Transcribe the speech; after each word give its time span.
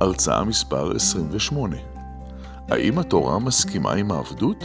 הרצאה 0.00 0.44
מספר 0.44 0.96
28. 0.96 1.76
האם 2.68 2.98
התורה 2.98 3.38
מסכימה 3.38 3.92
עם 3.92 4.10
העבדות? 4.10 4.64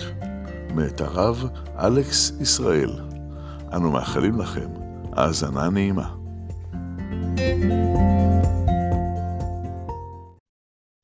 מאת 0.76 1.02
הרב 1.02 1.44
אלכס 1.78 2.32
ישראל. 2.42 2.90
אנו 3.76 3.92
מאחלים 3.92 4.40
לכם 4.40 4.70
האזנה 5.14 5.70
נעימה. 5.70 6.16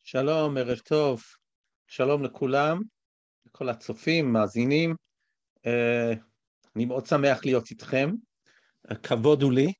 שלום, 0.03 0.57
ערב 0.57 0.77
טוב. 0.77 1.21
שלום 1.87 2.23
לכולם, 2.23 2.81
לכל 3.45 3.69
הצופים, 3.69 4.33
מאזינים. 4.33 4.95
Uh, 5.57 6.17
אני 6.75 6.85
מאוד 6.85 7.05
שמח 7.05 7.45
להיות 7.45 7.71
איתכם. 7.71 8.09
Uh, 8.87 8.95
כבוד 8.95 9.41
הוא 9.43 9.51
לי. 9.51 9.73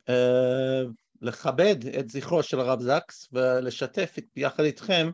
Uh, 0.00 1.01
לכבד 1.22 1.86
את 1.98 2.10
זכרו 2.10 2.42
של 2.42 2.60
הרב 2.60 2.80
זקס 2.80 3.28
ולשתף 3.32 4.16
ביחד 4.34 4.62
איתכם 4.62 5.10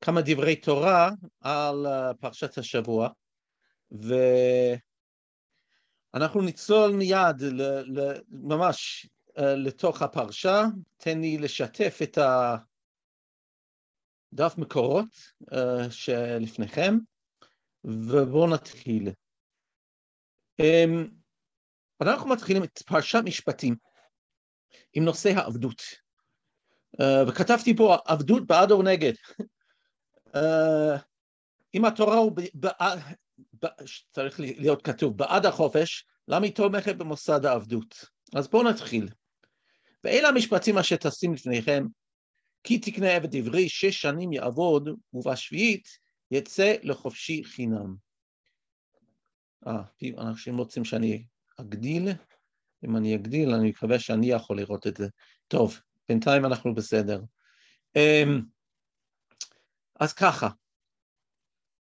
כמה 0.00 0.20
דברי 0.24 0.56
תורה 0.56 1.10
על 1.40 1.86
פרשת 2.20 2.58
השבוע. 2.58 3.08
ואנחנו 6.14 6.42
נצלול 6.42 6.90
מיד 6.90 7.40
ל, 7.40 7.62
ל, 7.62 8.20
ממש 8.28 9.08
לתוך 9.38 10.02
הפרשה, 10.02 10.62
תן 10.96 11.20
לי 11.20 11.38
לשתף 11.38 11.98
את 12.02 12.18
הדף 14.32 14.58
מקורות 14.58 15.08
שלפניכם, 15.90 16.94
ובואו 17.84 18.50
נתחיל. 18.54 19.10
אנחנו 22.00 22.28
מתחילים 22.30 22.64
את 22.64 22.82
פרשת 22.86 23.18
משפטים. 23.24 23.74
עם 24.92 25.04
נושא 25.04 25.32
העבדות. 25.36 25.82
Uh, 27.00 27.28
וכתבתי 27.28 27.76
פה 27.76 27.96
עבדות 28.04 28.46
בעד 28.46 28.70
או 28.70 28.82
נגד. 28.82 29.12
uh, 30.28 30.38
אם 31.74 31.84
התורה 31.84 32.16
הוא, 32.16 32.32
בעד, 32.54 32.98
צריך 34.12 34.40
להיות 34.40 34.82
כתוב, 34.82 35.18
בעד 35.18 35.46
החופש, 35.46 36.06
למה 36.28 36.46
היא 36.46 36.54
תומכת 36.54 36.96
במוסד 36.96 37.44
העבדות? 37.44 38.04
אז 38.34 38.48
בואו 38.48 38.70
נתחיל. 38.70 39.08
ואלה 40.04 40.28
המשפטים 40.28 40.78
אשר 40.78 40.96
תשים 40.96 41.34
לפניכם, 41.34 41.86
כי 42.64 42.78
תקנה 42.78 43.16
עבד 43.16 43.36
עברי 43.36 43.68
שש 43.68 44.00
שנים 44.02 44.32
יעבוד, 44.32 44.88
ובשביעית 45.12 45.88
יצא 46.30 46.74
לחופשי 46.82 47.44
חינם. 47.44 47.94
אה, 49.66 49.82
אנשים 50.18 50.58
רוצים 50.58 50.84
שאני 50.84 51.24
אגדיל. 51.60 52.08
אם 52.86 52.96
אני 52.96 53.14
אגדיל, 53.14 53.50
אני 53.50 53.68
מקווה 53.68 53.98
שאני 53.98 54.26
יכול 54.26 54.56
לראות 54.56 54.86
את 54.86 54.96
זה. 54.96 55.08
טוב, 55.48 55.80
בינתיים 56.08 56.44
אנחנו 56.44 56.74
בסדר. 56.74 57.22
אמ, 57.96 58.40
אז 60.00 60.12
ככה, 60.12 60.48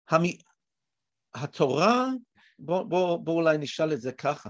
המ... 0.09 0.23
התורה, 1.33 2.07
בואו 2.59 2.89
בוא, 2.89 3.17
בוא 3.17 3.33
אולי 3.33 3.57
נשאל 3.57 3.93
את 3.93 4.01
זה 4.01 4.11
ככה. 4.11 4.49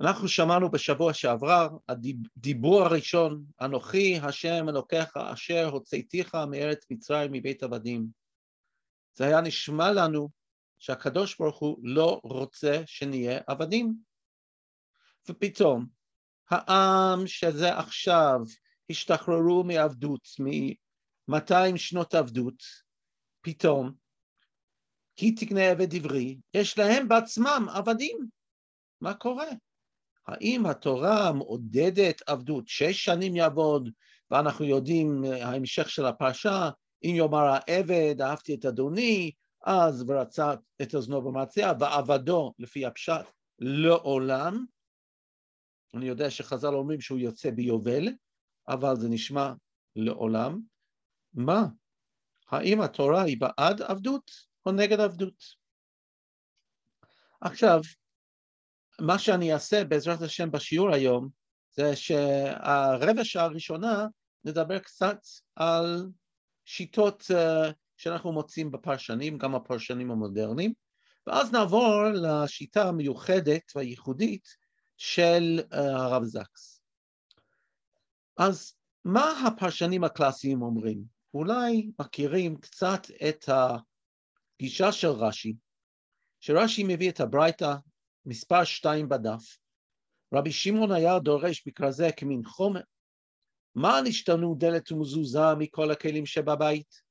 אנחנו 0.00 0.28
שמענו 0.28 0.70
בשבוע 0.70 1.14
שעבר, 1.14 1.68
הדיבור 1.88 2.82
הראשון, 2.82 3.44
אנוכי 3.60 4.18
השם 4.22 4.68
אלוקיך 4.68 5.16
אשר 5.16 5.68
הוצאתיך 5.72 6.34
מארץ 6.34 6.86
מצרים 6.90 7.32
מבית 7.32 7.62
עבדים. 7.62 8.06
זה 9.14 9.26
היה 9.26 9.40
נשמע 9.40 9.92
לנו 9.92 10.28
שהקדוש 10.78 11.38
ברוך 11.38 11.58
הוא 11.58 11.78
לא 11.82 12.20
רוצה 12.24 12.82
שנהיה 12.86 13.40
עבדים. 13.46 13.94
ופתאום 15.28 15.86
העם 16.50 17.26
שזה 17.26 17.78
עכשיו 17.78 18.40
השתחררו 18.90 19.64
מעבדות, 19.64 20.28
מ-200 20.40 21.76
שנות 21.76 22.14
עבדות, 22.14 22.62
פתאום, 23.40 23.92
כי 25.16 25.32
תקנה 25.32 25.70
עבד 25.70 25.94
עברי, 25.94 26.38
יש 26.54 26.78
להם 26.78 27.08
בעצמם 27.08 27.66
עבדים. 27.74 28.18
מה 29.00 29.14
קורה? 29.14 29.48
האם 30.26 30.66
התורה 30.66 31.32
מעודדת 31.32 32.22
עבדות? 32.26 32.68
שש 32.68 33.04
שנים 33.04 33.36
יעבוד, 33.36 33.90
ואנחנו 34.30 34.64
יודעים 34.64 35.24
ההמשך 35.24 35.90
של 35.90 36.06
הפרשה, 36.06 36.70
אם 37.04 37.14
יאמר 37.16 37.44
העבד, 37.44 38.20
אהבתי 38.20 38.54
את 38.54 38.64
אדוני, 38.64 39.30
אז 39.64 40.04
ורצה 40.08 40.54
את 40.82 40.94
אוזנו 40.94 41.22
במציאה, 41.22 41.72
ועבדו 41.80 42.52
לפי 42.58 42.86
הפשט 42.86 43.26
לעולם, 43.58 44.64
אני 45.94 46.06
יודע 46.06 46.30
שחז"ל 46.30 46.74
אומרים 46.74 47.00
שהוא 47.00 47.18
יוצא 47.18 47.50
ביובל, 47.50 48.08
אבל 48.68 48.96
זה 48.96 49.08
נשמע 49.08 49.52
לעולם. 49.96 50.60
מה? 51.34 51.64
האם 52.48 52.80
התורה 52.80 53.22
היא 53.22 53.40
בעד 53.40 53.82
עבדות 53.82 54.30
או 54.66 54.72
נגד 54.72 55.00
עבדות? 55.00 55.44
עכשיו, 57.40 57.80
מה 59.00 59.18
שאני 59.18 59.52
אעשה 59.54 59.84
בעזרת 59.84 60.22
השם 60.22 60.50
בשיעור 60.50 60.94
היום, 60.94 61.28
זה 61.70 61.96
שהרבע 61.96 63.24
שעה 63.24 63.44
הראשונה 63.44 64.06
נדבר 64.44 64.78
קצת 64.78 65.18
על 65.56 66.06
שיטות 66.64 67.22
uh, 67.22 67.72
שאנחנו 67.96 68.32
מוצאים 68.32 68.70
בפרשנים, 68.70 69.38
גם 69.38 69.54
הפרשנים 69.54 70.10
המודרניים, 70.10 70.72
ואז 71.26 71.52
נעבור 71.52 72.04
לשיטה 72.14 72.88
המיוחדת 72.88 73.72
והייחודית 73.76 74.63
של 74.96 75.60
אה, 75.72 75.96
הרב 75.96 76.24
זקס. 76.24 76.82
אז 78.36 78.74
מה 79.04 79.46
הפרשנים 79.46 80.04
הקלאסיים 80.04 80.62
אומרים? 80.62 81.04
אולי 81.34 81.90
מכירים 82.00 82.56
קצת 82.56 83.02
את 83.28 83.48
הגישה 83.48 84.92
של 84.92 85.08
רש"י, 85.08 85.54
שרש"י 86.40 86.84
מביא 86.88 87.10
את 87.10 87.20
הברייתא 87.20 87.74
מספר 88.26 88.64
שתיים 88.64 89.08
בדף. 89.08 89.58
רבי 90.34 90.52
שמעון 90.52 90.92
היה 90.92 91.18
דורש 91.18 91.62
בכרזה 91.66 92.08
כמין 92.16 92.44
חומר. 92.44 92.80
מה 93.74 94.00
נשתנו 94.04 94.54
דלת 94.58 94.92
ומזוזה 94.92 95.54
מכל 95.58 95.90
הכלים 95.90 96.26
שבבית? 96.26 97.02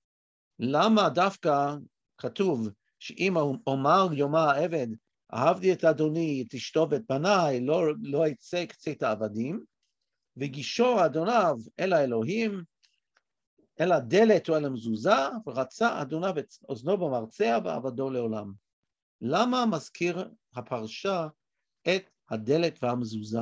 למה 0.60 1.10
דווקא 1.10 1.76
כתוב 2.18 2.70
שאם 3.00 3.38
אומר 3.68 4.08
יאמר 4.14 4.50
העבד 4.50 4.88
אהבתי 5.34 5.74
את 5.74 5.84
אדוני, 5.84 6.44
את 6.48 6.54
אשתו 6.54 6.88
ואת 6.90 7.02
בניי, 7.10 7.62
לא, 7.62 7.82
לא 8.02 8.28
אצא 8.28 8.66
קצת 8.66 9.04
העבדים, 9.04 9.64
וגישור 10.38 11.06
אדוניו 11.06 11.56
אל 11.80 11.94
האלוהים, 11.94 12.64
אל 13.82 13.92
הדלת 13.92 14.50
או 14.50 14.58
אל 14.58 14.66
המזוזה, 14.66 15.16
ורצה 15.48 16.02
אדוניו 16.02 16.40
את 16.40 16.54
אוזנו 16.70 16.98
במרצע 16.98 17.60
ועבדו 17.64 18.10
לעולם. 18.10 18.54
למה 19.22 19.66
מזכיר 19.66 20.30
הפרשה 20.56 21.28
את 21.88 22.10
הדלת 22.30 22.84
והמזוזה? 22.84 23.40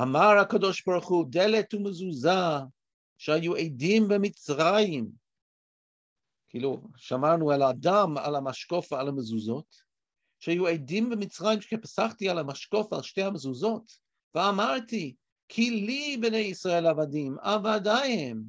אמר 0.00 0.38
הקדוש 0.40 0.82
ברוך 0.86 1.08
הוא, 1.08 1.26
דלת 1.28 1.74
ומזוזה 1.74 2.40
שהיו 3.18 3.54
עדים 3.54 4.08
במצרים. 4.08 5.10
כאילו, 6.48 6.88
שמענו 6.96 7.50
על 7.50 7.62
האדם, 7.62 8.18
על 8.18 8.36
המשקוף 8.36 8.92
ועל 8.92 9.08
המזוזות, 9.08 9.85
שהיו 10.38 10.66
עדים 10.66 11.10
במצרים 11.10 11.60
שפסחתי 11.60 12.28
על 12.28 12.38
המשקוף 12.38 12.92
על 12.92 13.02
שתי 13.02 13.22
המזוזות, 13.22 13.92
ואמרתי, 14.34 15.14
כי 15.48 15.70
לי 15.70 16.16
בני 16.20 16.36
ישראל 16.36 16.86
עבדים, 16.86 17.36
עבדי 17.40 18.30
הם, 18.30 18.42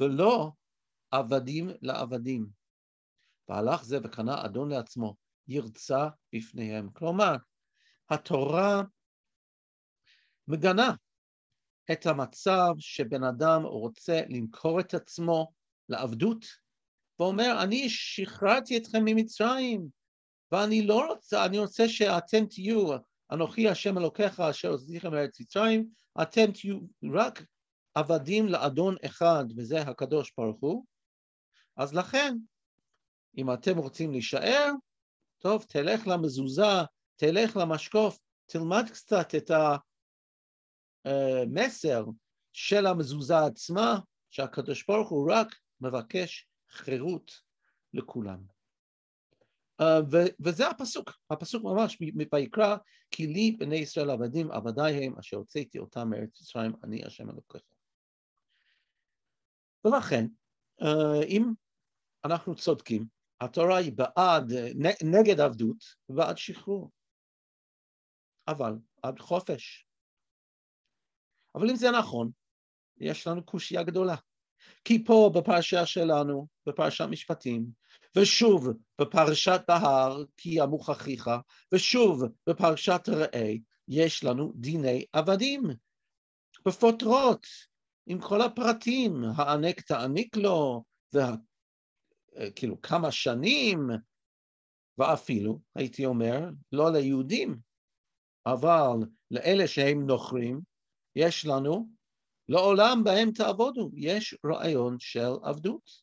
ולא 0.00 0.52
עבדים 1.10 1.70
לעבדים. 1.82 2.46
והלך 3.48 3.84
זה 3.84 3.98
וקנה 4.04 4.44
אדון 4.44 4.70
לעצמו, 4.70 5.16
ירצה 5.48 6.08
בפניהם. 6.32 6.90
כלומר, 6.90 7.36
התורה 8.10 8.82
מגנה 10.48 10.94
את 11.92 12.06
המצב 12.06 12.74
שבן 12.78 13.24
אדם 13.24 13.62
רוצה 13.62 14.20
למכור 14.28 14.80
את 14.80 14.94
עצמו 14.94 15.52
לעבדות, 15.88 16.44
ואומר, 17.18 17.62
אני 17.62 17.88
שחררתי 17.88 18.76
אתכם 18.76 19.04
ממצרים, 19.04 19.88
ואני 20.52 20.86
לא 20.86 21.06
רוצה, 21.06 21.44
אני 21.46 21.58
רוצה 21.58 21.88
שאתם 21.88 22.46
תהיו, 22.46 22.88
אנוכי 23.32 23.68
השם 23.68 23.98
אלוקיך 23.98 24.40
אשר 24.40 24.74
עשיכם 24.74 25.10
מארץ 25.10 25.40
מצרים, 25.40 25.88
אתם 26.22 26.52
תהיו 26.52 26.78
רק 27.14 27.42
עבדים 27.94 28.46
לאדון 28.46 28.96
אחד, 29.04 29.44
וזה 29.56 29.80
הקדוש 29.80 30.32
ברוך 30.38 30.60
הוא, 30.60 30.84
אז 31.76 31.94
לכן, 31.94 32.36
אם 33.38 33.52
אתם 33.52 33.78
רוצים 33.78 34.12
להישאר, 34.12 34.70
טוב, 35.38 35.64
תלך 35.68 36.06
למזוזה, 36.06 36.82
תלך 37.16 37.56
למשקוף, 37.56 38.18
תלמד 38.46 38.84
קצת 38.92 39.34
את 39.34 39.50
המסר 41.04 42.04
של 42.52 42.86
המזוזה 42.86 43.38
עצמה, 43.38 43.98
שהקדוש 44.30 44.84
ברוך 44.88 45.08
הוא 45.08 45.32
רק 45.32 45.54
מבקש 45.80 46.46
חירות 46.70 47.32
לכולם. 47.94 48.61
Uh, 49.82 50.32
וזה 50.40 50.68
הפסוק, 50.68 51.10
הפסוק 51.30 51.64
ממש 51.64 51.98
ויקרא, 52.32 52.76
כי 53.10 53.26
לי 53.26 53.56
בני 53.58 53.76
ישראל 53.76 54.10
עבדים 54.10 54.50
עבדי 54.50 55.04
הם 55.06 55.18
אשר 55.18 55.36
הוצאתי 55.36 55.78
אותם 55.78 56.10
מארץ 56.10 56.40
מצרים, 56.40 56.72
אני 56.84 57.04
השם 57.04 57.30
אלוקיך. 57.30 57.62
ולכן, 59.84 60.26
uh, 60.82 61.24
אם 61.26 61.52
אנחנו 62.24 62.54
צודקים, 62.54 63.06
התורה 63.40 63.76
היא 63.76 63.92
בעד, 63.92 64.52
נגד 65.04 65.40
עבדות 65.40 65.84
ובעד 66.08 66.38
שחרור, 66.38 66.90
אבל 68.48 68.72
עד 69.02 69.18
חופש. 69.18 69.86
אבל 71.54 71.70
אם 71.70 71.76
זה 71.76 71.90
נכון, 71.98 72.30
יש 72.96 73.26
לנו 73.26 73.44
קושייה 73.44 73.82
גדולה. 73.82 74.16
כי 74.84 75.04
פה 75.04 75.30
בפרשה 75.34 75.86
שלנו, 75.86 76.46
בפרשת 76.66 77.04
משפטים, 77.10 77.66
ושוב 78.16 78.68
בפרשת 79.00 79.60
בהר, 79.68 80.24
כי 80.36 80.50
ימוך 80.52 80.90
אחיך, 80.90 81.30
ושוב 81.74 82.22
בפרשת 82.48 83.08
ראה, 83.08 83.52
יש 83.88 84.24
לנו 84.24 84.52
דיני 84.56 85.04
עבדים, 85.12 85.62
בפוטרות, 86.66 87.46
עם 88.06 88.20
כל 88.20 88.40
הפרטים, 88.40 89.24
הענק 89.36 89.80
תעניק 89.80 90.36
לו, 90.36 90.84
וה... 91.12 91.34
כאילו 92.56 92.82
כמה 92.82 93.12
שנים, 93.12 93.90
ואפילו, 94.98 95.60
הייתי 95.74 96.06
אומר, 96.06 96.40
לא 96.72 96.92
ליהודים, 96.92 97.58
אבל 98.46 98.96
לאלה 99.30 99.68
שהם 99.68 100.06
נוכרים, 100.06 100.60
יש 101.16 101.46
לנו 101.46 101.88
לעולם 102.48 103.04
בהם 103.04 103.30
תעבודו, 103.32 103.90
יש 103.94 104.36
רעיון 104.46 104.96
של 104.98 105.30
עבדות. 105.42 106.01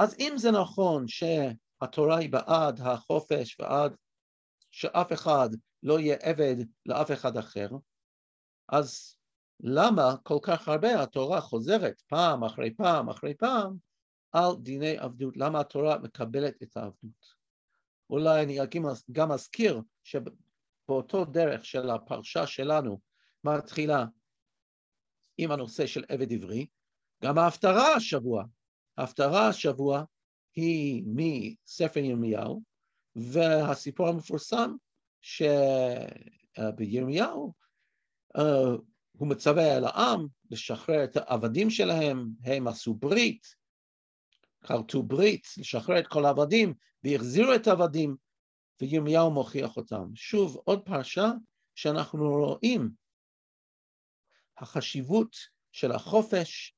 אז 0.00 0.16
אם 0.18 0.32
זה 0.36 0.50
נכון 0.50 1.04
שהתורה 1.08 2.18
היא 2.18 2.32
בעד 2.32 2.80
החופש 2.80 3.56
ועד 3.60 3.96
שאף 4.70 5.12
אחד 5.12 5.48
לא 5.82 6.00
יהיה 6.00 6.16
עבד 6.20 6.56
לאף 6.86 7.10
אחד 7.10 7.36
אחר, 7.36 7.68
אז 8.68 9.16
למה 9.60 10.14
כל 10.22 10.38
כך 10.42 10.68
הרבה 10.68 11.02
התורה 11.02 11.40
חוזרת 11.40 12.00
פעם 12.00 12.44
אחרי 12.44 12.74
פעם 12.74 13.08
אחרי 13.08 13.34
פעם 13.34 13.76
על 14.32 14.56
דיני 14.62 14.98
עבדות? 14.98 15.36
למה 15.36 15.60
התורה 15.60 15.98
מקבלת 15.98 16.62
את 16.62 16.76
העבדות? 16.76 17.34
אולי 18.10 18.42
אני 18.42 18.58
גם 19.12 19.32
אזכיר 19.32 19.80
שבאותו 20.04 21.24
דרך 21.24 21.64
של 21.64 21.90
הפרשה 21.90 22.46
שלנו 22.46 23.00
מתחילה 23.44 24.04
עם 25.38 25.50
הנושא 25.50 25.86
של 25.86 26.04
עבד 26.08 26.32
עברי, 26.32 26.66
גם 27.24 27.38
ההפטרה 27.38 27.94
השבוע, 27.94 28.44
ההפטרה 28.98 29.48
השבוע 29.48 30.04
היא 30.54 31.04
מספר 31.06 32.00
ירמיהו, 32.00 32.62
והסיפור 33.16 34.08
המפורסם 34.08 34.74
שבירמיהו 36.50 37.54
אה, 38.36 38.76
הוא 39.12 39.28
מצווה 39.28 39.76
על 39.76 39.84
העם 39.84 40.26
לשחרר 40.50 41.04
את 41.04 41.16
העבדים 41.16 41.70
שלהם, 41.70 42.28
הם 42.44 42.68
עשו 42.68 42.94
ברית, 42.94 43.46
כרתו 44.60 45.02
ברית, 45.02 45.46
לשחרר 45.58 45.98
את 45.98 46.06
כל 46.06 46.24
העבדים, 46.24 46.74
והחזירו 47.04 47.54
את 47.54 47.66
העבדים, 47.66 48.16
וירמיהו 48.80 49.30
מוכיח 49.30 49.76
אותם. 49.76 50.04
שוב, 50.14 50.56
עוד 50.64 50.82
פרשה 50.84 51.30
שאנחנו 51.74 52.30
רואים 52.30 52.90
החשיבות 54.58 55.36
של 55.72 55.92
החופש 55.92 56.74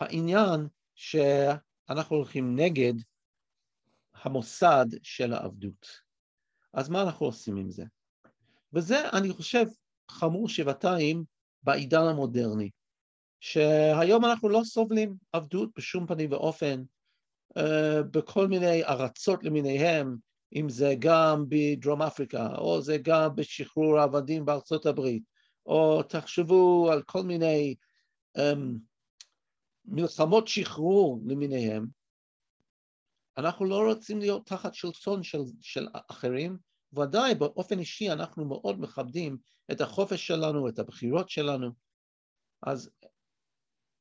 והעניין 0.00 0.68
שאנחנו 0.94 2.16
הולכים 2.16 2.56
נגד 2.56 2.92
המוסד 4.14 4.86
של 5.02 5.32
העבדות. 5.32 5.86
אז 6.72 6.88
מה 6.88 7.02
אנחנו 7.02 7.26
עושים 7.26 7.56
עם 7.56 7.70
זה? 7.70 7.84
וזה, 8.72 9.08
אני 9.08 9.32
חושב, 9.32 9.66
חמור 10.10 10.48
שבעתיים 10.48 11.24
בעידן 11.62 12.02
המודרני, 12.02 12.70
שהיום 13.40 14.24
אנחנו 14.24 14.48
לא 14.48 14.60
סובלים 14.64 15.16
עבדות 15.32 15.70
בשום 15.76 16.06
פנים 16.06 16.32
ואופן, 16.32 16.82
uh, 17.58 17.62
בכל 18.10 18.48
מיני 18.48 18.84
ארצות 18.84 19.44
למיניהם, 19.44 20.16
אם 20.54 20.68
זה 20.68 20.94
גם 20.98 21.44
בדרום 21.48 22.02
אפריקה, 22.02 22.48
או 22.58 22.82
זה 22.82 22.98
גם 23.02 23.34
בשחרור 23.34 23.98
העבדים 23.98 24.44
בארצות 24.44 24.86
הברית, 24.86 25.22
או 25.66 26.02
תחשבו 26.02 26.88
על 26.92 27.02
כל 27.02 27.22
מיני 27.22 27.74
um, 28.38 28.89
מלחמות 29.84 30.48
שחרור 30.48 31.20
למיניהם, 31.26 31.86
אנחנו 33.38 33.64
לא 33.64 33.86
רוצים 33.88 34.18
להיות 34.18 34.46
תחת 34.46 34.74
שלטון 34.74 35.22
של, 35.22 35.38
של 35.60 35.88
אחרים, 36.10 36.58
ודאי 36.92 37.34
באופן 37.34 37.78
אישי 37.78 38.10
אנחנו 38.10 38.44
מאוד 38.44 38.80
מכבדים 38.80 39.38
את 39.72 39.80
החופש 39.80 40.26
שלנו, 40.26 40.68
את 40.68 40.78
הבחירות 40.78 41.30
שלנו. 41.30 41.70
אז 42.62 42.90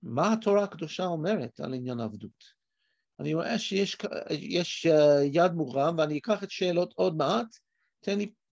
מה 0.03 0.33
התורה 0.33 0.63
הקדושה 0.63 1.05
אומרת 1.05 1.59
על 1.59 1.73
עניין 1.73 1.99
העבדות? 1.99 2.59
אני 3.19 3.33
רואה 3.33 3.59
שיש 3.59 3.97
יש 4.31 4.85
אה, 4.85 5.23
יד 5.23 5.51
מורם 5.51 5.95
ואני 5.97 6.17
אקח 6.17 6.43
את 6.43 6.51
שאלות 6.51 6.93
עוד 6.95 7.15
מעט, 7.15 7.47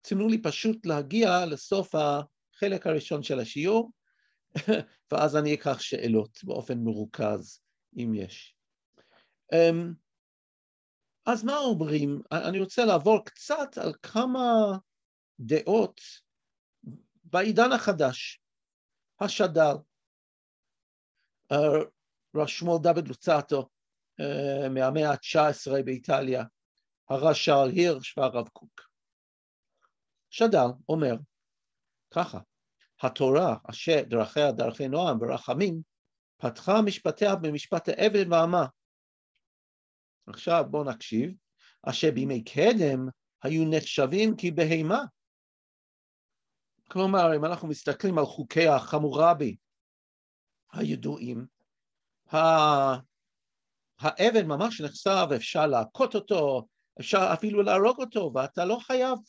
תנו 0.01 0.27
לי 0.27 0.41
פשוט 0.41 0.85
להגיע 0.85 1.45
לסוף 1.45 1.95
החלק 1.95 2.87
הראשון 2.87 3.23
של 3.23 3.39
השיעור, 3.39 3.91
ואז 5.11 5.35
אני 5.35 5.53
אקח 5.53 5.79
שאלות 5.79 6.43
באופן 6.43 6.77
מרוכז, 6.77 7.61
אם 7.97 8.11
יש. 8.15 8.55
אמ, 9.53 9.93
אז 11.25 11.43
מה 11.43 11.57
אומרים? 11.57 12.21
אני 12.31 12.59
רוצה 12.59 12.85
לעבור 12.85 13.25
קצת 13.25 13.77
על 13.77 13.93
כמה 14.01 14.41
דעות 15.39 16.01
בעידן 17.23 17.71
החדש. 17.71 18.41
השד"ל, 19.19 19.75
אה, 21.51 21.57
ראש 22.35 22.59
שמואל 22.59 22.81
דוד 22.83 23.07
לוצטו 23.07 23.69
אה, 24.19 24.69
מהמאה 24.69 25.11
ה-19 25.11 25.83
באיטליה, 25.85 26.43
הרש"ל 27.09 27.69
הירש 27.71 28.17
והרב 28.17 28.49
קוק. 28.49 28.81
שד"ל 30.29 30.67
אומר 30.89 31.15
ככה, 32.11 32.39
התורה 33.03 33.55
אשר 33.69 34.01
דרכיה 34.07 34.51
דרכי 34.51 34.87
נועם 34.87 35.17
ורחמים, 35.21 35.81
פתחה 36.37 36.81
משפטיה 36.81 37.35
במשפט 37.35 37.89
העבד 37.89 38.25
והמה. 38.31 38.65
עכשיו 40.27 40.63
בואו 40.69 40.83
נקשיב, 40.83 41.33
אשר 41.83 42.11
בימי 42.13 42.43
קדם 42.43 43.07
היו 43.43 43.63
נחשבים 43.69 44.35
כבהמה. 44.37 45.03
כלומר, 46.87 47.35
אם 47.35 47.45
אנחנו 47.45 47.67
מסתכלים 47.67 48.17
על 48.17 48.25
חוקי 48.25 48.67
החמורבי 48.67 49.55
הידועים, 50.73 51.45
העבד 53.99 54.43
ממש 54.45 54.81
נחשב, 54.81 55.27
אפשר 55.35 55.67
להכות 55.67 56.15
אותו, 56.15 56.67
אפשר 56.99 57.29
אפילו 57.33 57.61
להרוג 57.61 58.01
אותו, 58.01 58.31
ואתה 58.35 58.65
לא 58.65 58.77
חייב 58.81 59.19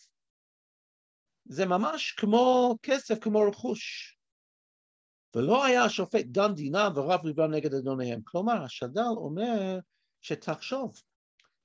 זה 1.44 1.66
ממש 1.66 2.12
כמו 2.12 2.76
כסף, 2.82 3.18
כמו 3.18 3.40
רכוש. 3.48 4.14
ולא 5.36 5.64
היה 5.64 5.84
השופט 5.84 6.24
דן 6.24 6.54
דינם 6.54 6.92
ורב 6.94 7.24
ריבם 7.24 7.50
נגד 7.50 7.74
אדוניהם. 7.74 8.20
כלומר, 8.24 8.62
השד"ל 8.62 9.00
אומר 9.16 9.78
שתחשוב, 10.20 10.94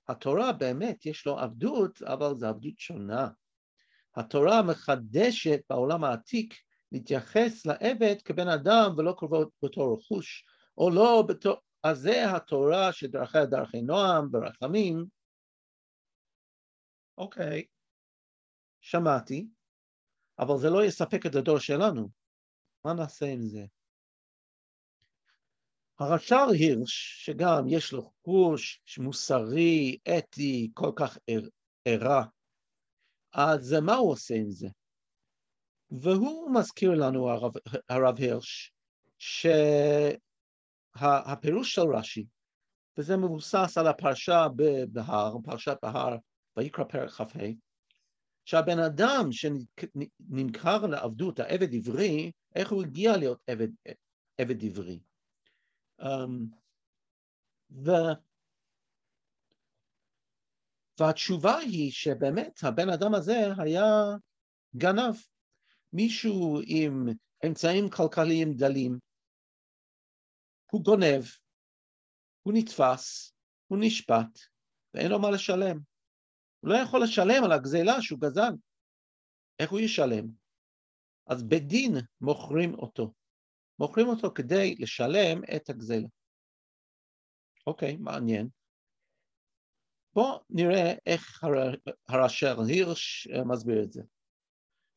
התורה 0.08 0.52
באמת 0.52 1.06
יש 1.06 1.26
לו 1.26 1.40
עבדות, 1.40 2.02
אבל 2.02 2.36
זו 2.36 2.48
עבדות 2.48 2.80
שונה. 2.80 3.30
התורה 4.16 4.62
מחדשת 4.62 5.60
בעולם 5.70 6.04
העתיק 6.04 6.54
להתייחס 6.92 7.66
לעבד 7.66 8.22
כבן 8.26 8.48
אדם 8.48 8.94
ולא 8.98 9.16
קרובו 9.18 9.44
בתור 9.64 9.98
רכוש, 9.98 10.46
או 10.78 10.90
לא 10.90 11.24
בתור... 11.28 11.56
אז 11.84 12.00
זה 12.00 12.36
התורה 12.36 12.94
שדרכיה 12.94 13.46
דרכי 13.46 13.82
נועם 13.82 14.30
ורחמים. 14.34 15.06
אוקיי, 17.18 17.66
שמעתי, 18.82 19.48
אבל 20.40 20.58
זה 20.58 20.70
לא 20.70 20.86
יספק 20.86 21.26
את 21.26 21.36
הדור 21.36 21.60
שלנו. 21.60 22.10
מה 22.86 22.94
נעשה 22.94 23.26
עם 23.26 23.42
זה? 23.42 23.66
הרש"ר 26.00 26.48
הירש, 26.52 27.26
שגם 27.26 27.64
יש 27.68 27.94
לו 27.94 28.12
חוש 28.24 28.82
מוסרי, 28.98 29.98
אתי, 30.18 30.72
כל 30.74 30.92
כך 30.96 31.18
ערה, 31.86 32.26
אז 33.34 33.74
מה 33.74 33.96
הוא 33.96 34.12
עושה 34.12 34.36
עם 34.36 34.50
זה? 34.50 34.68
והוא 35.92 36.52
מזכיר 36.56 36.92
לנו, 36.92 37.30
הרב, 37.30 37.52
הרב 37.90 38.18
הירש, 38.18 38.74
שהפירוש 40.98 41.76
של 41.76 41.96
רש"י, 41.96 42.26
וזה 42.98 43.18
מבוסס 43.18 43.78
על 43.78 43.88
הפרשה 43.88 44.48
בהר, 44.92 45.36
פרשת 45.44 45.78
בהר, 45.82 46.18
ויקרא 46.58 46.84
פרק 46.84 47.10
כ"ה, 47.10 47.24
שהבן 48.50 48.80
אדם 48.80 49.32
שנמכר 49.32 50.86
לעבדות, 50.86 51.40
העבד 51.40 51.74
עברי, 51.74 52.32
איך 52.56 52.72
הוא 52.72 52.84
הגיע 52.84 53.18
להיות 53.18 53.42
עבד, 53.48 53.68
עבד 54.38 54.64
עברי. 54.64 55.00
Um, 56.02 56.06
ו... 57.72 57.90
והתשובה 61.00 61.58
היא 61.58 61.92
שבאמת 61.92 62.64
הבן 62.64 62.90
אדם 62.90 63.14
הזה 63.16 63.38
היה 63.58 63.84
גנב, 64.76 65.16
מישהו 65.94 66.60
עם 66.66 67.08
אמצעים 67.46 67.90
כלכליים 67.90 68.54
דלים, 68.54 69.00
הוא 70.72 70.84
גונב, 70.84 71.24
הוא 72.44 72.54
נתפס, 72.58 73.34
הוא 73.68 73.78
נשפט, 73.82 74.40
ואין 74.94 75.12
לו 75.12 75.20
מה 75.20 75.32
לשלם. 75.32 75.89
הוא 76.60 76.70
לא 76.70 76.78
יכול 76.78 77.04
לשלם 77.04 77.44
על 77.44 77.52
הגזלה 77.52 78.02
שהוא 78.02 78.20
גזל. 78.20 78.52
איך 79.60 79.72
הוא 79.72 79.80
ישלם? 79.80 80.28
אז 81.28 81.44
בדין 81.44 81.92
מוכרים 82.22 82.74
אותו. 82.74 83.14
מוכרים 83.80 84.08
אותו 84.08 84.32
כדי 84.36 84.76
לשלם 84.80 85.42
את 85.56 85.70
הגזלה. 85.70 86.08
אוקיי, 87.68 87.98
מעניין. 87.98 88.50
בואו 90.14 90.44
נראה 90.50 90.94
איך 91.06 91.44
הרשר 92.08 92.56
הירש 92.68 93.28
אה, 93.28 93.44
מסביר 93.44 93.84
את 93.84 93.92
זה. 93.92 94.02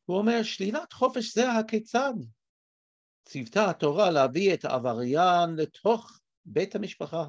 הוא 0.05 0.17
אומר, 0.17 0.43
שלילת 0.43 0.93
חופש 0.93 1.33
זה 1.33 1.51
הכיצד? 1.51 2.13
ציוותה 3.25 3.69
התורה 3.69 4.11
להביא 4.11 4.53
את 4.53 4.65
העבריין 4.65 5.55
לתוך 5.57 6.19
בית 6.45 6.75
המשפחה 6.75 7.27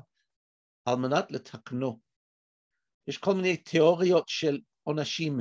על 0.85 0.97
מנת 0.97 1.31
לתקנו. 1.31 2.01
יש 3.09 3.19
כל 3.19 3.35
מיני 3.35 3.57
תיאוריות 3.57 4.29
של 4.29 4.61
עונשים. 4.83 5.41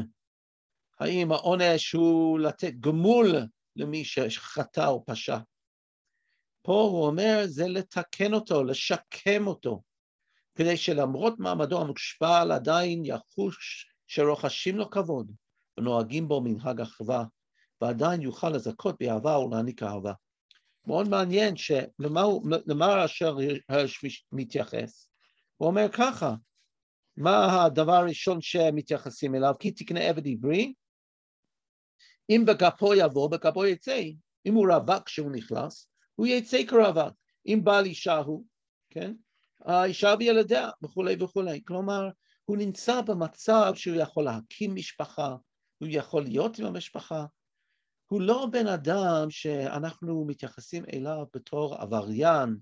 האם 1.00 1.32
העונש 1.32 1.92
הוא 1.92 2.40
לתת 2.40 2.74
גמול 2.80 3.36
למי 3.76 4.06
שחטא 4.06 4.88
או 4.88 5.06
פשע? 5.06 5.38
פה 6.62 6.74
הוא 6.74 7.06
אומר 7.06 7.44
זה 7.46 7.68
לתקן 7.68 8.34
אותו, 8.34 8.64
לשקם 8.64 9.48
אותו, 9.48 9.82
כדי 10.56 10.78
שלמרות 10.78 11.40
מעמדו 11.40 11.82
המושפל 11.82 12.52
עדיין 12.52 13.06
יחוש 13.06 13.88
שרוחשים 14.08 14.78
לו 14.78 14.90
כבוד 14.90 15.32
ונוהגים 15.78 16.28
בו 16.28 16.42
מנהג 16.42 16.82
אחווה, 16.82 17.24
ועדיין 17.82 18.22
יוכל 18.22 18.50
לזכות 18.50 18.96
באהבה 19.00 19.40
ולהעניק 19.40 19.84
אהבה. 19.84 20.14
מאוד 20.88 21.10
מעניין 21.10 21.56
שלמה 21.56 23.06
אשר 23.06 23.38
מתייחס? 24.32 25.08
הוא 25.58 25.68
אומר 25.70 25.88
ככה, 25.92 26.34
מה 27.18 27.64
הדבר 27.66 27.94
הראשון 27.94 28.42
שמתייחסים 28.42 29.36
אליו? 29.36 29.54
כי 29.60 29.72
תקנה 29.72 30.00
עבד 30.00 30.28
עברי, 30.28 30.74
אם 32.30 32.44
בגפו 32.48 32.94
יבוא, 32.94 33.30
בגפו 33.30 33.66
יצא. 33.66 34.02
אם 34.46 34.54
הוא 34.54 34.68
רווק 34.74 35.06
כשהוא 35.06 35.32
נכנס, 35.32 35.88
הוא 36.16 36.28
יצא 36.28 36.66
כרווק. 36.68 37.14
אם 37.46 37.60
בעל 37.64 37.86
אישה 37.86 38.18
הוא, 38.18 38.46
כן? 38.90 39.14
האישה 39.66 40.14
וילדיה 40.20 40.70
וכולי 40.84 41.16
וכולי. 41.20 41.64
כלומר, 41.68 42.10
הוא 42.46 42.58
נמצא 42.58 43.02
במצב 43.02 43.72
שהוא 43.76 43.96
יכול 43.96 44.24
להקים 44.24 44.76
משפחה, 44.76 45.36
הוא 45.78 45.90
יכול 45.92 46.24
להיות 46.24 46.60
עם 46.60 46.66
המשפחה. 46.66 47.26
הוא 48.08 48.22
לא 48.22 48.48
בן 48.52 48.68
אדם 48.68 49.26
שאנחנו 49.30 50.26
מתייחסים 50.28 50.84
אליו 50.94 51.26
בתור 51.34 51.76
עבריין, 51.76 52.58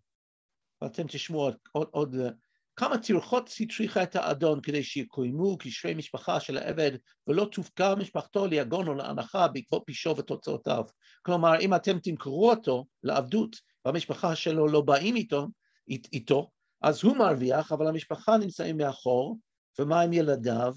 ואתם 0.81 1.07
תשמעו 1.07 1.41
עוד, 1.41 1.55
עוד, 1.71 1.87
עוד 1.91 2.15
כמה 2.75 2.97
טרחות 2.97 3.49
צריכה 3.69 4.03
את 4.03 4.15
האדון 4.15 4.61
כדי 4.61 4.83
שיקוימו 4.83 5.57
קשרי 5.57 5.93
משפחה 5.93 6.39
של 6.39 6.57
העבד 6.57 6.91
ולא 7.27 7.49
תופקע 7.51 7.95
משפחתו 7.95 8.47
ליגון 8.47 8.87
או 8.87 8.93
להנחה 8.93 9.47
בעקבות 9.47 9.83
פישו 9.85 10.17
ותוצאותיו. 10.17 10.83
כלומר, 11.21 11.59
אם 11.59 11.75
אתם 11.75 11.99
תמכרו 11.99 12.49
אותו 12.49 12.85
לעבדות 13.03 13.55
והמשפחה 13.85 14.35
שלו 14.35 14.67
לא 14.67 14.81
באים 14.81 15.15
איתו, 15.15 15.47
איתו, 15.89 16.49
אז 16.81 17.03
הוא 17.03 17.17
מרוויח, 17.17 17.71
אבל 17.71 17.87
המשפחה 17.87 18.37
נמצאים 18.37 18.77
מאחור, 18.77 19.37
ומה 19.79 20.01
עם 20.01 20.13
ילדיו? 20.13 20.73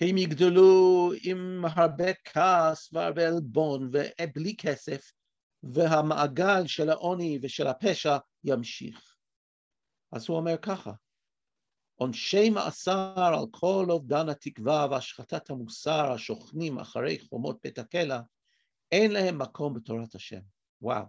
הם 0.00 0.18
יגדלו 0.18 1.12
עם 1.22 1.64
הרבה 1.68 2.12
כעס 2.24 2.92
והרבה 2.92 3.28
עלבון 3.28 3.90
ובלי 3.92 4.56
כסף, 4.58 5.00
והמעגל 5.62 6.66
של 6.66 6.90
העוני 6.90 7.38
ושל 7.42 7.66
הפשע 7.66 8.16
ימשיך. 8.44 9.15
אז 10.12 10.28
הוא 10.28 10.36
אומר 10.36 10.56
ככה, 10.62 10.92
עונשי 11.94 12.50
מאסר 12.50 13.14
על 13.16 13.46
כל 13.50 13.86
אובדן 13.88 14.28
התקווה 14.28 14.86
והשחטת 14.90 15.50
המוסר 15.50 16.12
השוכנים 16.12 16.78
אחרי 16.78 17.18
חומות 17.28 17.58
בית 17.62 17.78
הכלא, 17.78 18.16
אין 18.92 19.12
להם 19.12 19.38
מקום 19.38 19.74
בתורת 19.74 20.14
השם. 20.14 20.40
וואו, 20.80 21.04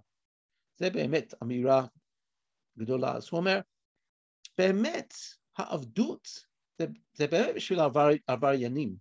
זה 0.77 0.89
באמת 0.89 1.33
אמירה 1.43 1.85
גדולה. 2.77 3.15
אז 3.15 3.27
הוא 3.31 3.39
אומר, 3.39 3.59
באמת 4.57 5.13
העבדות 5.57 6.27
זה, 6.79 6.85
זה 7.13 7.27
באמת 7.27 7.55
בשביל 7.55 7.79
עבר, 7.79 8.07
עבריינים, 8.27 8.95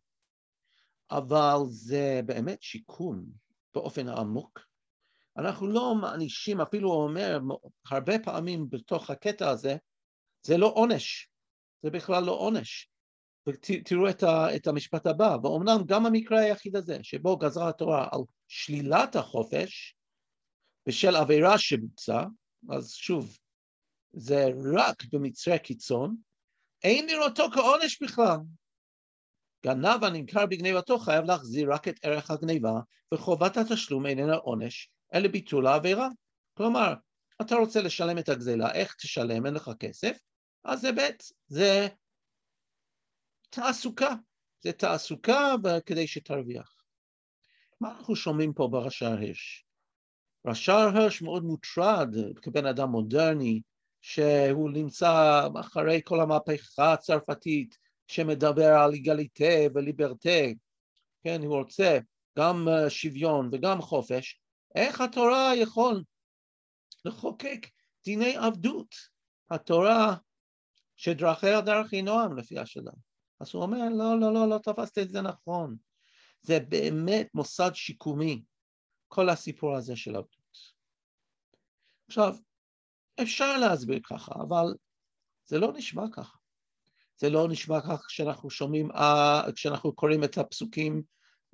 אבל 1.11 1.57
זה 1.69 2.21
באמת 2.26 2.62
שיקום 2.62 3.26
באופן 3.75 4.09
עמוק. 4.09 4.61
אנחנו 5.38 5.66
לא 5.66 5.95
מענישים, 5.95 6.61
אפילו 6.61 6.93
הוא 6.93 7.02
אומר 7.02 7.38
הרבה 7.90 8.19
פעמים 8.19 8.71
בתוך 8.71 9.11
הקטע 9.11 9.49
הזה, 9.49 9.76
זה 10.47 10.57
לא 10.57 10.73
עונש, 10.75 11.28
זה 11.83 11.90
בכלל 11.90 12.25
לא 12.25 12.33
עונש. 12.33 12.90
ותראו 13.49 14.11
את, 14.11 14.25
את 14.57 14.66
המשפט 14.66 15.07
הבא, 15.07 15.37
ואומנם 15.43 15.85
גם 15.87 16.07
המקרה 16.07 16.40
היחיד 16.40 16.76
הזה, 16.76 16.99
שבו 17.02 17.37
גזרה 17.37 17.69
התורה 17.69 18.09
על 18.12 18.21
שלילת 18.49 19.16
החופש 19.16 19.97
בשל 20.88 21.16
עבירה 21.16 21.59
שבוצע, 21.59 22.25
אז 22.71 22.93
שוב, 22.93 23.38
זה 24.12 24.47
רק 24.76 25.05
במצרי 25.12 25.59
קיצון, 25.59 26.16
אין 26.85 27.07
לראותו 27.09 27.50
כעונש 27.50 28.02
בכלל. 28.02 28.37
גנב 29.66 30.05
הנמכר 30.05 30.47
בגניבתו 30.47 30.99
חייב 30.99 31.25
להחזיר 31.25 31.73
רק 31.73 31.88
את 31.88 32.00
ערך 32.02 32.31
הגניבה, 32.31 32.81
וחובת 33.14 33.57
התשלום 33.57 34.07
איננה 34.07 34.35
עונש, 34.35 34.90
אלא 35.15 35.29
ביטול 35.29 35.67
העבירה. 35.67 36.09
כלומר, 36.55 36.95
אתה 37.41 37.55
רוצה 37.55 37.83
לשלם 37.83 38.19
את 38.19 38.29
הגזלה, 38.29 38.73
איך 38.73 38.95
תשלם? 38.95 39.47
אין 39.47 39.55
לך 39.55 39.71
כסף, 39.81 40.19
אז 40.65 40.81
זה 40.81 40.93
ב', 40.93 41.01
זה 41.47 41.89
תעסוקה, 43.51 44.15
זה 44.61 44.73
תעסוקה 44.73 45.55
כדי 45.87 46.07
שתרוויח. 46.07 46.77
מה 47.81 47.97
אנחנו 47.97 48.17
שומעים 48.17 48.53
פה 48.53 48.69
ברש"ר 48.73 49.07
הרש? 49.07 49.67
רש"ר 50.47 50.73
הרש 50.73 51.23
מאוד 51.23 51.45
מוטרד 51.45 52.15
כבן 52.43 52.67
אדם 52.67 52.89
מודרני, 52.89 53.61
שהוא 54.01 54.71
נמצא 54.71 55.43
אחרי 55.61 56.01
כל 56.05 56.21
המהפכה 56.21 56.93
הצרפתית 56.93 57.79
שמדבר 58.07 58.75
על 58.75 58.93
איגליטה 58.93 59.55
וליברטה, 59.75 60.41
כן, 61.25 61.43
הוא 61.43 61.57
רוצה 61.57 61.99
גם 62.39 62.69
אה, 62.69 62.91
שוויון 62.91 63.49
וגם 63.53 63.81
חופש, 63.83 64.41
איך 64.76 65.00
התורה 65.00 65.56
יכול 65.56 66.04
לחוקק 67.04 67.66
דיני 68.04 68.37
עבדות? 68.37 68.95
התורה 69.50 70.16
שדרכיה 70.97 71.61
דרכי 71.61 72.02
נועם 72.02 72.38
לפי 72.38 72.59
השלם. 72.59 72.92
אז 73.40 73.54
הוא 73.54 73.62
אומר, 73.62 73.78
לא, 73.99 74.21
לא, 74.21 74.35
לא, 74.35 74.49
לא 74.49 74.59
תפסת 74.59 74.99
את 74.99 75.09
זה 75.09 75.23
נכון. 75.23 75.76
זה 76.40 76.61
באמת 76.61 77.28
מוסד 77.35 77.71
שיקומי, 77.75 78.42
כל 79.09 79.28
הסיפור 79.28 79.76
הזה 79.76 79.97
של 79.97 80.16
עבדות. 80.16 80.37
עכשיו, 82.09 82.35
אפשר 83.23 83.59
להסביר 83.59 84.00
ככה, 84.04 84.33
אבל 84.35 84.75
זה 85.45 85.59
לא 85.59 85.73
נשמע 85.73 86.02
ככה. 86.12 86.38
זה 87.16 87.30
לא 87.30 87.49
נשמע 87.49 87.80
ככה 87.80 88.06
כשאנחנו 88.09 88.50
שומעים, 88.50 88.88
כשאנחנו 89.54 89.95
קוראים 89.95 90.25
את 90.25 90.38
הפסוקים 90.38 91.02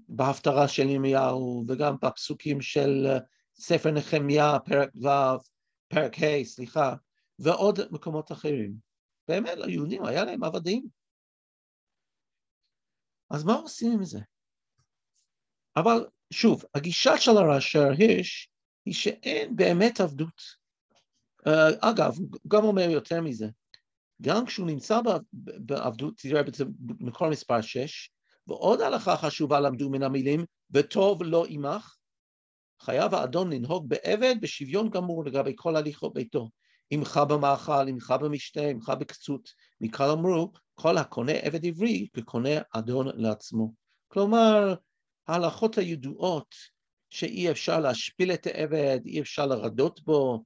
בהפטרה 0.09 0.69
של 0.69 0.89
ירמיהו, 0.89 1.65
וגם 1.69 1.97
בפסוקים 2.03 2.61
של 2.61 3.07
ספר 3.55 3.91
נחמיה, 3.91 4.59
פרק 4.65 4.91
ו', 5.03 5.09
פרק 5.89 6.15
ה', 6.19 6.45
סליחה, 6.45 6.95
ועוד 7.39 7.81
מקומות 7.91 8.33
אחרים. 8.33 8.75
באמת, 9.29 9.59
ליהודים 9.59 10.05
היה 10.05 10.25
להם 10.25 10.45
עבדים. 10.45 10.87
אז 13.31 13.45
מה 13.45 13.55
עושים 13.55 13.93
עם 13.93 14.05
זה? 14.05 14.21
אבל 15.77 16.07
שוב, 16.33 16.65
הגישה 16.75 17.19
של 17.19 17.31
הרשר 17.37 17.91
הירש 17.99 18.51
היא 18.85 18.95
שאין 18.95 19.57
באמת 19.57 20.01
עבדות. 20.01 20.63
Uh, 21.49 21.51
אגב, 21.81 22.17
גם 22.49 22.65
אומר 22.65 22.91
יותר 22.91 23.21
מזה, 23.21 23.47
גם 24.23 24.47
כשהוא 24.47 24.67
נמצא 24.67 25.01
בעבדות, 25.33 26.17
תראה 26.17 26.43
במקור 26.79 27.31
מספר 27.31 27.61
6, 27.61 28.12
ועוד 28.47 28.81
הלכה 28.81 29.17
חשובה 29.17 29.61
למדו 29.61 29.91
מן 29.91 30.03
המילים, 30.03 30.45
וטוב 30.71 31.23
לא 31.23 31.45
עמך, 31.49 31.97
חייב 32.83 33.15
האדון 33.15 33.53
לנהוג 33.53 33.89
בעבד 33.89 34.35
בשוויון 34.41 34.91
גמור 34.91 35.25
לגבי 35.25 35.53
כל 35.57 35.77
הליכות 35.77 36.15
ביתו. 36.15 36.51
עמך 36.91 37.21
במאכל, 37.29 37.89
עמך 37.89 38.15
במשתה, 38.21 38.61
עמך 38.61 38.93
בקצות. 39.01 39.49
מכאן 39.81 40.09
אמרו, 40.09 40.53
כל 40.75 40.99
הקונה 40.99 41.33
עבד 41.33 41.67
עברי 41.67 42.09
כקונה 42.13 42.51
אדון 42.73 43.07
לעצמו. 43.15 43.73
כלומר, 44.09 44.75
ההלכות 45.29 45.79
הידועות 45.79 46.55
שאי 47.11 47.51
אפשר 47.51 47.81
להשפיל 47.81 48.33
את 48.33 48.47
העבד, 48.47 49.01
אי 49.07 49.21
אפשר 49.21 49.47
לרדות 49.47 50.01
בו. 50.01 50.45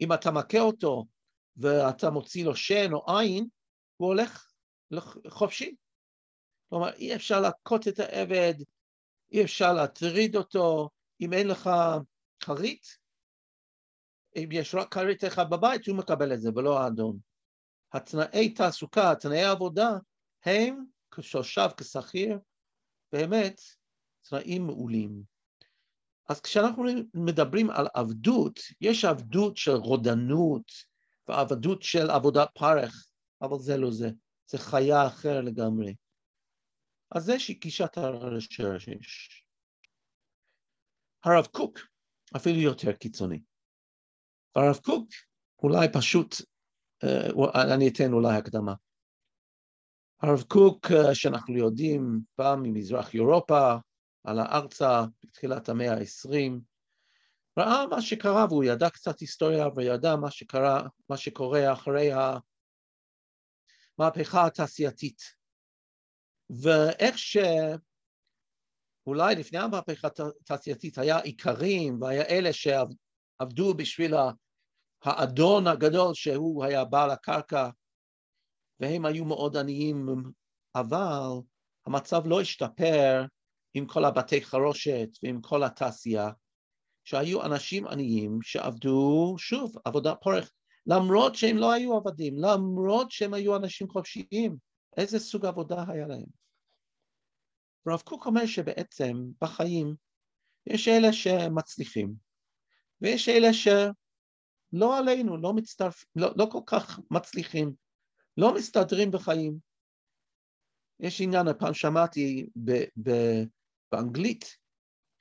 אם 0.00 0.12
אתה 0.12 0.30
מכה 0.30 0.60
אותו 0.60 1.06
ואתה 1.56 2.10
מוציא 2.10 2.44
לו 2.44 2.56
שן 2.56 2.92
או 2.92 3.18
עין, 3.18 3.46
הוא 3.96 4.08
הולך 4.08 4.46
חופשי. 5.28 5.74
כלומר, 6.68 6.92
אי 6.92 7.14
אפשר 7.14 7.40
להכות 7.40 7.88
את 7.88 7.98
העבד, 7.98 8.54
אי 9.32 9.44
אפשר 9.44 9.72
להטריד 9.72 10.36
אותו, 10.36 10.90
אם 11.20 11.32
אין 11.32 11.48
לך 11.48 11.70
כרית, 12.40 12.86
אם 14.36 14.48
יש 14.52 14.74
רק 14.74 14.94
כרית 14.94 15.24
אחד 15.24 15.50
בבית, 15.50 15.86
הוא 15.86 15.96
מקבל 15.96 16.32
את 16.32 16.40
זה, 16.40 16.50
ולא 16.54 16.78
האדון. 16.78 17.18
התנאי 17.92 18.54
תעסוקה, 18.54 19.14
תנאי 19.14 19.44
עבודה, 19.44 19.90
הם 20.44 20.84
כשושב, 21.10 21.68
כשכיר, 21.76 22.38
באמת 23.12 23.60
תנאים 24.28 24.66
מעולים. 24.66 25.22
אז 26.28 26.40
כשאנחנו 26.40 26.84
מדברים 27.14 27.70
על 27.70 27.86
עבדות, 27.94 28.60
יש 28.80 29.04
עבדות 29.04 29.56
של 29.56 29.74
רודנות 29.74 30.72
ועבדות 31.28 31.82
של 31.82 32.10
עבודת 32.10 32.48
פרך, 32.54 33.06
אבל 33.42 33.58
זה 33.58 33.76
לא 33.76 33.90
זה, 33.90 34.10
זה 34.46 34.58
חיה 34.58 35.06
אחרת 35.06 35.44
לגמרי. 35.44 35.94
אז 37.10 37.24
זה 37.24 37.36
גישת 37.50 37.96
הרשש. 37.96 39.42
הרב 41.24 41.46
קוק 41.46 41.78
אפילו 42.36 42.58
יותר 42.60 42.92
קיצוני. 42.92 43.40
הרב 44.56 44.76
קוק 44.76 45.08
אולי 45.62 45.86
פשוט, 45.92 46.34
אה, 47.04 47.74
אני 47.74 47.88
אתן 47.88 48.12
אולי 48.12 48.36
הקדמה. 48.36 48.74
הרב 50.22 50.42
קוק, 50.42 50.86
אה, 50.90 51.14
שאנחנו 51.14 51.56
יודעים, 51.56 52.20
בא 52.38 52.54
ממזרח 52.62 53.14
אירופה, 53.14 53.74
עלה 54.24 54.44
ארצה 54.52 55.04
בתחילת 55.24 55.68
המאה 55.68 55.92
העשרים, 55.92 56.60
ראה 57.58 57.86
מה 57.86 58.02
שקרה 58.02 58.46
והוא 58.48 58.64
ידע 58.64 58.90
קצת 58.90 59.20
היסטוריה 59.20 59.68
וידע 59.76 60.16
מה 60.16 60.30
שקרה, 60.30 60.88
מה 61.10 61.16
שקורה 61.16 61.72
אחרי 61.72 62.10
המהפכה 63.98 64.46
התעשייתית. 64.46 65.36
ואיך 66.50 67.18
שאולי 67.18 67.74
לפני 69.34 69.58
המהפכה 69.58 70.08
התעשייתית 70.40 70.98
היה 70.98 71.20
איכרים 71.20 72.02
והיה 72.02 72.22
אלה 72.22 72.50
שעבדו 72.52 73.74
בשביל 73.74 74.14
האדון 75.02 75.66
הגדול 75.66 76.14
שהוא 76.14 76.64
היה 76.64 76.84
בעל 76.84 77.10
הקרקע 77.10 77.68
והם 78.80 79.04
היו 79.04 79.24
מאוד 79.24 79.56
עניים, 79.56 80.06
אבל 80.74 81.28
המצב 81.86 82.26
לא 82.26 82.40
השתפר 82.40 83.24
עם 83.74 83.86
כל 83.86 84.04
הבתי 84.04 84.42
חרושת 84.42 85.08
ועם 85.22 85.40
כל 85.40 85.62
התעשייה, 85.62 86.30
שהיו 87.04 87.44
אנשים 87.44 87.86
עניים 87.86 88.38
שעבדו, 88.42 89.34
שוב, 89.38 89.74
עבודה 89.84 90.14
פורך, 90.14 90.52
למרות 90.86 91.34
שהם 91.34 91.56
לא 91.56 91.72
היו 91.72 91.96
עבדים, 91.96 92.34
למרות 92.38 93.10
שהם 93.10 93.34
היו 93.34 93.56
אנשים 93.56 93.88
חופשיים, 93.88 94.56
איזה 94.96 95.18
סוג 95.18 95.46
עבודה 95.46 95.84
היה 95.88 96.06
להם. 96.06 96.26
רב 97.88 98.00
קוק 98.00 98.26
אומר 98.26 98.46
שבעצם 98.46 99.12
בחיים 99.40 99.94
יש 100.66 100.88
אלה 100.88 101.12
שמצליחים, 101.12 102.14
ויש 103.00 103.28
אלה 103.28 103.52
שלא 103.52 104.98
עלינו, 104.98 105.36
לא 105.36 105.52
מצטרפים, 105.52 106.08
לא, 106.16 106.28
לא 106.36 106.48
כל 106.52 106.60
כך 106.66 107.00
מצליחים, 107.10 107.74
לא 108.36 108.54
מסתדרים 108.54 109.10
בחיים. 109.10 109.58
יש 111.00 111.20
עניין, 111.20 111.48
הפעם 111.48 111.74
שמעתי 111.74 112.48
ב- 112.64 112.84
ב- 113.02 113.44
באנגלית 113.92 114.44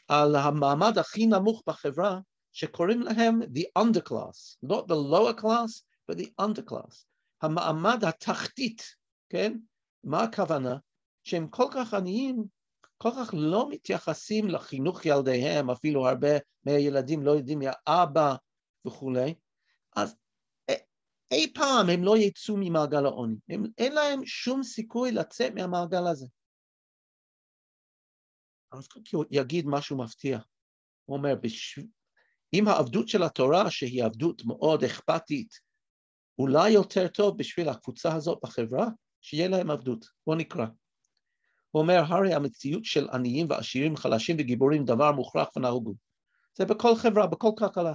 על 0.07 0.35
המעמד 0.35 0.97
הכי 0.97 1.25
נמוך 1.25 1.63
בחברה, 1.67 2.19
שקוראים 2.51 3.01
להם 3.01 3.41
the 3.41 3.83
underclass, 3.83 4.57
לא 4.63 4.85
the 4.87 4.93
lower 4.93 5.41
class, 5.41 5.83
but 6.11 6.15
the 6.15 6.29
underclass, 6.41 7.05
המעמד 7.41 8.03
התחתית, 8.03 8.95
כן? 9.29 9.57
מה 10.03 10.23
הכוונה? 10.23 10.77
שהם 11.23 11.47
כל 11.47 11.67
כך 11.73 11.93
עניים, 11.93 12.43
כל 12.97 13.09
כך 13.17 13.33
לא 13.33 13.69
מתייחסים 13.69 14.47
לחינוך 14.47 15.05
ילדיהם, 15.05 15.69
אפילו 15.69 16.07
הרבה 16.07 16.37
מהילדים 16.65 17.23
לא 17.23 17.31
יודעים 17.31 17.59
מי 17.59 17.65
האבא 17.87 18.35
וכולי, 18.87 19.33
אז 19.95 20.15
אי 21.31 21.53
פעם 21.53 21.89
הם 21.89 22.03
לא 22.03 22.17
יצאו 22.17 22.55
ממעגל 22.57 23.05
העוני, 23.05 23.35
הם, 23.49 23.63
אין 23.77 23.93
להם 23.93 24.25
שום 24.25 24.63
סיכוי 24.63 25.11
לצאת 25.11 25.53
מהמעגל 25.53 26.07
הזה. 26.07 26.27
אז 28.71 28.87
יגיד 29.31 29.65
משהו 29.67 29.97
מפתיע, 29.97 30.39
הוא 31.05 31.17
אומר, 31.17 31.35
בש... 31.41 31.79
אם 32.53 32.67
העבדות 32.67 33.07
של 33.07 33.23
התורה, 33.23 33.71
שהיא 33.71 34.03
עבדות 34.03 34.41
מאוד 34.45 34.83
אכפתית, 34.83 35.59
אולי 36.39 36.69
יותר 36.69 37.07
טוב 37.07 37.37
בשביל 37.37 37.69
הקבוצה 37.69 38.15
הזאת 38.15 38.39
בחברה, 38.43 38.85
שיהיה 39.27 39.47
להם 39.47 39.71
עבדות. 39.71 40.05
בואו 40.25 40.37
נקרא. 40.37 40.65
הוא 41.71 41.81
אומר, 41.81 42.03
הרי 42.07 42.33
המציאות 42.33 42.85
של 42.85 43.09
עניים 43.09 43.47
ועשירים, 43.49 43.95
חלשים 43.95 44.35
וגיבורים 44.39 44.85
דבר 44.85 45.11
מוכרח 45.11 45.47
ונהוגו. 45.55 45.93
זה 46.57 46.65
בכל 46.65 46.95
חברה, 46.95 47.27
בכל 47.27 47.49
כלכלה. 47.57 47.93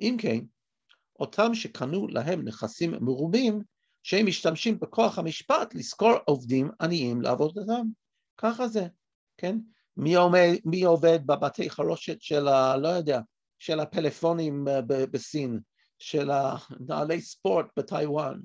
אם 0.00 0.16
כן, 0.18 0.38
אותם 1.20 1.54
שקנו 1.54 2.08
להם 2.08 2.42
נכסים 2.44 2.94
מרובים, 3.00 3.62
שהם 4.02 4.26
משתמשים 4.26 4.80
בכוח 4.80 5.18
המשפט 5.18 5.74
לשכור 5.74 6.12
עובדים 6.26 6.70
עניים 6.80 7.22
לעבודתם. 7.22 7.86
ככה 8.36 8.68
זה, 8.68 8.86
כן? 9.36 9.58
מי, 9.96 10.14
עומד, 10.14 10.52
מי 10.64 10.82
עובד 10.82 11.26
בבתי 11.26 11.70
חרושת 11.70 12.22
של 12.22 12.48
ה... 12.48 12.76
לא 12.76 12.88
יודע, 12.88 13.20
של 13.58 13.80
הפלאפונים 13.80 14.68
אה, 14.68 14.80
בסין, 14.82 15.60
של 15.98 16.30
הנעלי 16.30 17.20
ספורט 17.20 17.66
בטיוואן. 17.76 18.40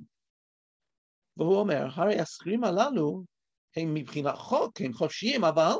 והוא 1.37 1.59
אומר, 1.59 1.87
הרי 1.93 2.19
השכירים 2.19 2.63
הללו 2.63 3.23
הם 3.75 3.93
מבחינת 3.93 4.35
חוק, 4.35 4.81
הם 4.81 4.93
חופשיים, 4.93 5.43
אבל 5.43 5.73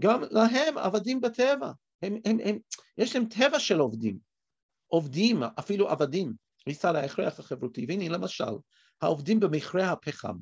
גם 0.00 0.22
להם 0.30 0.78
עבדים 0.78 1.20
בטבע. 1.20 1.72
הם, 2.02 2.16
הם, 2.24 2.38
הם, 2.44 2.58
יש 2.98 3.16
להם 3.16 3.24
טבע 3.24 3.58
של 3.58 3.78
עובדים. 3.78 4.18
עובדים, 4.86 5.42
אפילו 5.42 5.88
עבדים, 5.88 6.32
ניסה 6.66 6.92
להכרח 6.92 7.40
החברותי. 7.40 7.86
והנה 7.88 8.08
למשל, 8.08 8.54
העובדים 9.02 9.40
במכרה 9.40 9.92
הפחם. 9.92 10.36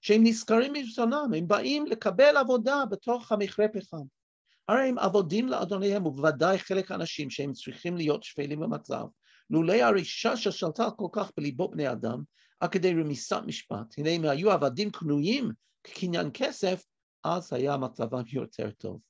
שהם 0.00 0.20
נזכרים 0.24 0.72
מרצונם, 0.72 1.30
הם 1.36 1.48
באים 1.48 1.86
לקבל 1.86 2.36
עבודה 2.36 2.84
בתוך 2.90 3.32
המכרה 3.32 3.66
פחם. 3.68 4.02
הרי 4.68 4.88
הם 4.88 4.98
עבודים 4.98 5.48
לאדוניהם, 5.48 6.06
ובוודאי 6.06 6.58
חלק 6.58 6.90
האנשים 6.90 7.30
שהם 7.30 7.52
צריכים 7.52 7.96
להיות 7.96 8.22
שפלים 8.22 8.60
במצב. 8.60 9.04
לולא 9.50 9.74
הרישה 9.74 10.36
ששלטה 10.36 10.90
כל 10.90 11.08
כך 11.12 11.30
בליבו 11.36 11.68
בני 11.68 11.92
אדם, 11.92 12.22
עד 12.62 12.70
כדי 12.70 12.94
רמיסת 12.94 13.42
משפט, 13.46 13.98
הנה 13.98 14.10
אם 14.10 14.24
היו 14.24 14.50
עבדים 14.50 14.90
קנויים 14.90 15.50
כקניין 15.84 16.30
כסף, 16.34 16.84
אז 17.24 17.52
היה 17.52 17.76
מצבם 17.76 18.22
יותר 18.32 18.70
טוב. 18.70 19.00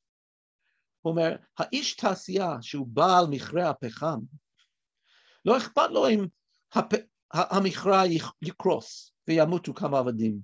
הוא 1.00 1.10
אומר, 1.10 1.36
האיש 1.58 1.96
תעשייה 1.96 2.56
שהוא 2.60 2.86
בעל 2.86 3.26
מכרה 3.30 3.70
הפחם, 3.70 4.20
לא 5.44 5.56
אכפת 5.56 5.90
לו 5.90 6.08
אם 6.08 6.26
הפ... 6.72 6.92
המכרה 7.32 8.02
יקרוס 8.42 9.12
וימותו 9.28 9.74
כמה 9.74 9.98
עבדים. 9.98 10.38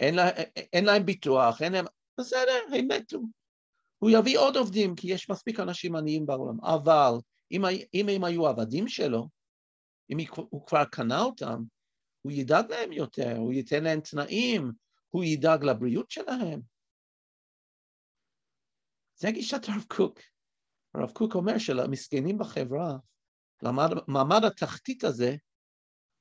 אין, 0.00 0.14
לה, 0.14 0.28
אין 0.72 0.84
להם 0.84 1.06
ביטוח, 1.06 1.62
אין 1.62 1.72
להם... 1.72 1.84
בסדר, 2.20 2.58
הם 2.78 2.88
מתו. 2.88 3.20
הוא 3.98 4.10
יביא 4.10 4.38
עוד 4.38 4.56
עובדים, 4.56 4.94
כי 4.94 5.12
יש 5.12 5.30
מספיק 5.30 5.60
אנשים 5.60 5.96
עניים 5.96 6.26
בעולם. 6.26 6.64
אבל 6.64 7.12
אם, 7.52 7.62
אם 7.94 8.08
הם 8.08 8.24
היו 8.24 8.46
עבדים 8.46 8.88
שלו, 8.88 9.28
אם 10.10 10.16
הוא 10.36 10.66
כבר 10.66 10.84
קנה 10.84 11.22
אותם, 11.22 11.62
הוא 12.22 12.32
ידאג 12.32 12.70
להם 12.70 12.92
יותר, 12.92 13.36
הוא 13.36 13.52
ייתן 13.52 13.84
להם 13.84 14.00
תנאים, 14.00 14.72
הוא 15.10 15.24
ידאג 15.24 15.64
לבריאות 15.64 16.10
שלהם. 16.10 16.60
זה 19.16 19.30
גישת 19.30 19.68
הרב 19.68 19.84
קוק. 19.96 20.18
הרב 20.94 21.10
קוק 21.10 21.34
אומר 21.34 21.58
שלמסכנים 21.58 22.38
בחברה, 22.38 22.96
למעמד 23.62 24.44
התחתית 24.46 25.04
הזה, 25.04 25.36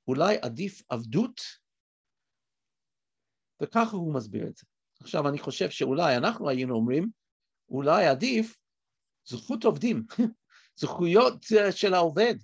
אולי 0.07 0.37
עדיף 0.41 0.81
עבדות 0.89 1.41
וככה 3.63 3.91
הוא 3.91 4.15
מסביר 4.15 4.47
את 4.47 4.57
זה. 4.57 4.65
עכשיו, 5.01 5.29
אני 5.29 5.39
חושב 5.39 5.69
שאולי 5.69 6.17
אנחנו 6.17 6.49
היינו 6.49 6.75
אומרים, 6.75 7.09
אולי 7.69 8.07
עדיף 8.07 8.57
זכות 9.25 9.63
עובדים, 9.63 10.03
זכויות 10.81 11.45
אה, 11.57 11.71
של 11.71 11.93
העובד. 11.93 12.35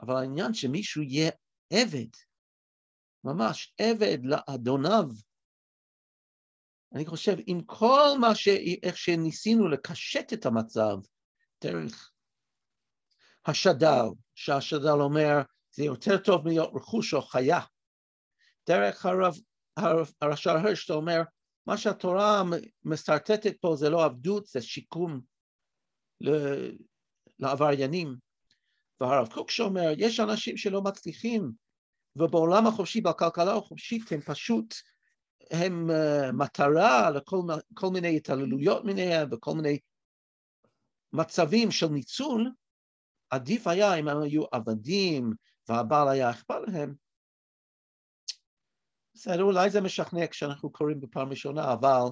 אבל 0.00 0.14
העניין 0.16 0.54
שמישהו 0.54 1.02
יהיה 1.02 1.30
עבד, 1.72 2.10
ממש 3.24 3.74
עבד 3.78 4.18
לאדוניו, 4.24 5.04
אני 6.94 7.06
חושב, 7.06 7.36
עם 7.46 7.60
כל 7.66 8.08
מה 8.20 8.34
ש... 8.34 8.48
איך 8.82 8.96
שניסינו 8.96 9.68
לקשט 9.68 10.32
את 10.32 10.46
המצב 10.46 10.96
דרך 11.64 12.12
השד"ל, 13.46 14.06
שהשד"ל 14.34 15.00
אומר, 15.00 15.42
זה 15.74 15.84
יותר 15.84 16.18
טוב 16.18 16.44
מלהיות 16.44 16.70
רכוש 16.74 17.14
או 17.14 17.22
חיה. 17.22 17.60
דרך 18.68 19.06
הרב, 19.06 19.34
הרב, 19.76 20.12
הרש"ר 20.20 20.50
הרש, 20.50 20.90
אומר, 20.90 21.22
מה 21.66 21.76
שהתורה 21.76 22.42
משרטטת 22.84 23.60
פה 23.60 23.74
זה 23.76 23.90
לא 23.90 24.04
עבדות, 24.04 24.46
זה 24.46 24.62
שיקום 24.62 25.20
לעבריינים. 27.38 28.16
והרב 29.02 29.28
קוק 29.28 29.50
שאומר, 29.50 29.92
יש 29.98 30.20
אנשים 30.20 30.56
שלא 30.56 30.82
מצליחים, 30.82 31.52
ובעולם 32.16 32.66
החופשי, 32.66 33.00
בכלכלה 33.00 33.56
החופשית, 33.56 34.12
הם 34.12 34.20
פשוט, 34.20 34.74
הם 35.50 35.90
uh, 35.90 36.32
מטרה 36.32 37.10
לכל 37.10 37.90
מיני 37.92 38.16
התעללויות 38.16 38.84
מיניהם 38.84 39.28
וכל 39.32 39.54
מיני 39.54 39.78
מצבים 41.12 41.70
של 41.70 41.86
ניצול, 41.86 42.50
עדיף 43.30 43.66
היה 43.66 43.94
אם 43.94 44.08
הם 44.08 44.22
היו 44.22 44.42
עבדים 44.52 45.32
והבעל 45.68 46.08
היה 46.08 46.30
אכפת 46.30 46.54
להם. 46.66 46.94
בסדר, 49.14 49.42
אולי 49.42 49.70
זה 49.70 49.80
משכנע 49.80 50.26
כשאנחנו 50.26 50.72
קוראים 50.72 51.00
בפעם 51.00 51.30
ראשונה, 51.30 51.72
אבל 51.72 52.02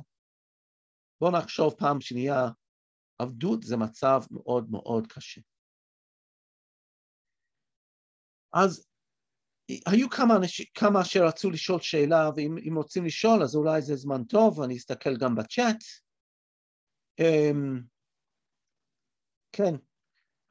בואו 1.20 1.30
נחשוב 1.30 1.74
פעם 1.78 2.00
שנייה, 2.00 2.48
עבדות 3.18 3.62
זה 3.62 3.76
מצב 3.76 4.20
מאוד 4.30 4.70
מאוד 4.70 5.06
קשה. 5.06 5.40
אז 8.52 8.86
היו 9.86 10.10
כמה, 10.10 10.36
אנשים, 10.36 10.66
כמה 10.74 11.04
שרצו 11.04 11.50
לשאול 11.50 11.80
שאלה, 11.80 12.30
ואם 12.36 12.76
רוצים 12.76 13.04
לשאול 13.04 13.42
אז 13.42 13.56
אולי 13.56 13.82
זה 13.82 13.96
זמן 13.96 14.24
טוב, 14.24 14.62
אני 14.62 14.76
אסתכל 14.76 15.16
גם 15.16 15.34
בצ'אט. 15.34 15.76
Um, 17.20 17.82
כן, 19.52 19.74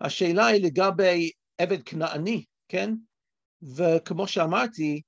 השאלה 0.02 0.46
היא 0.46 0.66
לגבי 0.66 1.32
עבד 1.58 1.84
כנעני, 1.84 2.46
כן? 2.68 2.94
וכמו 3.76 4.28
שאמרתי, 4.28 5.02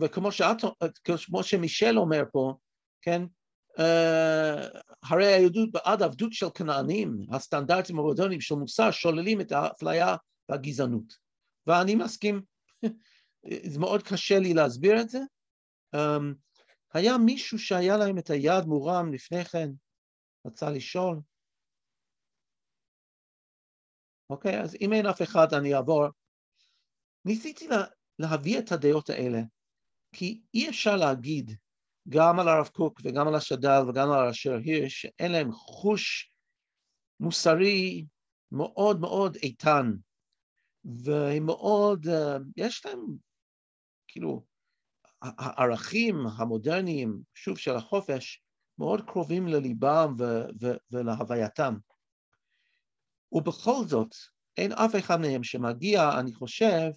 וכמו 0.00 0.32
שאת, 0.32 0.56
כמו 1.24 1.42
שמישל 1.42 1.98
אומר 1.98 2.22
פה, 2.32 2.54
כן? 3.02 3.22
Uh, 3.78 4.80
הרי 5.02 5.26
היהדות 5.26 5.72
בעד 5.72 6.02
עבדות 6.02 6.32
של 6.32 6.46
כנענים, 6.54 7.16
הסטנדרטים 7.30 7.98
המודרניים 7.98 8.40
של 8.40 8.54
מוסר 8.54 8.90
שוללים 8.90 9.40
את 9.40 9.52
האפליה 9.52 10.16
והגזענות. 10.48 11.25
ואני 11.66 11.94
מסכים, 11.94 12.42
זה 13.72 13.78
מאוד 13.78 14.02
קשה 14.02 14.38
לי 14.38 14.54
להסביר 14.54 15.00
את 15.00 15.08
זה. 15.08 15.18
Um, 15.96 16.34
היה 16.94 17.18
מישהו 17.18 17.58
שהיה 17.58 17.96
להם 17.96 18.18
את 18.18 18.30
היד 18.30 18.64
מורם 18.66 19.12
לפני 19.12 19.44
כן, 19.44 19.68
רצה 20.46 20.70
לשאול. 20.70 21.20
אוקיי, 24.30 24.60
אז 24.60 24.76
אם 24.80 24.92
אין 24.92 25.06
אף 25.06 25.22
אחד 25.22 25.54
אני 25.54 25.74
אעבור. 25.74 26.06
ניסיתי 27.24 27.68
לה, 27.68 27.84
להביא 28.18 28.58
את 28.58 28.72
הדעות 28.72 29.10
האלה, 29.10 29.40
כי 30.12 30.40
אי 30.54 30.68
אפשר 30.68 30.96
להגיד 30.96 31.50
גם 32.08 32.40
על 32.40 32.48
הרב 32.48 32.68
קוק 32.68 33.00
וגם 33.04 33.28
על 33.28 33.34
השד"ל 33.34 33.82
וגם 33.88 34.10
על 34.10 34.28
אשר 34.28 34.54
הירש, 34.54 35.00
שאין 35.02 35.32
להם 35.32 35.52
חוש 35.52 36.32
מוסרי 37.20 38.06
מאוד 38.52 39.00
מאוד 39.00 39.36
איתן, 39.36 39.92
והם 41.04 41.46
מאוד, 41.46 42.06
אה, 42.08 42.36
יש 42.56 42.86
להם 42.86 43.00
כאילו 44.08 44.44
הערכים 45.22 46.26
המודרניים, 46.26 47.22
שוב, 47.34 47.58
של 47.58 47.76
החופש, 47.76 48.42
מאוד 48.78 49.00
קרובים 49.06 49.48
לליבם 49.48 50.14
ולהווייתם. 50.90 51.74
ובכל 53.32 53.84
זאת, 53.86 54.14
אין 54.56 54.72
אף 54.72 54.94
אחד 54.98 55.20
מהם 55.20 55.44
שמגיע, 55.44 56.10
אני 56.20 56.34
חושב, 56.34 56.90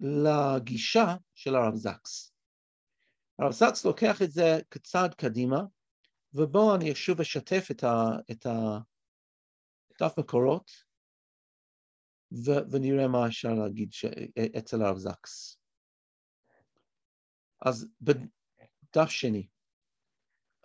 לגישה 0.00 1.16
של 1.34 1.54
הרב 1.54 1.74
זקס. 1.74 2.34
הרב 3.38 3.52
זקס 3.52 3.84
לוקח 3.84 4.22
את 4.22 4.30
זה 4.30 4.58
כצעד 4.70 5.14
קדימה, 5.14 5.60
ובואו 6.34 6.74
אני 6.74 6.94
שוב 6.94 7.20
אשתף 7.20 7.68
את, 7.70 7.84
ה, 7.84 8.08
את 8.30 8.46
הדף 8.46 10.18
מקורות, 10.18 10.70
ו, 12.34 12.50
ונראה 12.70 13.08
מה 13.08 13.26
אפשר 13.26 13.54
להגיד 13.54 13.92
ש, 13.92 14.04
אצל 14.58 14.82
הרב 14.82 14.98
זקס. 14.98 15.58
אז 17.60 17.88
בדף 18.00 19.08
שני, 19.08 19.46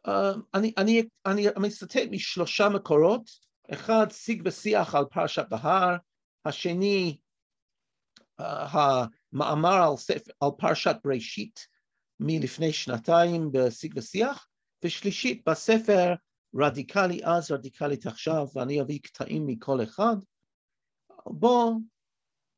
uh, 0.08 0.12
אני, 0.53 0.73
אני, 0.77 1.03
אני 1.25 1.45
מצטט 1.58 1.97
משלושה 2.12 2.69
מקורות, 2.69 3.29
אחד 3.73 4.08
שיג 4.12 4.41
ושיח 4.45 4.95
על 4.95 5.05
פרשת 5.05 5.45
בהר, 5.49 5.95
השני 6.45 7.17
uh, 8.41 8.43
המאמר 8.43 9.89
על, 9.89 9.97
ספר, 9.97 10.32
על 10.39 10.49
פרשת 10.58 10.95
בראשית 11.03 11.67
מלפני 12.19 12.73
שנתיים 12.73 13.49
בשיג 13.51 13.93
ושיח, 13.97 14.47
ושלישית 14.84 15.49
בספר 15.49 16.13
רדיקלי 16.55 17.19
אז, 17.23 17.51
רדיקלית 17.51 18.05
עכשיו, 18.05 18.47
ואני 18.55 18.82
אביא 18.82 18.99
קטעים 19.03 19.47
מכל 19.47 19.84
אחד. 19.84 20.15
בואו 21.30 21.74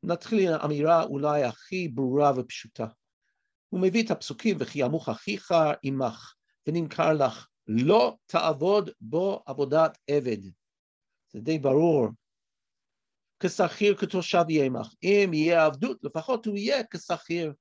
נתחיל 0.02 0.48
עם 0.48 0.60
האמירה 0.60 1.02
אולי 1.04 1.44
הכי 1.44 1.88
ברורה 1.88 2.32
ופשוטה. 2.36 2.86
הוא 3.68 3.80
מביא 3.80 4.04
את 4.04 4.10
הפסוקים, 4.10 4.56
וכי 4.60 4.78
ימוך 4.78 5.08
אחיך 5.08 5.54
עמך, 5.82 6.34
ונמכר 6.66 7.12
לך, 7.12 7.48
לא 7.66 8.16
תעבוד 8.26 8.90
בו 9.00 9.42
עבודת 9.46 9.98
עבד. 10.10 10.42
זה 11.32 11.40
די 11.40 11.58
ברור. 11.58 12.08
כשכיר 13.40 13.96
כתושב 13.96 14.44
יהיה 14.48 14.64
עמך. 14.64 14.94
אם 15.02 15.30
יהיה 15.34 15.66
עבדות, 15.66 15.98
לפחות 16.02 16.46
הוא 16.46 16.56
יהיה 16.56 16.82
כשכיר. 16.90 17.52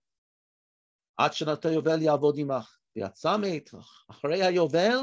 עד 1.17 1.33
שנת 1.33 1.65
היובל 1.65 2.01
יעבוד 2.01 2.35
עמך. 2.37 2.77
ויצא 2.95 3.37
מאתך. 3.37 4.03
אחרי 4.09 4.43
היובל, 4.43 4.97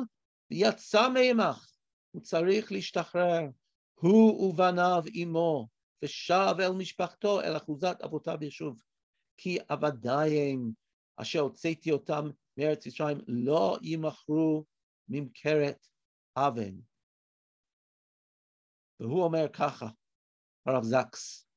ויצא 0.51 1.09
מעמך. 1.09 1.71
הוא 2.11 2.23
צריך 2.23 2.73
להשתחרר. 2.73 3.41
הוא 3.95 4.49
ובניו 4.49 5.03
עמו, 5.13 5.69
ושב 6.05 6.55
אל 6.61 6.73
משפחתו, 6.73 7.41
אל 7.41 7.57
אחוזת 7.57 7.97
אבותיו 8.05 8.39
ישוב. 8.41 8.83
כי 9.37 9.59
עבדיים 9.69 10.73
אשר 11.17 11.41
הוצאתי 11.41 11.93
אותם 11.93 12.31
מארץ 12.57 12.87
ישראל 12.87 13.21
לא 13.27 13.79
ימכרו 13.83 14.65
ממכרת 15.09 15.87
אבן. 16.37 16.75
והוא 19.01 19.25
אומר 19.25 19.49
ככה, 19.53 19.87
הרב 20.67 20.83
זקס, 20.83 21.49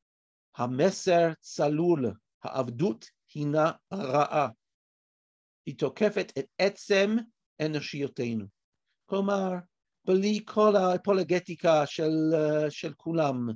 המסר 0.55 1.33
צלול, 1.39 2.13
העבדות 2.43 3.05
הינה 3.33 3.71
רעה. 3.93 4.49
היא 5.65 5.77
תוקפת 5.77 6.31
את 6.39 6.45
עצם 6.57 7.09
אנושיותנו. 7.65 8.45
כלומר, 9.05 9.51
בלי 10.05 10.39
כל 10.45 10.73
האפולגטיקה 10.75 11.85
של, 11.85 12.11
של 12.69 12.93
כולם. 12.93 13.47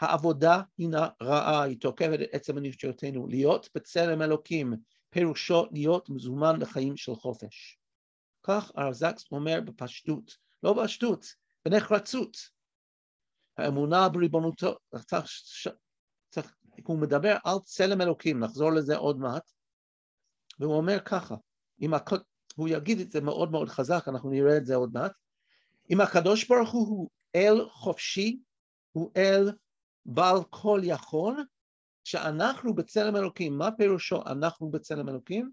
העבודה 0.00 0.62
הינה 0.78 1.08
רעה, 1.22 1.62
היא 1.62 1.80
תוקפת 1.80 2.18
את 2.22 2.28
עצם 2.32 2.58
אנושיותנו. 2.58 3.26
להיות 3.26 3.68
בצלם 3.74 4.22
אלוקים, 4.22 4.74
פירושו 5.10 5.66
להיות 5.72 6.10
מזומן 6.10 6.60
לחיים 6.60 6.96
של 6.96 7.14
חופש. 7.14 7.78
כך 8.42 8.72
הרב 8.74 8.92
זקס 8.92 9.24
אומר 9.32 9.60
בפשטות, 9.64 10.36
לא 10.62 10.72
בפשטות, 10.72 11.26
בנחרצות. 11.64 12.36
האמונה 13.56 14.08
בריבונותו, 14.08 14.76
צריך, 15.06 15.26
צריך, 16.30 16.54
הוא 16.84 16.98
מדבר 16.98 17.36
על 17.44 17.58
צלם 17.64 18.00
אלוקים, 18.00 18.40
נחזור 18.40 18.72
לזה 18.72 18.96
עוד 18.96 19.18
מעט, 19.18 19.50
והוא 20.58 20.74
אומר 20.74 21.00
ככה, 21.04 21.34
אם 21.80 21.94
הכ... 21.94 22.12
הוא 22.56 22.68
יגיד 22.68 23.00
את 23.00 23.12
זה 23.12 23.20
מאוד 23.20 23.50
מאוד 23.50 23.68
חזק, 23.68 24.04
אנחנו 24.08 24.30
נראה 24.30 24.56
את 24.56 24.66
זה 24.66 24.74
עוד 24.74 24.90
מעט, 24.92 25.12
אם 25.90 26.00
הקדוש 26.00 26.48
ברוך 26.48 26.70
הוא 26.70 26.88
הוא 26.88 27.10
אל 27.34 27.68
חופשי, 27.68 28.40
הוא 28.92 29.10
אל 29.16 29.50
בעל 30.06 30.44
כל 30.50 30.80
יכול, 30.84 31.44
שאנחנו 32.04 32.74
בצלם 32.74 33.16
אלוקים, 33.16 33.58
מה 33.58 33.72
פירושו 33.72 34.22
אנחנו 34.26 34.70
בצלם 34.70 35.08
אלוקים? 35.08 35.52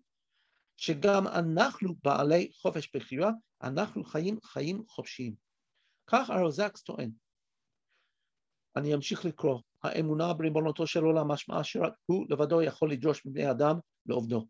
שגם 0.78 1.28
אנחנו 1.28 1.96
בעלי 2.04 2.52
חופש 2.62 2.90
בחירה, 2.96 3.32
אנחנו 3.64 4.04
חיים 4.04 4.40
חיים 4.44 4.84
חופשיים. 4.88 5.36
כך 6.08 6.30
הרב 6.30 6.50
זקס 6.50 6.82
טוען. 6.82 7.12
אני 8.76 8.94
אמשיך 8.96 9.26
לקרוא. 9.26 9.60
האמונה 9.84 10.34
בריבונותו 10.34 10.88
של 10.88 11.04
עולם 11.04 11.28
משמעה 11.28 11.64
שרק 11.64 11.94
הוא 12.06 12.26
לבדו 12.30 12.62
יכול 12.62 12.92
לדרוש 12.92 13.26
מבני 13.26 13.52
אדם 13.52 13.80
לעובדו. 14.06 14.48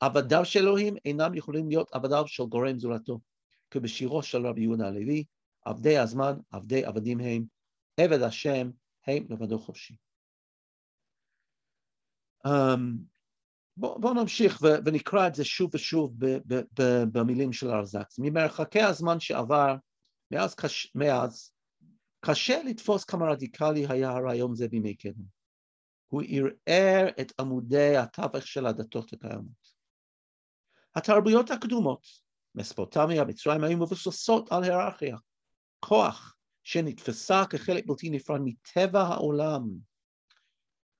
עבדיו 0.00 0.44
של 0.44 0.60
אלוהים 0.60 0.96
אינם 1.04 1.34
יכולים 1.34 1.68
להיות 1.68 1.88
עבדיו 1.92 2.24
של 2.26 2.44
גורם 2.44 2.78
זולתו, 2.78 3.20
כבשירו 3.70 4.22
של 4.22 4.46
רבי 4.46 4.60
יהודה 4.60 4.86
הלוי, 4.86 5.24
עבדי 5.64 5.98
הזמן, 5.98 6.38
עבדי 6.50 6.84
עבדים 6.84 7.20
הם, 7.20 7.44
עבד 8.00 8.22
השם, 8.22 8.70
הם 9.06 9.26
לבדו 9.30 9.58
חופשי. 9.58 9.96
Um, 12.46 12.80
בואו 13.76 14.00
בוא 14.00 14.14
נמשיך 14.14 14.58
ו, 14.62 14.66
ונקרא 14.84 15.26
את 15.26 15.34
זה 15.34 15.44
שוב 15.44 15.74
ושוב 15.74 16.14
ב, 16.18 16.26
ב, 16.26 16.54
ב, 16.54 16.82
במילים 17.12 17.52
של 17.52 17.70
הרזקס. 17.70 18.18
ממרחקי 18.18 18.82
הזמן 18.82 19.20
שעבר, 19.20 19.76
מאז, 20.30 20.54
קש, 20.54 20.92
מאז, 20.94 21.52
קשה 22.20 22.62
לתפוס 22.62 23.04
כמה 23.04 23.30
רדיקלי 23.30 23.86
היה 23.88 24.10
הרעיון 24.10 24.54
זה 24.54 24.68
בימי 24.68 24.94
קדם. 24.94 25.24
הוא 26.08 26.22
ערער 26.28 27.08
את 27.20 27.32
עמודי 27.40 27.96
התווך 27.96 28.46
של 28.46 28.66
הדתות 28.66 29.12
הקיימות. 29.12 29.74
התרבויות 30.96 31.50
הקדומות, 31.50 32.06
מספוטמיה, 32.54 33.24
מצרים, 33.24 33.64
היו 33.64 33.76
מבוססות 33.76 34.52
על 34.52 34.64
היררכיה, 34.64 35.16
כוח 35.80 36.33
שנתפסה 36.64 37.42
כחלק 37.50 37.86
בלתי 37.86 38.10
נפרד 38.10 38.40
מטבע 38.44 39.02
העולם. 39.02 39.62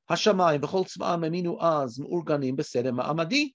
השמיים 0.09 0.61
וכל 0.65 0.85
צבאם 0.85 1.25
האמינו 1.25 1.63
אז 1.63 1.99
מאורגנים 1.99 2.57
בסדר 2.57 2.93
מעמדי. 2.93 3.53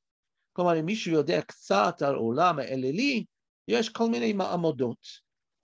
כלומר, 0.54 0.80
אם 0.80 0.86
מישהו 0.86 1.12
יודע 1.12 1.42
קצת 1.42 2.02
על 2.02 2.16
עולם 2.16 2.60
האלילי, 2.60 3.26
יש 3.68 3.90
כל 3.90 4.10
מיני 4.10 4.34
מעמדות, 4.34 5.08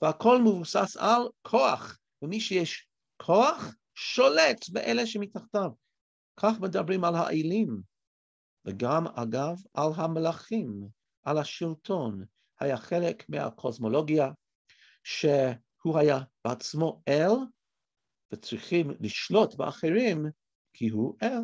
והכל 0.01 0.41
מבוסס 0.41 0.97
על 0.97 1.21
כוח, 1.41 1.99
ומי 2.21 2.39
שיש 2.39 2.87
כוח, 3.17 3.75
שולט 3.95 4.69
באלה 4.69 5.05
שמתחתיו. 5.05 5.69
כך 6.37 6.59
מדברים 6.59 7.03
על 7.03 7.15
האלים, 7.15 7.81
וגם 8.65 9.07
אגב 9.07 9.55
על 9.73 9.89
המלאכים, 9.95 10.87
על 11.23 11.37
השלטון, 11.37 12.25
היה 12.59 12.77
חלק 12.77 13.29
מהקוסמולוגיה, 13.29 14.31
שהוא 15.85 15.99
היה 15.99 16.19
בעצמו 16.45 17.01
אל, 17.07 17.31
וצריכים 18.31 18.91
לשלוט 18.99 19.55
באחרים 19.55 20.25
כי 20.73 20.89
הוא 20.89 21.15
אל, 21.23 21.39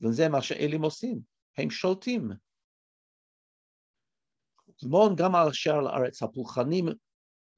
וזה 0.00 0.28
מה 0.28 0.42
שאלים 0.42 0.82
עושים, 0.82 1.20
הם 1.58 1.70
שולטים. 1.70 2.30
זמון 4.80 5.16
גם 5.16 5.34
על 5.34 5.48
אשר 5.48 5.80
לארץ 5.80 6.22
הפולחנים 6.22 6.86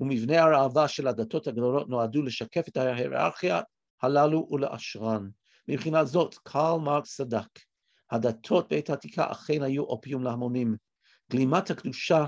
ומבנה 0.01 0.43
הראווה 0.43 0.89
של 0.89 1.07
הדתות 1.07 1.47
הגדולות 1.47 1.89
נועדו 1.89 2.23
לשקף 2.23 2.69
את 2.69 2.77
ההיררכיה 2.77 3.61
הללו 4.03 4.49
ולאשרן. 4.51 5.29
מבחינה 5.69 6.05
זאת, 6.05 6.35
קרל 6.35 6.81
מרקס 6.81 7.17
צדק. 7.17 7.59
הדתות 8.11 8.69
בעת 8.73 8.91
העתיקה 8.91 9.33
אכן 9.33 9.63
היו 9.63 9.85
אופיום 9.85 10.25
להמונים. 10.25 10.77
גלימת 11.31 11.71
הקדושה 11.71 12.25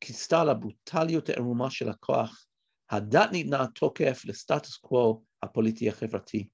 כיסתה 0.00 0.44
לברוטליות 0.44 1.28
הערומה 1.28 1.70
של 1.70 1.88
הכוח. 1.88 2.46
הדת 2.90 3.32
ניתנה 3.32 3.66
תוקף 3.66 4.22
לסטטוס 4.24 4.76
קוו 4.76 5.24
הפוליטי 5.42 5.88
החברתי. 5.88 6.48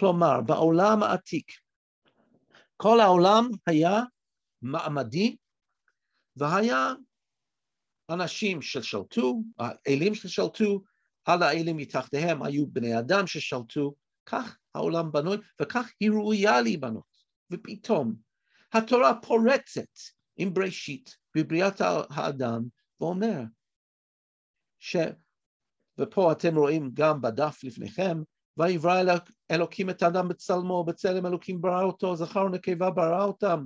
כלומר, 0.00 0.40
בעולם 0.40 1.02
העתיק, 1.02 1.52
כל 2.76 3.00
העולם 3.00 3.48
היה 3.66 4.00
מעמדי, 4.62 5.36
והיה 6.36 6.92
אנשים 8.10 8.62
ששלטו, 8.62 9.42
האלים 9.58 10.14
ששלטו, 10.14 10.82
על 11.24 11.42
האלים 11.42 11.76
מתחתיהם 11.76 12.42
היו 12.42 12.66
בני 12.66 12.98
אדם 12.98 13.26
ששלטו, 13.26 13.94
כך 14.26 14.58
העולם 14.74 15.12
בנוי, 15.12 15.36
וכך 15.62 15.92
היא 16.00 16.10
ראויה 16.10 16.60
להיבנות. 16.60 17.12
ופתאום 17.50 18.14
התורה 18.72 19.20
פורצת 19.20 19.98
עם 20.36 20.54
בראשית 20.54 21.16
בבריאת 21.36 21.80
האדם, 22.10 22.62
ואומר, 23.00 23.40
ש... 24.78 24.96
ופה 25.98 26.32
אתם 26.32 26.56
רואים 26.56 26.90
גם 26.94 27.20
בדף 27.20 27.64
לפניכם, 27.64 28.22
ויברא 28.56 29.00
אלוק, 29.00 29.24
אלוקים 29.50 29.90
את 29.90 30.02
האדם 30.02 30.28
בצלמו, 30.28 30.84
בצלם 30.84 31.26
אלוקים 31.26 31.60
ברא 31.60 31.82
אותו, 31.82 32.16
זכר 32.16 32.44
ונקבה 32.44 32.90
ברא 32.90 33.24
אותם. 33.24 33.64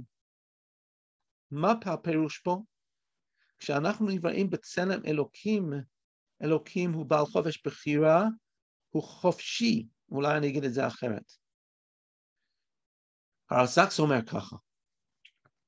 מה 1.50 1.74
הפירוש 1.86 2.38
פה? 2.38 2.62
כשאנחנו 3.58 4.06
נבראים 4.06 4.50
בצלם 4.50 5.00
אלוקים, 5.06 5.70
אלוקים 6.42 6.92
הוא 6.92 7.06
בעל 7.06 7.26
חופש 7.26 7.62
בחירה, 7.64 8.24
הוא 8.90 9.02
חופשי, 9.02 9.86
אולי 10.10 10.36
אני 10.36 10.48
אגיד 10.48 10.64
את 10.64 10.74
זה 10.74 10.86
אחרת. 10.86 11.32
הרסקס 13.50 14.00
אומר 14.00 14.26
ככה, 14.26 14.56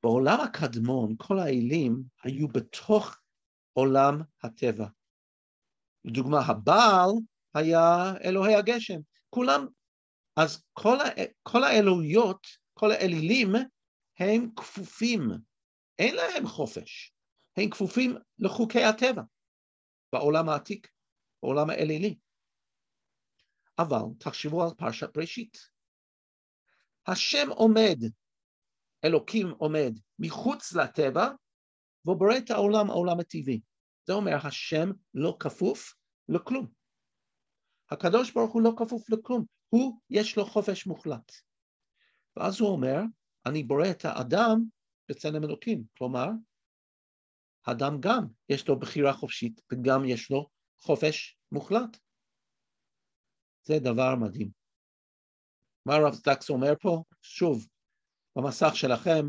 בעולם 0.02 0.40
הקדמון 0.40 1.14
כל 1.18 1.38
האלים 1.38 2.02
היו 2.24 2.48
בתוך 2.48 3.18
עולם 3.72 4.20
הטבע. 4.42 4.86
לדוגמה, 6.08 6.38
הבעל 6.40 7.10
היה 7.54 8.12
אלוהי 8.24 8.54
הגשם. 8.54 8.98
כולם, 9.30 9.66
אז 10.36 10.64
כל, 10.72 11.00
ה, 11.00 11.04
כל 11.42 11.64
האלוהיות, 11.64 12.46
כל 12.74 12.90
האלילים, 12.90 13.48
הם 14.18 14.50
כפופים, 14.56 15.30
אין 15.98 16.14
להם 16.14 16.46
חופש, 16.46 17.12
הם 17.56 17.70
כפופים 17.70 18.16
לחוקי 18.38 18.84
הטבע 18.84 19.22
בעולם 20.12 20.48
העתיק, 20.48 20.88
בעולם 21.42 21.70
האלילי. 21.70 22.18
אבל 23.78 24.02
תחשבו 24.18 24.62
על 24.62 24.70
פרשת 24.76 25.16
בראשית. 25.16 25.58
השם 27.06 27.50
עומד, 27.50 27.98
אלוקים 29.04 29.50
עומד 29.50 29.92
מחוץ 30.18 30.72
לטבע, 30.72 31.28
והוא 32.04 32.16
בורא 32.16 32.36
את 32.36 32.50
העולם, 32.50 32.90
העולם 32.90 33.20
הטבעי. 33.20 33.60
זה 34.06 34.12
אומר, 34.12 34.36
השם 34.46 34.90
לא 35.14 35.36
כפוף 35.40 35.94
לכלום. 36.28 36.66
הקדוש 37.90 38.32
ברוך 38.32 38.52
הוא 38.52 38.62
לא 38.62 38.72
כפוף 38.76 39.10
לכלום, 39.10 39.44
הוא, 39.68 40.00
יש 40.10 40.36
לו 40.36 40.46
חופש 40.46 40.86
מוחלט. 40.86 41.32
ואז 42.36 42.60
הוא 42.60 42.68
אומר, 42.70 43.00
אני 43.46 43.62
בורא 43.62 43.90
את 43.90 44.04
האדם 44.04 44.64
בצלם 45.08 45.44
אלוקים, 45.44 45.84
כלומר, 45.98 46.28
האדם 47.66 48.00
גם 48.00 48.26
יש 48.48 48.68
לו 48.68 48.78
בחירה 48.78 49.12
חופשית 49.12 49.60
וגם 49.72 50.04
יש 50.04 50.30
לו 50.30 50.48
חופש 50.78 51.38
מוחלט. 51.52 51.96
זה 53.62 53.78
דבר 53.78 54.14
מדהים. 54.20 54.50
מה 55.86 55.94
הרב 55.94 56.12
זקס 56.12 56.50
אומר 56.50 56.72
פה? 56.80 57.02
שוב, 57.22 57.66
במסך 58.36 58.70
שלכם, 58.76 59.26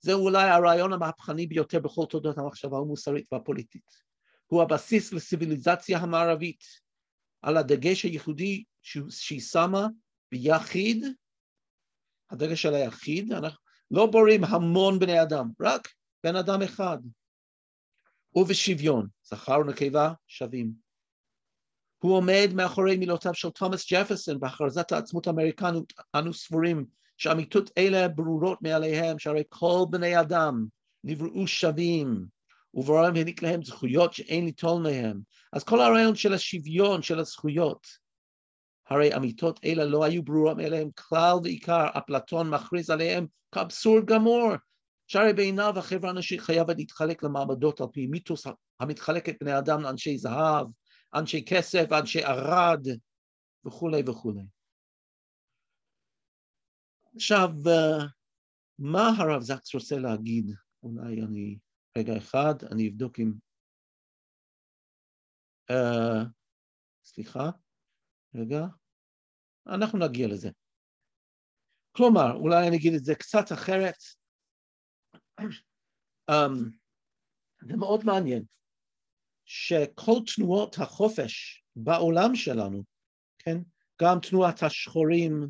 זה 0.00 0.12
אולי 0.12 0.50
הרעיון 0.50 0.92
המהפכני 0.92 1.46
ביותר 1.46 1.80
בכל 1.80 2.04
תולדות 2.10 2.38
המחשבה 2.38 2.76
המוסרית 2.76 3.32
והפוליטית. 3.32 4.11
הוא 4.52 4.62
הבסיס 4.62 5.12
לציוויליזציה 5.12 5.98
המערבית, 5.98 6.64
על 7.42 7.56
הדגש 7.56 8.02
הייחודי 8.02 8.64
שהיא 9.10 9.40
שמה 9.40 9.86
ביחיד, 10.32 11.04
הדגש 12.30 12.62
של 12.62 12.74
היחיד, 12.74 13.32
אנחנו 13.32 13.58
לא 13.90 14.06
בורים 14.06 14.44
המון 14.44 14.98
בני 14.98 15.22
אדם, 15.22 15.50
רק 15.60 15.88
בן 16.24 16.36
אדם 16.36 16.62
אחד. 16.62 16.98
ובשוויון, 18.34 19.08
זכר 19.22 19.58
ונקבה 19.60 20.12
שווים. 20.26 20.72
הוא 21.98 22.16
עומד 22.16 22.48
מאחורי 22.54 22.96
מילותיו 22.96 23.34
של 23.34 23.50
תומאס 23.50 23.92
ג'פרסון 23.92 24.40
בהכרזת 24.40 24.92
העצמות 24.92 25.26
האמריקנית, 25.26 25.92
אנו 26.14 26.34
סבורים 26.34 26.86
שאמיתות 27.16 27.70
אלה 27.78 28.08
ברורות 28.08 28.62
מעליהם, 28.62 29.18
שהרי 29.18 29.42
כל 29.48 29.84
בני 29.90 30.20
אדם 30.20 30.66
נבראו 31.04 31.46
שווים, 31.46 32.26
ובורם 32.74 33.14
העניק 33.16 33.42
להם 33.42 33.62
זכויות 33.62 34.12
שאין 34.12 34.44
ליטול 34.44 34.82
מהם. 34.82 35.20
אז 35.52 35.64
כל 35.64 35.80
הרעיון 35.80 36.14
של 36.14 36.34
השוויון, 36.34 37.02
של 37.02 37.18
הזכויות, 37.18 37.86
הרי 38.88 39.16
אמיתות 39.16 39.60
אלה 39.64 39.84
לא 39.84 40.04
היו 40.04 40.22
ברורות 40.22 40.56
מאליהם 40.56 40.90
כלל 40.90 41.34
ועיקר, 41.42 41.86
אפלטון 41.98 42.50
מכריז 42.50 42.90
עליהם 42.90 43.26
כאבסורד 43.54 44.04
גמור, 44.04 44.52
שהרי 45.06 45.32
בעיניו 45.32 45.78
החברה 45.78 46.10
הנשית 46.10 46.40
חייבת 46.40 46.76
להתחלק 46.76 47.22
למעמדות 47.22 47.80
על 47.80 47.86
פי 47.92 48.06
מיתוס 48.06 48.46
המתחלקת 48.80 49.42
בני 49.42 49.58
אדם 49.58 49.80
לאנשי 49.82 50.18
זהב, 50.18 50.66
אנשי 51.14 51.44
כסף, 51.44 51.86
אנשי 51.92 52.24
ערד 52.24 52.86
וכולי 53.66 54.02
וכולי. 54.06 54.42
עכשיו, 57.16 57.50
אה, 57.66 58.06
מה 58.78 59.10
הרב 59.18 59.42
זקס 59.42 59.74
רוצה 59.74 59.98
להגיד? 59.98 60.50
אולי 60.82 61.22
אני 61.22 61.56
רגע 61.98 62.16
אחד, 62.16 62.54
אני 62.72 62.88
אבדוק 62.88 63.18
אם... 63.18 63.32
Uh, 65.70 66.26
סליחה, 67.04 67.50
רגע, 68.34 68.60
אנחנו 69.66 69.98
נגיע 69.98 70.28
לזה. 70.28 70.50
כלומר, 71.96 72.32
אולי 72.34 72.68
אני 72.68 72.76
אגיד 72.76 72.94
את 72.94 73.04
זה 73.04 73.14
קצת 73.14 73.52
אחרת. 73.52 73.96
um, 76.30 76.34
זה 77.68 77.76
מאוד 77.76 78.00
מעניין 78.04 78.44
שכל 79.44 80.18
תנועות 80.34 80.76
החופש 80.78 81.64
בעולם 81.76 82.34
שלנו, 82.34 82.82
כן, 83.38 83.56
גם 84.02 84.18
תנועת 84.30 84.62
השחורים 84.62 85.48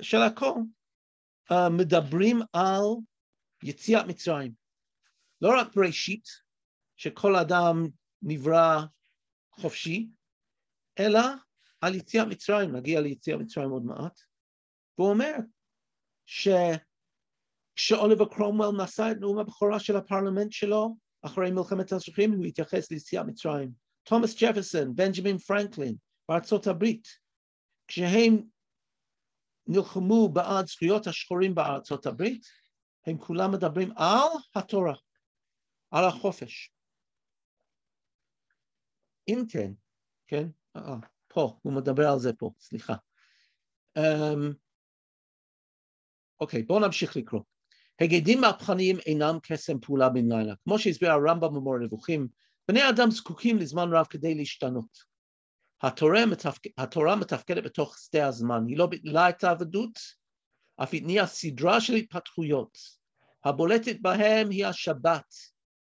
של 0.00 0.18
הכל, 0.26 0.54
uh, 1.52 1.54
מדברים 1.78 2.36
על 2.52 2.84
יציאת 3.64 4.06
מצרים. 4.08 4.59
לא 5.42 5.60
רק 5.60 5.74
בראשית, 5.76 6.28
שכל 6.96 7.36
אדם 7.36 7.88
נברא 8.22 8.80
חופשי, 9.52 10.08
אלא 10.98 11.20
על 11.80 11.94
יציאת 11.94 12.26
מצרים, 12.26 12.76
נגיע 12.76 13.00
ליציאת 13.00 13.40
מצרים 13.40 13.70
עוד 13.70 13.84
מעט, 13.84 14.20
והוא 14.98 15.10
אומר 15.10 15.34
שכשהאדם 16.26 16.90
כשאוליבר 17.80 18.28
קרומוול 18.28 18.82
נשא 18.82 19.08
את 19.12 19.16
נאום 19.20 19.38
הבכורה 19.38 19.80
של 19.80 19.96
הפרלמנט 19.96 20.52
שלו, 20.52 20.96
אחרי 21.22 21.50
מלחמת 21.50 21.92
האזרחים, 21.92 22.32
הוא 22.32 22.44
התייחס 22.44 22.90
ליציאת 22.90 23.26
מצרים. 23.26 23.70
תומאס 24.02 24.42
ג'פרסון, 24.42 24.94
בנג'מין 24.94 25.38
פרנקלין, 25.38 25.94
בארצות 26.28 26.66
הברית, 26.66 27.08
כשהם 27.88 28.42
נלחמו 29.66 30.28
בעד 30.28 30.66
זכויות 30.66 31.06
השחורים 31.06 31.54
בארצות 31.54 32.06
הברית, 32.06 32.46
הם 33.06 33.18
כולם 33.18 33.52
מדברים 33.52 33.92
על 33.96 34.28
התורה, 34.54 34.94
על 35.90 36.04
החופש. 36.04 36.72
אם 39.28 39.42
כן, 39.48 39.72
כן, 40.26 40.48
אה, 40.76 40.96
פה, 41.28 41.58
הוא 41.62 41.72
מדבר 41.72 42.08
על 42.08 42.18
זה 42.18 42.32
פה, 42.32 42.50
סליחה. 42.58 42.94
Um, 43.98 44.54
אוקיי, 46.40 46.62
בואו 46.62 46.78
נמשיך 46.78 47.16
לקרוא. 47.16 47.42
הגדים 48.00 48.40
מהפכניים 48.40 48.98
אינם 49.06 49.38
קסם 49.42 49.80
פעולה 49.80 50.08
בן 50.08 50.32
לילה. 50.32 50.54
כמו 50.64 50.78
שהסביר 50.78 51.10
הרמב"ם 51.10 51.54
במור 51.54 51.74
הנבוכים, 51.74 52.28
בני 52.68 52.88
אדם 52.88 53.10
זקוקים 53.10 53.58
לזמן 53.58 53.92
רב 53.92 54.06
כדי 54.06 54.34
להשתנות. 54.34 55.10
התורה, 55.82 56.26
מתפק... 56.26 56.66
התורה 56.78 57.16
מתפקדת 57.16 57.64
בתוך 57.64 57.98
שדה 57.98 58.26
הזמן, 58.26 58.66
היא 58.68 58.78
לא 58.78 58.86
ביטלה 58.86 59.28
את 59.28 59.44
העבדות, 59.44 59.98
אף 60.82 60.94
התניעה 60.94 61.26
סדרה 61.26 61.80
של 61.80 61.94
התפתחויות. 61.94 62.78
הבולטת 63.44 63.96
בהם 64.00 64.50
היא 64.50 64.66
השבת, 64.66 65.34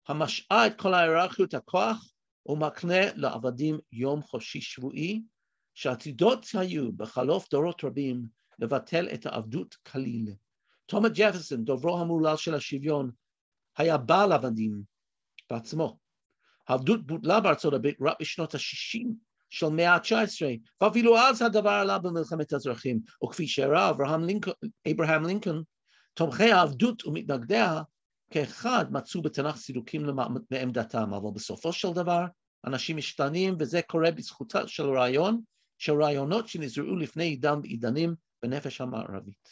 המשעה 0.08 0.68
את 0.68 0.82
כל 0.82 0.94
ההיררכיות 0.94 1.54
הכוח 1.54 2.14
ומקנה 2.46 3.14
לעבדים 3.16 3.80
יום 3.92 4.22
חופשי 4.22 4.62
שבועי, 4.62 5.22
שעתידות 5.74 6.48
היו 6.54 6.92
בחלוף 6.92 7.50
דורות 7.50 7.84
רבים 7.84 8.26
לבטל 8.60 9.08
את 9.14 9.26
העבדות 9.26 9.76
כליל. 9.76 10.34
תומא 10.86 11.10
ג'פרסון, 11.10 11.64
דוברו 11.64 12.00
המהולל 12.00 12.38
של 12.38 12.56
השוויון, 12.56 13.12
היה 13.78 13.98
בעל 13.98 14.32
עבדים 14.32 14.82
בעצמו. 15.50 15.98
העבדות 16.68 17.08
בוטלה 17.08 17.40
בארצות 17.40 17.74
הברית 17.74 17.98
רק 18.02 18.18
בשנות 18.22 18.56
ה-60 18.56 19.08
של 19.50 19.68
מאה 19.68 19.94
ה-19, 19.96 20.46
ואפילו 20.82 21.18
אז 21.18 21.42
הדבר 21.42 21.70
עלה 21.70 22.00
במלחמת 22.00 22.54
האזרחים, 22.54 23.00
וכפי 23.24 23.48
שהראה 23.48 23.90
אברהם 23.90 24.24
לינקולן, 25.24 25.62
תומכי 26.14 26.52
העבדות 26.52 27.08
ומתנגדיה 27.08 27.82
כאחד 28.34 28.86
מצאו 28.92 29.22
בתנ"ך 29.22 29.56
סידוקים 29.56 30.02
לעמדתם, 30.52 31.14
אבל 31.14 31.30
בסופו 31.36 31.74
של 31.74 31.88
דבר 31.96 32.26
אנשים 32.68 32.98
משתנים, 32.98 33.56
וזה 33.60 33.82
קורה 33.82 34.12
בזכותה 34.12 34.68
של 34.68 34.84
רעיון, 34.84 35.42
של 35.78 36.02
רעיונות 36.02 36.48
שנזרעו 36.48 36.96
לפני 36.96 37.24
עידן 37.24 37.60
ועידנים 37.64 38.16
בנפש 38.44 38.82
המערבית. 38.82 39.50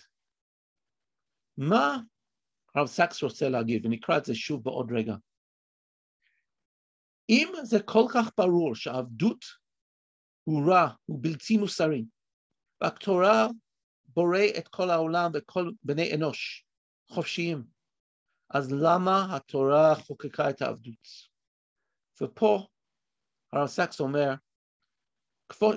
מה 1.57 1.97
הרב 2.75 2.87
סקס 2.87 3.23
רוצה 3.23 3.49
להגיד, 3.49 3.85
ונקרא 3.85 4.17
את 4.17 4.25
זה 4.25 4.35
שוב 4.35 4.63
בעוד 4.63 4.91
רגע. 4.91 5.15
אם 7.29 7.47
זה 7.63 7.77
כל 7.85 8.05
כך 8.13 8.29
ברור 8.37 8.75
שעבדות 8.75 9.45
הוא 10.43 10.71
רע, 10.71 10.87
הוא 11.05 11.19
בלתי 11.21 11.57
מוסרי, 11.57 12.05
והתורה 12.81 13.47
בורא 14.05 14.39
את 14.57 14.67
כל 14.67 14.89
העולם 14.89 15.31
וכל 15.33 15.71
בני 15.83 16.15
אנוש 16.15 16.65
חופשיים, 17.11 17.63
אז 18.53 18.73
למה 18.73 19.35
התורה 19.35 19.95
חוקקה 19.95 20.49
את 20.49 20.61
העבדות? 20.61 21.07
ופה 22.21 22.67
הרב 23.53 23.67
סקס 23.67 23.99
אומר, 23.99 24.33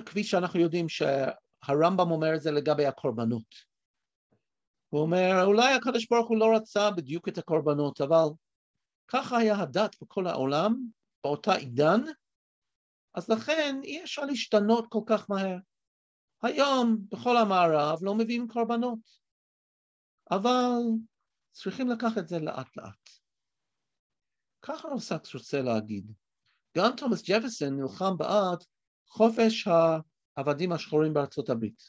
כפי 0.05 0.23
שאנחנו 0.23 0.59
יודעים 0.59 0.89
שהרמב"ם 0.89 2.11
אומר 2.11 2.35
את 2.35 2.41
זה 2.41 2.51
לגבי 2.51 2.85
הקורבנות. 2.85 3.75
הוא 4.89 5.01
אומר, 5.01 5.43
אולי 5.43 5.73
הקדוש 5.73 6.07
ברוך 6.09 6.27
הוא 6.27 6.37
לא 6.37 6.55
רצה 6.55 6.91
בדיוק 6.91 7.27
את 7.27 7.37
הקורבנות, 7.37 8.01
אבל 8.01 8.27
ככה 9.07 9.37
היה 9.37 9.55
הדת 9.55 9.95
בכל 10.01 10.27
העולם, 10.27 10.75
באותה 11.23 11.53
עידן, 11.53 12.01
אז 13.13 13.29
לכן 13.29 13.79
אי 13.83 14.03
אפשר 14.03 14.25
להשתנות 14.25 14.85
כל 14.89 15.01
כך 15.05 15.29
מהר. 15.29 15.57
היום 16.43 16.97
בכל 17.11 17.37
המערב 17.37 17.99
לא 18.01 18.15
מביאים 18.15 18.47
קורבנות, 18.47 18.99
אבל 20.31 20.79
צריכים 21.55 21.87
לקחת 21.89 22.17
את 22.17 22.27
זה 22.27 22.39
לאט 22.39 22.77
לאט. 22.77 23.09
ככה 24.61 24.87
רוסקס 24.87 25.33
רוצה 25.33 25.61
להגיד. 25.61 26.11
גם 26.77 26.91
תומאס 26.97 27.21
ג'פרסון 27.29 27.79
נלחם 27.79 28.17
בעד 28.17 28.63
חופש 29.07 29.67
העבדים 30.37 30.71
השחורים 30.71 31.13
בארצות 31.13 31.49
הברית. 31.49 31.83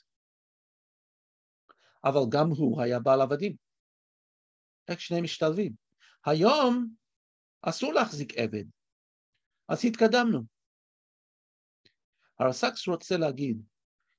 אבל 2.05 2.21
גם 2.29 2.49
הוא 2.49 2.83
היה 2.83 3.01
בעל 3.01 3.21
עבדים. 3.21 3.57
איך 4.89 5.01
שני 5.01 5.21
משתלבים? 5.21 5.73
היום 6.27 6.95
אסור 7.63 7.93
להחזיק 7.93 8.33
עבד, 8.37 8.65
אז 9.69 9.85
התקדמנו. 9.85 10.43
הרסקס 12.39 12.89
רוצה 12.89 13.17
להגיד 13.17 13.63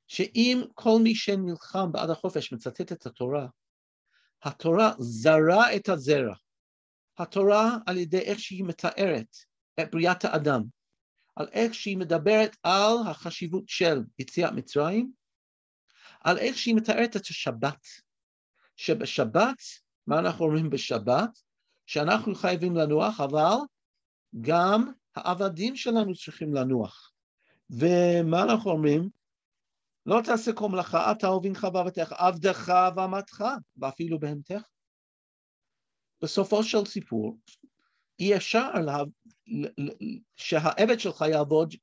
שאם 0.08 0.58
כל 0.74 1.00
מי 1.04 1.16
שנלחם 1.16 1.92
בעד 1.92 2.10
החופש 2.10 2.54
מצטט 2.54 2.92
את 2.92 3.06
התורה, 3.06 3.48
התורה 4.43 4.91
זרה 5.00 5.76
את 5.76 5.89
הזרע. 5.89 6.36
התורה 7.17 7.78
על 7.86 7.97
ידי 7.97 8.19
איך 8.19 8.39
שהיא 8.39 8.63
מתארת 8.63 9.38
את 9.80 9.91
בריאת 9.91 10.26
האדם, 10.26 10.63
על 11.36 11.47
איך 11.52 11.73
שהיא 11.73 11.97
מדברת 11.97 12.58
על 12.63 12.93
החשיבות 13.08 13.63
של 13.67 14.00
יציאת 14.19 14.52
מצרים, 14.52 15.12
על 16.19 16.38
איך 16.38 16.58
שהיא 16.58 16.76
מתארת 16.76 17.15
את 17.15 17.26
השבת, 17.26 17.88
שבשבת, 18.76 19.62
מה 20.08 20.19
אנחנו 20.19 20.45
אומרים 20.45 20.69
בשבת? 20.69 21.30
שאנחנו 21.86 22.36
חייבים 22.36 22.76
לנוח, 22.76 23.21
אבל 23.21 23.56
גם 24.41 24.91
העבדים 25.15 25.76
שלנו 25.76 26.15
צריכים 26.15 26.54
לנוח. 26.54 27.12
ומה 27.69 28.43
אנחנו 28.43 28.71
אומרים? 28.71 29.10
לא 30.08 30.22
תעשה 30.26 30.54
כל 30.54 30.70
מלאכה, 30.70 31.12
אתה 31.12 31.30
ובנך 31.30 31.67
ועבדך, 31.74 32.12
עבדך 32.12 32.74
ואמתך, 32.96 33.43
ואפילו 33.78 34.20
בהמתך. 34.20 34.62
בסופו 36.22 36.63
של 36.63 36.86
סיפור, 36.86 37.38
אי 38.20 38.36
אפשר 38.36 38.72
לה... 38.74 38.98
שהעבד 40.36 41.00
שלך 41.00 41.26
יעבוד 41.32 41.74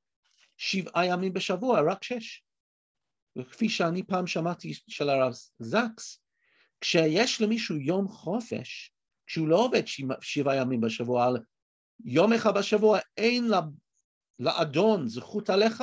שבעה 0.56 1.06
ימים 1.06 1.32
בשבוע, 1.32 1.80
רק 1.92 2.04
שש. 2.04 2.44
וכפי 3.36 3.68
שאני 3.68 4.02
פעם 4.02 4.26
שמעתי 4.26 4.74
של 4.88 5.08
הרב 5.08 5.32
זקס, 5.58 6.20
כשיש 6.80 7.40
למישהו 7.40 7.76
יום 7.76 8.08
חופש, 8.08 8.92
כשהוא 9.26 9.48
לא 9.48 9.56
עובד 9.56 9.82
שבעה 10.20 10.56
ימים 10.56 10.80
בשבוע, 10.80 11.28
יום 12.04 12.32
אחד 12.32 12.58
בשבוע 12.58 12.98
אין 13.16 13.44
לאדון 14.38 15.08
זכות 15.08 15.50
עליך, 15.50 15.82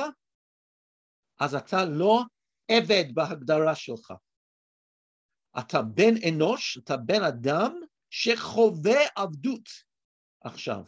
אז 1.40 1.54
אתה 1.54 1.84
לא 1.84 2.22
עבד 2.68 3.04
בהגדרה 3.14 3.74
שלך. 3.74 4.12
אתה 5.58 5.82
בן 5.82 6.14
אנוש, 6.28 6.78
אתה 6.78 6.96
בן 6.96 7.22
אדם 7.22 7.80
שחווה 8.10 9.00
עבדות 9.16 9.68
עכשיו, 10.40 10.84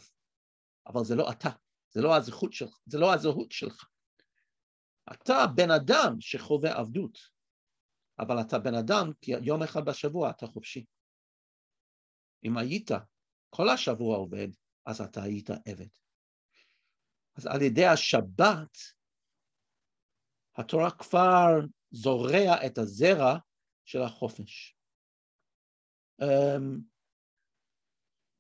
אבל 0.87 1.05
זה 1.05 1.15
לא 1.15 1.31
אתה, 1.31 1.49
זה 1.91 2.03
לא 2.03 2.17
הזכות 2.17 2.53
שלך, 2.53 2.79
זה 2.87 2.99
לא 2.99 3.15
הזהות 3.15 3.53
שלך. 3.53 3.89
אתה 5.13 5.47
בן 5.55 5.71
אדם 5.71 6.21
שחווה 6.21 6.79
עבדות, 6.79 7.19
אבל 8.19 8.41
אתה 8.41 8.59
בן 8.59 8.75
אדם 8.75 9.13
כי 9.21 9.33
יום 9.43 9.63
אחד 9.63 9.85
בשבוע 9.85 10.31
אתה 10.31 10.47
חופשי. 10.47 10.85
אם 12.45 12.59
היית 12.59 12.91
כל 13.51 13.69
השבוע 13.69 14.17
עובד, 14.17 14.49
אז 14.87 15.01
אתה 15.01 15.23
היית 15.23 15.51
עבד. 15.51 15.89
אז 17.37 17.47
על 17.47 17.63
ידי 17.63 17.87
השבת, 17.87 18.79
התורה 20.57 20.91
כבר 20.91 21.61
זורע 21.91 22.67
את 22.67 22.79
הזרע 22.79 23.39
של 23.85 24.03
החופש. 24.03 24.77
אמ, 26.23 26.81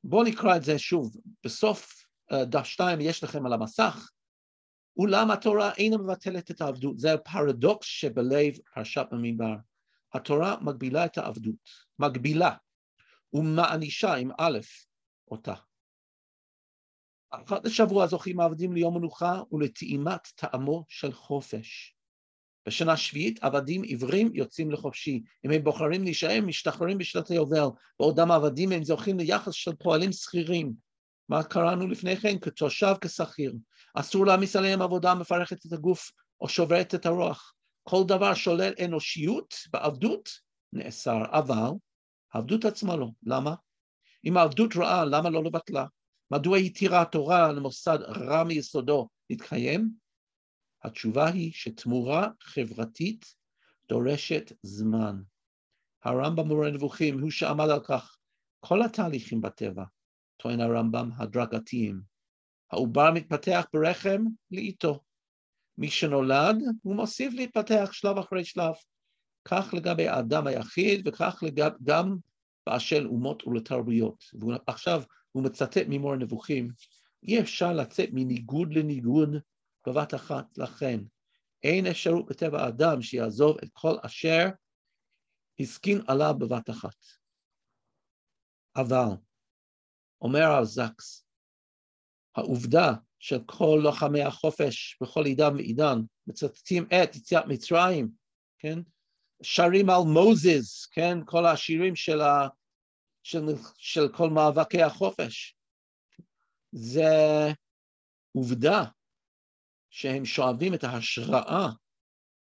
בואו 0.04 0.24
נקרא 0.24 0.56
את 0.56 0.62
זה 0.62 0.78
שוב. 0.78 1.16
בסוף 1.44 2.06
אה, 2.32 2.44
דף 2.44 2.64
שתיים 2.64 3.00
יש 3.00 3.24
לכם 3.24 3.46
על 3.46 3.52
המסך 3.52 4.10
אולם 4.96 5.30
התורה 5.30 5.72
אינה 5.74 5.96
מבטלת 5.96 6.50
את 6.50 6.60
העבדות, 6.60 6.98
זה 6.98 7.12
הפרדוקס 7.12 7.86
שבלב 7.86 8.54
פרשת 8.74 9.06
במדבר. 9.10 9.54
התורה 10.14 10.56
מגבילה 10.60 11.04
את 11.04 11.18
העבדות, 11.18 11.68
מגבילה, 11.98 12.56
ומענישה 13.32 14.14
עם 14.14 14.30
א' 14.38 14.58
אותה. 15.30 15.54
אחת 17.30 17.64
לשבוע 17.64 18.06
זוכים 18.06 18.40
העבדים 18.40 18.72
ליום 18.72 18.96
מנוחה 18.96 19.40
ולטעימת 19.52 20.26
טעמו 20.34 20.84
של 20.88 21.12
חופש. 21.12 21.93
בשנה 22.66 22.96
שביעית 22.96 23.44
עבדים 23.44 23.82
עיוורים 23.82 24.30
יוצאים 24.34 24.70
לחופשי. 24.70 25.22
אם 25.44 25.50
הם 25.50 25.64
בוחרים 25.64 26.04
להישאר, 26.04 26.40
משתחררים 26.42 26.98
בשנת 26.98 27.28
היובל, 27.28 27.66
בעודם 27.98 28.30
עבדים 28.30 28.72
הם 28.72 28.84
זוכים 28.84 29.18
ליחס 29.18 29.52
של 29.52 29.74
פועלים 29.74 30.12
שכירים. 30.12 30.72
מה 31.28 31.42
קראנו 31.42 31.88
לפני 31.88 32.16
כן? 32.16 32.38
כתושב, 32.38 32.94
כשכיר. 33.00 33.54
אסור 33.94 34.26
להעמיס 34.26 34.56
עליהם 34.56 34.82
עבודה 34.82 35.14
מפרכת 35.14 35.66
את 35.66 35.72
הגוף 35.72 36.10
או 36.40 36.48
שוברת 36.48 36.94
את 36.94 37.06
הרוח. 37.06 37.54
כל 37.82 38.04
דבר 38.06 38.34
שולל 38.34 38.72
אנושיות 38.84 39.54
בעבדות 39.72 40.28
נאסר, 40.72 41.22
אבל 41.30 41.70
העבדות 42.32 42.64
עצמה 42.64 42.96
לא. 42.96 43.08
למה? 43.22 43.54
אם 44.24 44.36
העבדות 44.36 44.76
רעה, 44.76 45.04
למה 45.04 45.30
לא 45.30 45.44
לבטלה? 45.44 45.86
מדוע 46.30 46.58
התירה 46.58 47.02
התורה 47.02 47.52
למוסד 47.52 47.98
רע 48.02 48.44
מיסודו 48.44 49.08
להתקיים? 49.30 50.03
התשובה 50.84 51.28
היא 51.28 51.52
שתמורה 51.52 52.28
חברתית 52.40 53.34
דורשת 53.88 54.52
זמן. 54.62 55.22
הרמב"ם 56.04 56.48
מורה 56.48 56.70
נבוכים 56.70 57.20
הוא 57.20 57.30
שעמד 57.30 57.70
על 57.70 57.80
כך. 57.84 58.16
כל 58.60 58.82
התהליכים 58.82 59.40
בטבע, 59.40 59.84
טוען 60.36 60.60
הרמב"ם, 60.60 61.10
הדרגתיים. 61.16 62.00
העובר 62.72 63.10
מתפתח 63.14 63.66
ברחם 63.72 64.24
לאיתו. 64.50 65.00
מי 65.78 65.90
שנולד, 65.90 66.56
הוא 66.82 66.96
מוסיף 66.96 67.34
להתפתח 67.34 67.88
שלב 67.92 68.18
אחרי 68.18 68.44
שלב. 68.44 68.74
כך 69.44 69.74
לגבי 69.74 70.08
האדם 70.08 70.46
היחיד, 70.46 71.08
וכך 71.08 71.42
לגב, 71.42 71.70
גם 71.84 72.16
באשר 72.66 73.06
אומות 73.06 73.46
ולתרבויות. 73.46 74.24
ועכשיו 74.40 75.02
הוא 75.32 75.42
מצטט 75.42 75.84
ממור 75.88 76.16
נבוכים, 76.16 76.70
אי 77.22 77.40
אפשר 77.40 77.72
לצאת 77.72 78.08
מניגוד 78.12 78.74
לניגוד 78.74 79.36
בבת 79.86 80.14
אחת, 80.14 80.58
לכן 80.58 81.00
אין 81.62 81.86
אפשרות 81.86 82.26
בטבע 82.26 82.62
האדם 82.62 83.02
שיעזוב 83.02 83.56
את 83.64 83.68
כל 83.72 83.96
אשר 84.02 84.46
הסכין 85.60 86.00
עליו 86.08 86.34
בבת 86.38 86.70
אחת. 86.70 86.96
אבל, 88.76 89.16
אומר 90.20 90.40
הרב 90.42 90.64
זקס, 90.64 91.26
העובדה 92.36 92.92
של 93.18 93.38
כל 93.46 93.80
לוחמי 93.82 94.22
החופש 94.22 94.98
בכל 95.02 95.24
עידן 95.24 95.54
ועידן 95.54 95.98
מצטטים 96.26 96.84
את 96.86 97.16
יציאת 97.16 97.44
מצרים, 97.48 98.10
כן? 98.58 98.78
שרים 99.42 99.90
על 99.90 100.02
מוזס, 100.12 100.86
כן? 100.86 101.18
כל 101.24 101.46
השירים 101.46 101.96
של, 101.96 102.20
ה, 102.20 102.48
של, 103.22 103.40
של 103.76 104.12
כל 104.16 104.30
מאבקי 104.30 104.82
החופש. 104.82 105.56
זה 106.72 107.04
עובדה 108.32 108.84
שהם 109.94 110.24
שואבים 110.24 110.74
את 110.74 110.84
ההשראה 110.84 111.68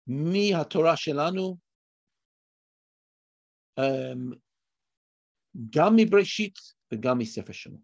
מהתורה 0.07 0.97
שלנו, 0.97 1.57
אמ, 3.79 4.31
גם 5.71 5.97
מבראשית 5.97 6.59
וגם 6.93 7.19
מספר 7.19 7.53
שמות. 7.53 7.81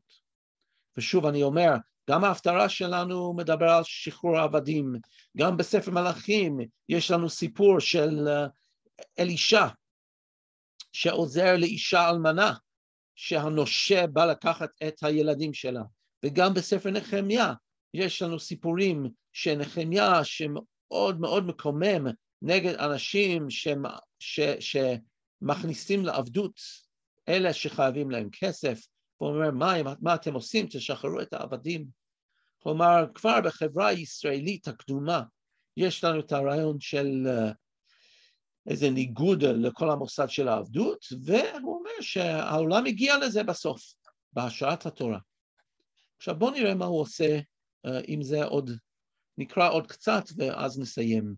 ושוב 0.97 1.27
אני 1.27 1.43
אומר, 1.43 1.71
גם 2.11 2.25
ההפטרה 2.25 2.69
שלנו 2.69 3.35
מדבר 3.37 3.69
על 3.69 3.83
שחרור 3.85 4.39
העבדים, 4.39 4.93
גם 5.37 5.57
בספר 5.57 5.91
מלאכים 5.91 6.59
יש 6.89 7.11
לנו 7.11 7.29
סיפור 7.31 7.81
של 7.81 8.29
אה, 8.29 8.47
אלישע 9.19 9.67
שעוזר 10.93 11.57
לאישה 11.57 12.11
אלמנה 12.11 12.55
שהנושה 13.15 14.07
בא 14.07 14.25
לקחת 14.25 14.71
את 14.89 15.03
הילדים 15.03 15.55
שלה, 15.55 15.83
וגם 16.25 16.55
בספר 16.55 16.91
נחמיה 16.91 17.53
יש 17.95 18.23
לנו 18.23 18.41
סיפורים 18.41 19.11
שנחמיה 19.33 20.25
שמאוד 20.25 21.21
מאוד 21.21 21.47
מקומם 21.47 22.07
נגד 22.43 22.75
אנשים 22.75 23.51
ש, 23.51 23.69
ש, 24.19 24.41
שמכניסים 25.41 26.05
לעבדות 26.05 26.61
אלה 27.29 27.53
שחייבים 27.53 28.11
להם 28.11 28.29
כסף, 28.33 28.87
הוא 29.17 29.29
אומר, 29.29 29.51
מה, 29.51 29.75
מה 30.01 30.15
אתם 30.15 30.35
עושים? 30.35 30.67
תשחררו 30.67 31.21
את 31.21 31.33
העבדים. 31.33 31.87
כלומר, 32.59 33.07
כבר 33.15 33.41
בחברה 33.45 33.87
הישראלית 33.87 34.69
הקדומה 34.69 35.23
יש 35.77 36.05
לנו 36.05 36.21
את 36.21 36.33
הרעיון 36.33 36.81
של 36.81 37.27
אה, 37.27 37.53
איזה 38.67 38.91
ניגוד 38.91 39.43
לכל 39.43 39.91
המוסד 39.91 40.29
של 40.29 40.49
העבדות, 40.49 41.07
והוא 41.25 41.79
אומר 41.79 42.01
שהעולם 42.01 42.87
הגיע 42.87 43.19
לזה 43.19 43.43
בסוף, 43.43 43.83
בהשראת 44.33 44.87
התורה. 44.87 45.19
עכשיו 46.17 46.39
בואו 46.39 46.51
נראה 46.51 46.75
מה 46.75 46.85
הוא 46.85 47.01
עושה 47.01 47.39
אה, 47.87 48.01
זה 48.23 48.45
עוד, 48.45 48.71
נקרא 49.39 49.71
עוד 49.71 49.87
קצת 49.87 50.25
ואז 50.37 50.79
נסיים. 50.79 51.35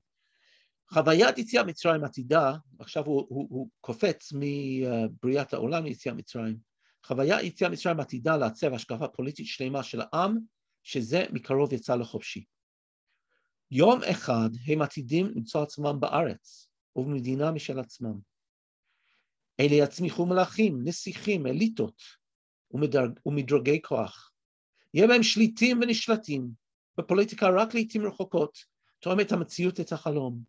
חוויית 0.92 1.38
יציאת 1.38 1.66
מצרים 1.66 2.04
עתידה, 2.04 2.52
עכשיו 2.78 3.06
הוא, 3.06 3.26
הוא, 3.28 3.46
הוא 3.50 3.68
קופץ 3.80 4.32
מבריאת 4.32 5.54
העולם 5.54 5.84
ליציאת 5.84 6.14
מצרים, 6.14 6.56
חוויית 7.04 7.44
יציאת 7.44 7.70
מצרים 7.70 8.00
עתידה 8.00 8.36
לעצב 8.36 8.74
השקפה 8.74 9.08
פוליטית 9.08 9.46
שלמה 9.46 9.82
של 9.82 10.00
העם, 10.00 10.38
שזה 10.82 11.24
מקרוב 11.32 11.72
יצא 11.72 11.94
לחופשי. 11.94 12.44
יום 13.70 14.00
אחד 14.10 14.48
הם 14.66 14.82
עתידים 14.82 15.26
למצוא 15.26 15.62
עצמם 15.62 16.00
בארץ 16.00 16.68
ובמדינה 16.96 17.50
משל 17.50 17.78
עצמם. 17.78 18.18
אלה 19.60 19.74
יצמיחו 19.74 20.26
מלכים, 20.26 20.78
נסיכים, 20.84 21.46
אליטות 21.46 22.02
ומדרג, 22.70 23.10
ומדרגי 23.26 23.82
כוח. 23.82 24.32
יהיה 24.96 25.08
בהם 25.08 25.22
שליטים 25.22 25.80
ונשלטים, 25.80 26.50
בפוליטיקה 26.98 27.48
רק 27.48 27.74
לעיתים 27.74 28.06
רחוקות, 28.06 28.58
תואמת 29.00 29.32
המציאות 29.32 29.80
את 29.80 29.92
החלום. 29.92 30.40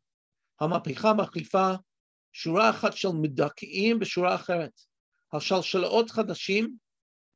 המהפכה 0.60 1.14
מחליפה 1.14 1.72
שורה 2.34 2.70
אחת 2.70 2.94
של 2.94 3.08
מדכאים 3.08 4.00
בשורה 4.00 4.36
אחרת, 4.36 4.72
על 5.32 5.40
שלשלאות 5.40 6.12
חדשים, 6.12 6.76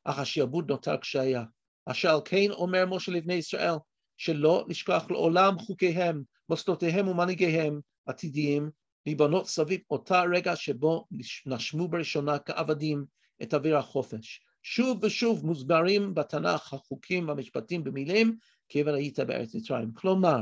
אך 0.03 0.19
השעבוד 0.19 0.71
נותר 0.71 0.97
כשהיה. 1.01 1.43
אשר 1.85 2.09
על 2.09 2.19
כן 2.25 2.51
אומר 2.51 2.85
משה 2.85 3.11
לבני 3.11 3.33
ישראל, 3.33 3.75
שלא 4.17 4.65
לשכוח 4.69 5.11
לעולם 5.11 5.59
חוקיהם, 5.59 6.23
מוסדותיהם 6.49 7.07
ומנהיגיהם 7.07 7.79
עתידיים, 8.05 8.69
להיבנות 9.05 9.47
סביב 9.47 9.81
אותה 9.89 10.23
רגע 10.33 10.55
שבו 10.55 11.07
נשמו 11.45 11.87
בראשונה 11.87 12.39
כעבדים 12.39 13.05
את 13.43 13.53
אוויר 13.53 13.77
החופש. 13.77 14.41
שוב 14.63 15.03
ושוב 15.03 15.45
מוסברים 15.45 16.13
בתנ"ך 16.13 16.73
החוקים 16.73 17.27
והמשפטים 17.27 17.83
במילים, 17.83 18.37
כיוון 18.69 18.95
היית 18.95 19.19
בארץ 19.19 19.55
מצרים. 19.55 19.93
כלומר, 19.93 20.39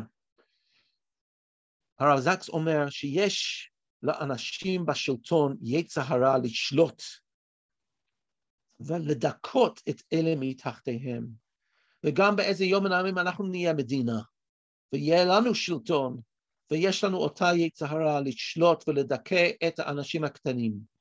הרב 2.00 2.20
זקס 2.20 2.50
אומר 2.50 2.90
שיש 2.90 3.70
לאנשים 4.04 4.86
בשלטון 4.86 5.58
יצע 5.62 6.02
הרע 6.02 6.38
לשלוט 6.44 7.04
ולדכות 8.80 9.82
את 9.90 10.02
אלה 10.14 10.34
מתחתיהם. 10.38 11.28
וגם 12.06 12.36
באיזה 12.36 12.66
יום 12.66 12.84
מן 12.84 12.92
הימים 12.92 13.18
אנחנו 13.18 13.48
נהיה 13.48 13.74
מדינה, 13.74 14.22
ויהיה 14.94 15.26
לנו 15.26 15.56
שלטון, 15.56 16.22
ויש 16.72 17.04
לנו 17.04 17.18
אותה 17.18 17.52
יצהרה 17.56 18.22
לשלוט 18.22 18.84
ולדכא 18.88 19.50
את 19.68 19.80
האנשים 19.80 20.24
הקטנים. 20.24 20.99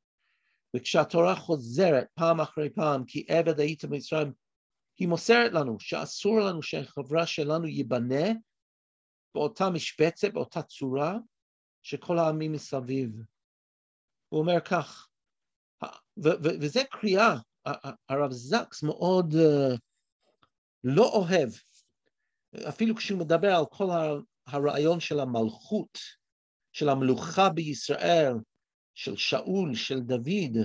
וכשהתורה 0.77 1.37
חוזרת 1.37 2.07
פעם 2.14 2.41
אחרי 2.41 2.71
פעם, 2.71 3.05
כי 3.05 3.27
עבד 3.29 3.61
היית 3.61 3.85
במצרים, 3.85 4.33
היא 4.99 5.09
מוסרת 5.09 5.53
לנו 5.53 5.81
שאסור 5.81 6.41
לנו 6.41 6.62
שהחברה 6.62 7.27
שלנו 7.27 7.66
ייבנה 7.66 8.27
באותה 9.35 9.71
משבצת, 9.71 10.33
באותה 10.33 10.62
צורה, 10.62 11.16
שכל 11.83 12.19
העמים 12.19 12.53
מסביב. 12.53 13.11
הוא 14.29 14.41
אומר 14.41 14.61
כך, 14.61 15.09
וזה 16.61 16.81
קריאה, 16.91 17.37
הרב 18.09 18.33
זקס 18.33 18.83
מאוד 18.83 19.33
uh, 19.33 19.79
לא 20.85 21.09
אוהב, 21.09 21.49
אפילו 22.69 22.97
כשהוא 22.97 23.21
מדבר 23.21 23.55
על 23.55 23.64
כל 23.71 23.87
הרעיון 24.47 25.01
של 25.01 25.21
המלכות, 25.21 25.99
של 26.73 26.89
המלוכה 26.89 27.49
בישראל, 27.49 28.33
של 28.99 29.16
שאול, 29.16 29.74
של 29.74 30.01
דוד, 30.01 30.57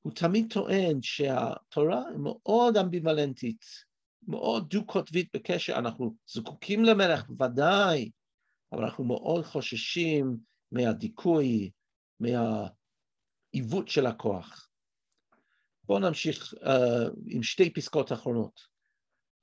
הוא 0.00 0.12
תמיד 0.12 0.52
טוען 0.52 1.02
שהתורה 1.02 2.02
מאוד 2.18 2.76
אמביוולנטית, 2.76 3.64
מאוד 4.22 4.68
דו-קוטבית 4.70 5.28
בקשר, 5.34 5.78
אנחנו 5.78 6.14
זקוקים 6.26 6.84
למלך, 6.84 7.30
ודאי, 7.30 8.10
אבל 8.72 8.84
אנחנו 8.84 9.04
מאוד 9.04 9.44
חוששים 9.44 10.36
מהדיכוי, 10.72 11.70
מהעיוות 12.20 13.88
של 13.88 14.06
הכוח. 14.06 14.70
בואו 15.84 15.98
נמשיך 15.98 16.54
uh, 16.54 16.68
עם 17.26 17.42
שתי 17.42 17.72
פסקאות 17.72 18.12
אחרונות. 18.12 18.60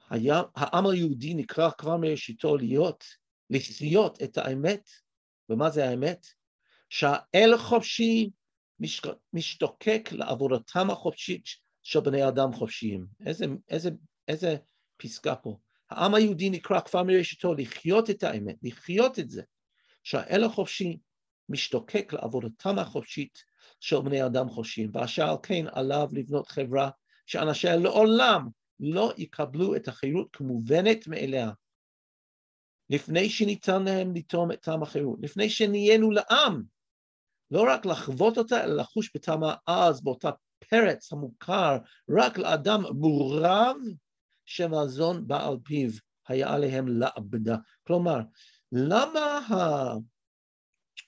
היה, 0.10 0.42
העם 0.56 0.88
היהודי 0.88 1.34
נקרא 1.34 1.70
כבר 1.78 1.98
מראשיתו 1.98 2.58
להיות, 2.58 3.04
לחיות 3.50 4.24
את 4.24 4.38
האמת, 4.38 4.90
ומה 5.50 5.70
זה 5.70 5.90
האמת? 5.90 6.28
שהאל 6.96 7.58
חופשי 7.58 8.30
משתוקק 9.34 10.10
לעבודתם 10.12 10.90
החופשית 10.90 11.46
של 11.84 12.00
בני 12.00 12.28
אדם 12.28 12.54
חופשיים. 12.54 13.06
איזה, 13.26 13.46
איזה, 13.70 13.90
איזה 14.28 14.56
פסקה 14.98 15.36
פה. 15.36 15.58
העם 15.90 16.16
היהודי 16.16 16.50
נקרא 16.50 16.80
כבר 16.80 17.04
מראשיתו 17.04 17.54
לחיות 17.54 18.10
את 18.10 18.24
האמת, 18.24 18.56
לחיות 18.64 19.20
את 19.20 19.30
זה, 19.30 19.44
שהאל 20.04 20.44
החופשי 20.44 20.98
משתוקק 21.50 22.14
לעבודתם 22.14 22.80
החופשית 22.80 23.44
של 23.80 24.00
בני 24.00 24.26
אדם 24.26 24.50
חופשיים, 24.50 24.90
ואשר 24.94 25.30
על 25.30 25.38
כן 25.44 25.66
עליו 25.72 26.08
לבנות 26.12 26.48
חברה 26.48 26.90
שאנשיה 27.26 27.76
לעולם 27.76 28.48
לא 28.80 29.14
יקבלו 29.18 29.76
את 29.76 29.88
החירות 29.88 30.28
כמובנת 30.34 31.08
מאליה. 31.08 31.52
לפני 32.90 33.30
שניתן 33.30 33.84
להם 33.84 34.16
לטעום 34.16 34.52
את 34.52 34.62
טעם 34.62 34.84
החירות, 34.84 35.20
לפני 35.22 35.50
שנהיינו 35.50 36.12
לעם, 36.12 36.75
לא 37.52 37.66
רק 37.70 37.86
לחוות 37.86 38.38
אותה, 38.38 38.64
אלא 38.64 38.76
לחוש 38.76 39.12
בטעם 39.16 39.42
העז 39.44 40.02
באותה 40.02 40.30
פרץ 40.70 41.14
המוכר 41.14 41.78
רק 42.20 42.38
לאדם 42.38 42.84
מורב 42.96 43.76
שמזון 44.46 45.28
בעל 45.28 45.58
פיו 45.64 45.90
היה 46.28 46.54
עליהם 46.54 46.88
לעבדה. 46.88 47.56
כלומר, 47.88 48.20
למה 48.72 49.40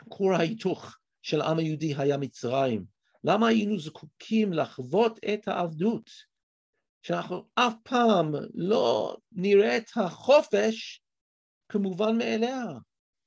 כור 0.09 0.33
ההיתוך 0.33 0.97
של 1.21 1.41
העם 1.41 1.59
היהודי 1.59 1.95
היה 1.97 2.17
מצרים? 2.17 2.85
למה 3.23 3.47
היינו 3.47 3.79
זקוקים 3.79 4.53
לחוות 4.53 5.19
את 5.33 5.47
העבדות? 5.47 6.09
שאנחנו 7.01 7.47
אף 7.55 7.73
פעם 7.83 8.31
לא 8.53 9.17
נראה 9.31 9.77
את 9.77 9.85
החופש 9.95 11.01
כמובן 11.69 12.17
מאליה. 12.17 12.65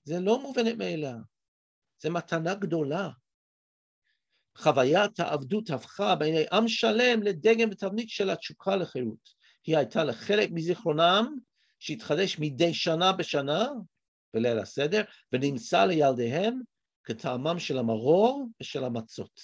זה 0.05 0.21
לא 0.21 0.43
מובנת 0.43 0.77
מאליה, 0.79 1.17
זה 2.01 2.11
מתנה 2.11 2.55
גדולה. 2.55 3.09
חוויית 4.57 5.21
העבדות 5.21 5.71
הפכה 5.71 6.15
בעיני 6.15 6.45
עם 6.53 6.69
שלם 6.69 7.23
לדגם 7.23 7.71
ותבנית 7.71 8.09
של 8.09 8.31
התשוקה 8.31 8.77
לחירות. 8.77 9.41
היא 9.67 9.77
הייתה 9.77 10.05
לחלק 10.05 10.49
מזיכרונם 10.53 11.37
שהתחדש 11.79 12.39
מדי 12.39 12.75
שנה 12.75 13.13
בשנה 13.13 13.69
בליל 14.35 14.59
הסדר, 14.59 15.03
ונמצא 15.33 15.85
לילדיהם 15.85 16.61
כטעמם 17.05 17.59
של 17.59 17.79
המרור 17.79 18.49
ושל 18.61 18.85
המצות. 18.85 19.41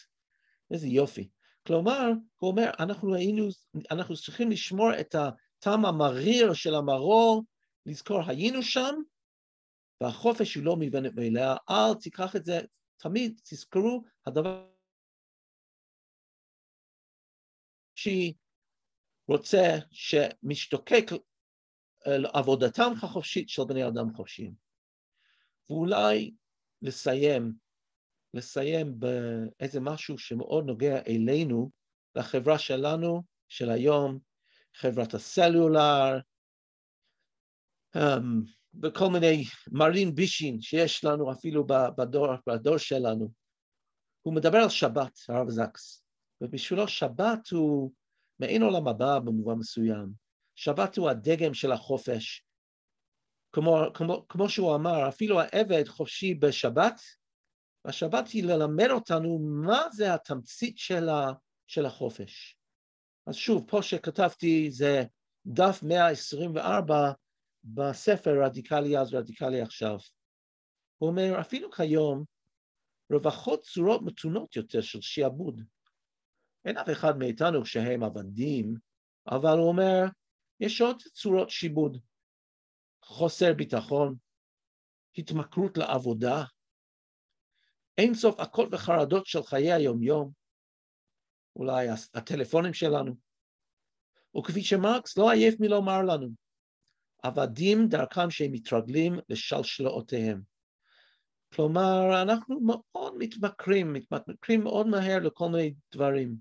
איזה 0.70 0.86
יופי. 0.86 1.28
כלומר, 1.66 2.10
הוא 2.36 2.50
אומר, 2.50 2.70
אנחנו 2.78 3.14
היינו, 3.14 3.48
אנחנו 3.90 4.16
צריכים 4.16 4.50
לשמור 4.50 4.90
את 5.00 5.14
הטעם 5.14 5.86
המריר 5.86 6.52
של 6.52 6.74
המרור, 6.74 7.42
לזכור 7.86 8.22
היינו 8.26 8.62
שם, 8.62 8.94
והחופש 10.00 10.54
הוא 10.54 10.64
לא 10.64 10.76
מובנת 10.76 11.14
מאליה, 11.14 11.54
אל 11.70 11.94
תיקח 12.00 12.36
את 12.36 12.44
זה, 12.44 12.60
תמיד 12.96 13.40
תזכרו, 13.44 14.02
הדבר 14.26 14.68
שהיא 17.94 18.34
רוצה 19.28 19.62
שמשתוקק 19.90 21.04
לעבודתם 22.06 22.92
החופשית 23.02 23.48
של 23.48 23.62
בני 23.68 23.88
אדם 23.88 24.14
חופשיים. 24.14 24.54
ואולי 25.70 26.34
לסיים, 26.82 27.52
לסיים 28.34 29.00
באיזה 29.00 29.80
משהו 29.80 30.18
שמאוד 30.18 30.64
נוגע 30.66 31.02
אלינו, 31.06 31.70
לחברה 32.16 32.58
שלנו, 32.58 33.22
של 33.48 33.70
היום, 33.70 34.18
חברת 34.74 35.14
הסלולר, 35.14 36.18
um, 37.96 38.55
וכל 38.82 39.08
מיני 39.08 39.44
מרין 39.72 40.14
בישין 40.14 40.60
שיש 40.60 41.04
לנו 41.04 41.32
אפילו 41.32 41.66
בדור, 41.66 42.28
בדור 42.46 42.78
שלנו. 42.78 43.30
הוא 44.22 44.34
מדבר 44.34 44.58
על 44.58 44.68
שבת, 44.68 45.18
הרב 45.28 45.48
זקס, 45.48 46.04
ובשבילו 46.40 46.88
שבת 46.88 47.48
הוא 47.48 47.92
מעין 48.40 48.62
עולם 48.62 48.88
הבא 48.88 49.18
במובן 49.18 49.54
מסוים. 49.54 50.12
שבת 50.54 50.96
הוא 50.96 51.10
הדגם 51.10 51.54
של 51.54 51.72
החופש. 51.72 52.44
כמו, 53.52 53.76
כמו, 53.94 54.26
כמו 54.28 54.48
שהוא 54.48 54.74
אמר, 54.74 55.08
אפילו 55.08 55.40
העבד 55.40 55.88
חופשי 55.88 56.34
בשבת, 56.34 57.00
השבת 57.84 58.28
היא 58.28 58.44
ללמד 58.44 58.90
אותנו 58.90 59.38
מה 59.38 59.82
זה 59.92 60.14
התמצית 60.14 60.78
של, 60.78 61.08
ה, 61.08 61.32
של 61.66 61.86
החופש. 61.86 62.58
אז 63.26 63.34
שוב, 63.34 63.64
פה 63.68 63.82
שכתבתי 63.82 64.70
זה 64.70 65.04
דף 65.46 65.82
124 65.82 67.12
בספר 67.66 68.44
רדיקלי 68.44 68.98
אז 68.98 69.14
רדיקלי 69.14 69.60
עכשיו. 69.60 69.98
הוא 70.98 71.10
אומר, 71.10 71.40
אפילו 71.40 71.70
כיום, 71.70 72.24
רווחות 73.12 73.62
צורות 73.62 74.02
מתונות 74.02 74.56
יותר 74.56 74.80
של 74.80 75.00
שיעבוד. 75.00 75.60
אין 76.64 76.78
אף 76.78 76.90
אחד 76.92 77.18
מאיתנו 77.18 77.66
שהם 77.66 78.02
עבדים, 78.02 78.74
אבל 79.28 79.58
הוא 79.58 79.68
אומר, 79.68 80.02
יש 80.60 80.80
עוד 80.80 81.02
צורות 81.02 81.50
שיבוד. 81.50 81.98
חוסר 83.02 83.52
ביטחון, 83.54 84.16
התמכרות 85.18 85.78
לעבודה, 85.78 86.44
אין 87.98 88.14
סוף 88.14 88.40
הכל 88.40 88.68
וחרדות 88.72 89.26
של 89.26 89.42
חיי 89.42 89.72
היומיום, 89.72 90.32
אולי 91.56 91.88
הטלפונים 92.14 92.74
שלנו. 92.74 93.14
וכפי 94.38 94.62
שמרקס 94.62 95.18
לא 95.18 95.30
עייף 95.30 95.60
מלומר 95.60 96.02
לנו, 96.02 96.45
עבדים 97.26 97.88
דרכם 97.88 98.30
שהם 98.30 98.52
מתרגלים 98.52 99.18
לשלשלאותיהם. 99.28 100.42
כלומר, 101.54 102.22
אנחנו 102.22 102.60
מאוד 102.60 103.14
מתמכרים, 103.18 103.92
מתמכרים 103.92 104.64
מאוד 104.64 104.86
מהר 104.86 105.18
לכל 105.18 105.48
מיני 105.48 105.74
דברים. 105.94 106.36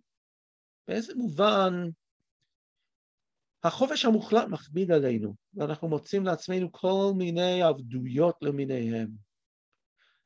באיזה 0.87 1.13
מובן 1.15 1.73
החופש 3.63 4.05
המוחלט 4.05 4.47
מכביד 4.47 4.91
עלינו, 4.91 5.35
ואנחנו 5.53 5.87
מוצאים 5.87 6.25
לעצמנו 6.25 6.71
כל 6.71 7.11
מיני 7.17 7.61
עבדויות 7.61 8.35
למיניהם. 8.41 9.07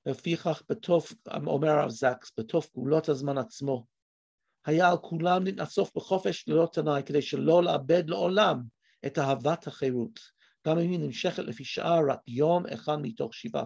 לפיכך, 0.05 0.63
בתוף, 0.69 1.13
אומר 1.47 1.69
הרב 1.69 1.89
זקס, 1.89 2.31
בתוף 2.39 2.73
גאולות 2.75 3.09
הזמן 3.09 3.37
עצמו, 3.37 3.85
היה 4.65 4.89
על 4.89 4.97
כולם 4.97 5.43
להתנסוף 5.43 5.91
בחופש 5.95 6.47
ללא 6.47 6.67
תנאי, 6.73 7.01
כדי 7.05 7.21
שלא 7.21 7.63
לאבד 7.63 8.09
לעולם 8.09 8.61
את 9.05 9.17
אהבת 9.19 9.67
החירות, 9.67 10.19
גם 10.67 10.79
אם 10.79 10.91
היא 10.91 10.99
נמשכת 10.99 11.43
לפי 11.43 11.63
שעה 11.65 11.99
רק 12.09 12.19
יום 12.27 12.65
אחד 12.65 12.95
מתוך 13.01 13.33
שבעה. 13.33 13.65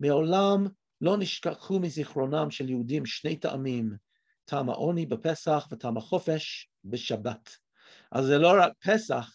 מעולם 0.00 0.66
לא 1.00 1.16
נשכחו 1.16 1.80
מזיכרונם 1.80 2.50
של 2.50 2.70
יהודים 2.70 3.06
שני 3.06 3.36
טעמים, 3.36 3.96
טעם 4.44 4.70
העוני 4.70 5.06
בפסח 5.06 5.68
וטעם 5.70 5.96
החופש 5.96 6.70
בשבת. 6.84 7.50
אז 8.12 8.24
זה 8.26 8.38
לא 8.38 8.52
רק 8.62 8.72
פסח, 8.84 9.30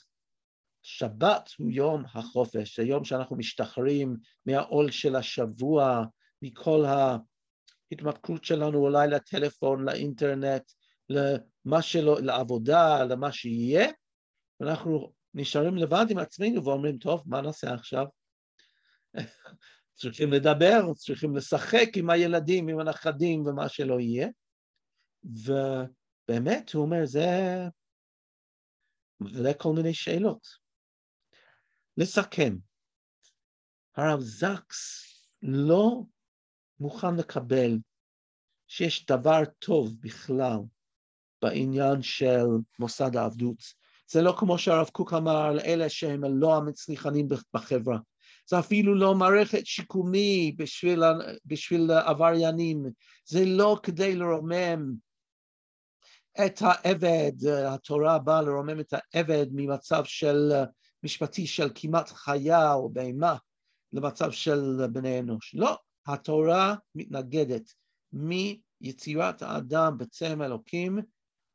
שבת 0.83 1.49
הוא 1.57 1.71
יום 1.71 2.03
החופש, 2.13 2.79
זה 2.79 2.85
יום 2.85 3.03
שאנחנו 3.03 3.35
משתחררים 3.35 4.17
מהעול 4.45 4.91
של 4.91 5.15
השבוע, 5.15 6.03
מכל 6.41 6.85
ההתמכרות 7.91 8.43
שלנו 8.43 8.77
אולי 8.77 9.07
לטלפון, 9.07 9.85
לאינטרנט, 9.85 10.63
למה 11.09 11.81
שלא, 11.81 12.21
לעבודה, 12.21 13.03
למה 13.03 13.31
שיהיה, 13.31 13.87
ואנחנו 14.59 15.13
נשארים 15.33 15.75
לבד 15.75 16.05
עם 16.09 16.17
עצמנו 16.17 16.65
ואומרים, 16.65 16.97
טוב, 16.97 17.23
מה 17.25 17.41
נעשה 17.41 17.73
עכשיו? 17.73 18.05
צריכים 19.93 20.31
לדבר, 20.31 20.93
צריכים 20.93 21.35
לשחק 21.35 21.87
עם 21.95 22.09
הילדים, 22.09 22.67
עם 22.67 22.79
הנכדים 22.79 23.45
ומה 23.45 23.69
שלא 23.69 23.99
יהיה. 23.99 24.27
ובאמת, 25.23 26.71
הוא 26.73 26.83
אומר, 26.83 27.05
זה 27.05 27.27
לכל 29.21 29.73
מיני 29.75 29.93
שאלות. 29.93 30.47
לסכם, 31.97 32.55
הרב 33.95 34.19
זקס 34.19 35.07
לא 35.41 36.01
מוכן 36.79 37.15
לקבל 37.15 37.71
שיש 38.67 39.05
דבר 39.05 39.41
טוב 39.59 39.93
בכלל 39.99 40.57
בעניין 41.41 42.01
של 42.01 42.45
מוסד 42.79 43.15
העבדות. 43.15 43.80
זה 44.11 44.21
לא 44.21 44.35
כמו 44.37 44.57
שהרב 44.57 44.89
קוק 44.89 45.13
אמר 45.13 45.37
על 45.37 45.59
אלה 45.59 45.89
שהם 45.89 46.23
לא 46.23 46.57
המצליחנים 46.57 47.27
בחברה. 47.53 47.97
זה 48.49 48.59
אפילו 48.59 48.95
לא 48.95 49.15
מערכת 49.15 49.65
שיקומי 49.65 50.55
בשביל, 50.57 51.03
בשביל 51.45 51.91
עבריינים, 51.91 52.85
זה 53.25 53.45
לא 53.45 53.79
כדי 53.83 54.15
לרומם 54.15 54.93
את 56.45 56.61
העבד, 56.61 57.31
התורה 57.67 58.19
באה 58.19 58.41
לרומם 58.41 58.79
את 58.79 58.93
העבד 58.93 59.47
ממצב 59.51 60.03
של 60.05 60.51
משפטי 61.03 61.47
של 61.47 61.69
כמעט 61.75 62.09
חיה 62.09 62.73
או 62.73 62.89
בהמה 62.89 63.35
למצב 63.93 64.31
של 64.31 64.87
בני 64.91 65.19
אנוש. 65.19 65.55
לא, 65.55 65.77
התורה 66.07 66.75
מתנגדת 66.95 67.73
מיצירת 68.13 69.41
האדם 69.41 69.97
בצלם 69.97 70.41
אלוקים, 70.41 70.99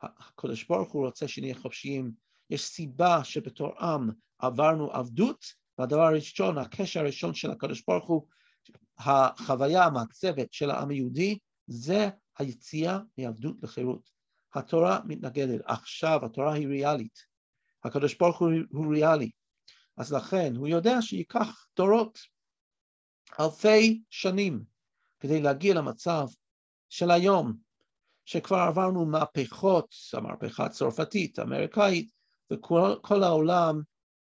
הקדוש 0.02 0.64
ברוך 0.64 0.92
הוא 0.92 1.06
רוצה 1.06 1.28
שנהיה 1.28 1.54
חופשיים. 1.54 2.25
יש 2.50 2.64
סיבה 2.64 3.24
שבתור 3.24 3.78
עם 3.78 4.10
עברנו 4.38 4.92
עבדות, 4.92 5.44
והדבר 5.78 6.02
הראשון, 6.02 6.58
הקשר 6.58 7.00
הראשון 7.00 7.34
של 7.34 7.50
הקדוש 7.50 7.82
ברוך 7.88 8.08
הוא, 8.08 8.26
החוויה 8.98 9.84
המעצבת 9.84 10.52
של 10.52 10.70
העם 10.70 10.90
היהודי, 10.90 11.38
זה 11.66 12.08
היציאה 12.38 12.98
מעבדות 13.18 13.62
לחירות. 13.62 14.10
התורה 14.54 15.00
מתנגדת. 15.04 15.60
עכשיו 15.64 16.24
התורה 16.24 16.54
היא 16.54 16.68
ריאלית. 16.68 17.18
הקדוש 17.84 18.14
ברוך 18.14 18.38
הוא, 18.70 18.94
ריאלי. 18.94 19.30
אז 19.96 20.12
לכן 20.12 20.56
הוא 20.56 20.68
יודע 20.68 21.02
שייקח 21.02 21.66
דורות, 21.76 22.18
אלפי 23.40 24.02
שנים, 24.10 24.64
כדי 25.20 25.42
להגיע 25.42 25.74
למצב 25.74 26.26
של 26.88 27.10
היום, 27.10 27.56
שכבר 28.24 28.58
עברנו 28.58 29.06
מהפכות, 29.06 29.94
המהפכה 30.12 30.64
הצרפתית, 30.64 31.38
האמריקאית, 31.38 32.10
וכל 32.52 33.22
העולם 33.22 33.80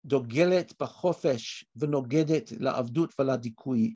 דוגלת 0.05 0.73
בחופש 0.81 1.65
ונוגדת 1.77 2.53
לעבדות 2.53 3.15
ולדיכוי. 3.19 3.95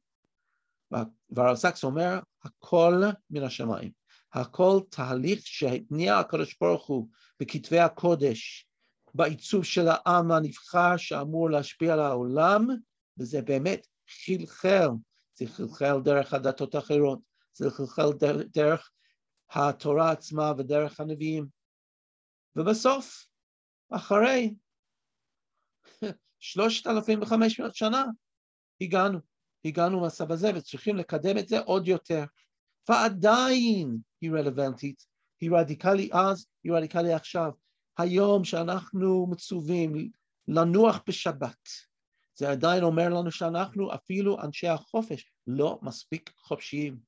והרב 1.31 1.57
זקס 1.57 1.85
אומר, 1.85 2.19
הכל 2.45 3.03
מן 3.31 3.43
השמיים. 3.43 3.91
הכל 4.33 4.81
תהליך 4.91 5.47
שהתניע 5.47 6.19
הקדוש 6.19 6.57
ברוך 6.61 6.87
הוא 6.87 7.09
בכתבי 7.41 7.79
הקודש, 7.79 8.69
בעיצוב 9.15 9.65
של 9.65 9.89
העם 9.89 10.33
הנבחר 10.33 10.97
שאמור 10.97 11.51
להשפיע 11.51 11.93
על 11.93 12.01
העולם, 12.01 12.67
וזה 13.19 13.43
באמת 13.43 13.87
חלחל, 14.25 14.89
זה 15.35 15.47
חלחל 15.47 16.01
דרך 16.01 16.35
הדתות 16.35 16.75
האחרות, 16.75 17.19
זה 17.53 17.71
חלחל 17.71 18.13
דרך 18.55 18.91
התורה 19.51 20.11
עצמה 20.11 20.53
ודרך 20.59 21.01
הנביאים. 21.01 21.47
ובסוף, 22.57 23.28
אחרי 23.91 24.55
שלושת 26.39 26.87
אלפים 26.87 27.23
וחמש 27.23 27.61
מאות 27.61 27.75
שנה, 27.75 28.05
הגענו, 28.81 29.19
הגענו 29.65 30.01
למצב 30.01 30.33
הזה 30.33 30.51
וצריכים 30.55 30.97
לקדם 30.97 31.39
את 31.39 31.49
זה 31.49 31.61
עוד 31.61 31.89
יותר. 31.89 32.25
ועדיין 32.89 33.99
היא 34.21 34.31
רלוונטית, 34.31 35.07
היא 35.41 35.51
רדיקלי 35.53 36.09
אז, 36.13 36.47
היא 36.65 36.73
רדיקלי 36.73 37.13
עכשיו. 37.13 37.53
היום 37.99 38.45
שאנחנו 38.45 39.27
מצווים 39.31 40.11
לנוח 40.49 41.01
בשבת, 41.09 41.69
זה 42.35 42.51
עדיין 42.51 42.83
אומר 42.83 43.09
לנו 43.09 43.31
שאנחנו 43.31 43.95
אפילו 43.95 44.41
אנשי 44.41 44.69
החופש 44.69 45.33
לא 45.47 45.79
מספיק 45.83 46.33
חופשיים. 46.39 46.99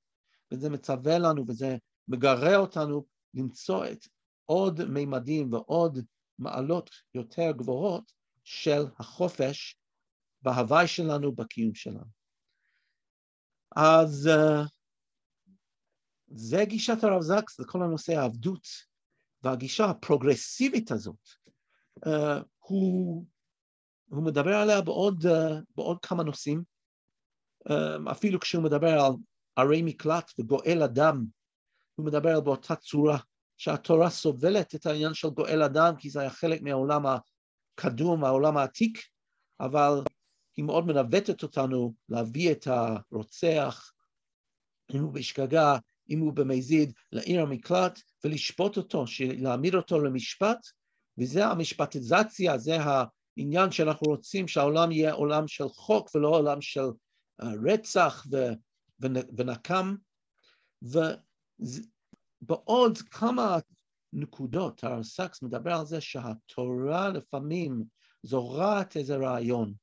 וזה 0.53 0.71
מצווה 0.71 1.19
לנו 1.19 1.45
וזה 1.49 1.77
מגרה 2.09 2.57
אותנו 2.57 3.07
למצוא 3.35 3.87
את 3.87 4.07
עוד 4.47 4.85
מימדים 4.85 5.53
ועוד 5.53 5.99
מעלות 6.41 6.91
יותר 7.15 7.51
גבוהות 7.57 8.13
של 8.45 8.83
החופש 8.99 9.77
בהוואי 10.43 10.89
שלנו, 10.89 11.33
בקיום 11.33 11.75
שלנו. 11.75 12.21
אז 13.77 14.29
uh, 14.33 14.69
זה 16.27 16.65
גישת 16.65 17.05
הרב 17.05 17.23
זקס 17.23 17.61
לכל 17.61 17.83
הנושא 17.83 18.13
העבדות, 18.13 18.69
והגישה 19.43 19.85
הפרוגרסיבית 19.85 20.91
הזאת, 20.91 21.29
uh, 22.07 22.11
הוא, 22.59 23.25
הוא 24.09 24.25
מדבר 24.25 24.55
עליה 24.55 24.81
בעוד, 24.81 25.27
uh, 25.27 25.63
בעוד 25.77 25.99
כמה 26.03 26.23
נושאים, 26.23 26.63
אפילו 28.11 28.41
כשהוא 28.41 28.65
מדבר 28.65 28.89
על 28.89 29.13
ערי 29.57 29.83
מקלט 29.83 30.33
וגואל 30.39 30.83
אדם, 30.83 31.25
הוא 31.95 32.07
מדבר 32.07 32.29
על 32.29 32.41
באותה 32.41 32.77
צורה 32.77 33.19
שהתורה 33.61 34.11
סובלת 34.11 34.75
את 34.75 34.87
העניין 34.87 35.15
של 35.15 35.29
גואל 35.29 35.63
אדם, 35.63 35.97
כי 35.99 36.11
זה 36.11 36.21
היה 36.21 36.31
חלק 36.31 36.63
מהעולם 36.63 37.03
הקדום, 37.07 38.25
העולם 38.25 38.57
העתיק, 38.57 38.99
אבל 39.61 40.03
היא 40.57 40.65
מאוד 40.65 40.87
מנווטת 40.87 41.43
אותנו 41.43 41.95
להביא 42.09 42.53
את 42.53 42.67
הרוצח, 42.67 43.93
אם 44.95 45.01
הוא 45.01 45.13
בשגגה, 45.13 45.77
אם 46.11 46.21
הוא 46.21 46.33
במזיד, 46.33 46.93
לעיר 47.13 47.43
המקלט 47.43 48.01
ולשפוט 48.25 48.77
אותו, 48.77 49.05
להעמיד 49.21 49.75
אותו 49.75 50.01
למשפט, 50.01 50.59
וזה 51.19 51.47
המשפטיזציה, 51.47 52.59
זה 52.59 52.79
העניין 52.81 53.71
שאנחנו 53.71 54.07
רוצים 54.07 54.49
שהעולם 54.49 54.93
יהיה 54.93 55.13
עולם 55.13 55.49
של 55.49 55.69
חוק 55.69 56.11
ולא 56.15 56.29
עולם 56.29 56.61
של 56.61 56.87
אה, 57.43 57.49
רצח 57.65 58.27
ונקם, 59.37 59.95
ובעוד 62.43 62.99
כמה 62.99 63.57
נקודות, 64.13 64.85
הרב 64.85 65.03
סקס 65.03 65.43
מדבר 65.43 65.73
על 65.73 65.87
זה 65.87 66.01
שהתורה 66.01 67.09
לפעמים 67.09 67.85
זורעת 68.23 68.97
איזה 68.97 69.17
רעיון 69.17 69.75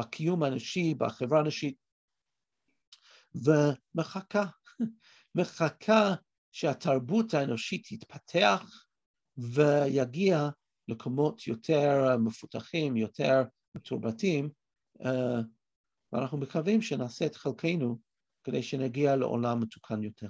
בקיום 0.00 0.42
האנושי, 0.42 0.94
בחברה 0.94 1.38
האנושית, 1.38 1.76
ומחכה, 3.34 4.44
מחכה 5.38 6.14
שהתרבות 6.52 7.34
האנושית 7.34 7.86
תתפתח 7.88 8.86
ויגיע 9.36 10.48
למקומות 10.88 11.46
יותר 11.46 12.16
מפותחים, 12.18 12.96
יותר 12.96 13.42
מתורבתים, 13.74 14.50
אה, 15.04 15.40
ואנחנו 16.12 16.38
מקווים 16.38 16.82
שנעשה 16.82 17.26
את 17.26 17.36
חלקנו 17.36 17.98
כדי 18.44 18.62
שנגיע 18.62 19.16
לעולם 19.16 19.60
מתוקן 19.60 20.02
יותר. 20.02 20.28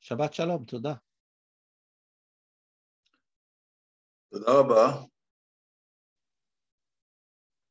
שבת 0.00 0.34
שלום, 0.34 0.64
תודה. 0.64 0.94
תודה 4.30 4.52
רבה. 4.60 5.04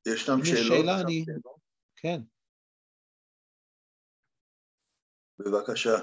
ישנם 0.08 0.46
שאלות? 0.46 0.68
שאלה, 0.68 1.02
אני... 1.02 1.26
כן. 1.96 2.22
בבקשה. 5.40 5.96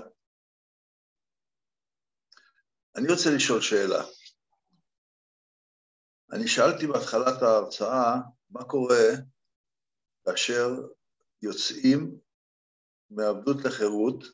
אני 2.97 3.07
רוצה 3.13 3.31
לשאול 3.37 3.61
שאלה. 3.61 4.05
אני 6.33 6.49
שאלתי 6.49 6.87
בהתחלת 6.87 7.43
ההרצאה, 7.43 8.13
מה 8.51 8.65
קורה 8.65 9.07
כאשר 10.25 10.67
יוצאים 11.43 12.19
מעבדות 13.11 13.57
לחירות, 13.65 14.25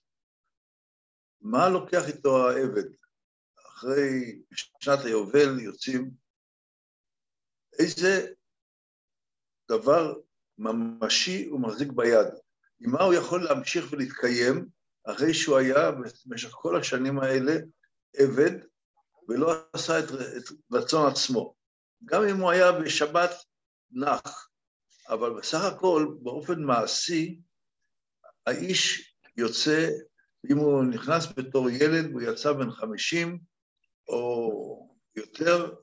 מה 1.40 1.68
לוקח 1.68 2.08
איתו 2.08 2.48
העבד? 2.48 2.88
אחרי 3.68 4.42
שנת 4.80 4.98
היובל 5.04 5.60
יוצאים, 5.60 6.10
איזה 7.78 8.32
דבר 9.68 10.14
ממשי 10.58 11.46
הוא 11.46 11.60
מחזיק 11.60 11.88
ביד? 11.92 12.26
עם 12.80 12.90
מה 12.90 13.02
הוא 13.02 13.14
יכול 13.14 13.44
להמשיך 13.44 13.92
ולהתקיים 13.92 14.68
אחרי 15.04 15.34
שהוא 15.34 15.58
היה 15.58 15.90
במשך 15.90 16.50
כל 16.50 16.80
השנים 16.80 17.18
האלה 17.18 17.52
עבד 18.16 18.66
ולא 19.28 19.52
עשה 19.72 19.98
את, 19.98 20.04
רצון 20.72 21.10
עצמו? 21.10 21.54
גם 22.04 22.22
אם 22.30 22.36
הוא 22.36 22.50
היה 22.50 22.72
בשבת 22.72 23.30
נח, 23.90 24.50
אבל 25.08 25.38
בסך 25.38 25.60
הכל, 25.64 26.14
באופן 26.22 26.62
מעשי, 26.62 27.40
האיש 28.46 29.14
יוצא, 29.36 29.88
אם 30.50 30.58
הוא 30.58 30.84
נכנס 30.84 31.26
בתור 31.36 31.70
ילד 31.70 32.10
והוא 32.10 32.22
יצא 32.22 32.52
בן 32.52 32.70
חמישים 32.70 33.38
או 34.08 34.88
יותר, 35.16 35.74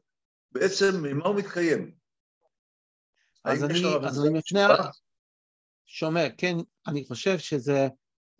בעצם 0.51 1.03
ממה 1.03 1.26
הוא 1.26 1.36
מתקיים? 1.36 1.91
אז 3.45 3.64
אני, 3.64 3.82
אז 4.08 4.26
אני 4.26 4.39
מפנה, 4.39 4.68
שומע, 5.86 6.30
כן, 6.38 6.55
אני 6.88 7.05
חושב 7.05 7.38
שזה, 7.38 7.88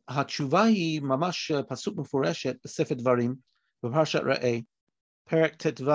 התשובה 0.08 0.64
היא 0.64 1.02
ממש 1.02 1.52
פסוק 1.70 1.98
מפורשת 1.98 2.56
בספר 2.64 2.96
דברים, 2.96 3.36
בפרשת 3.84 4.20
ראה, 4.20 4.58
פרק 5.24 5.56
ט"ו, 5.56 5.92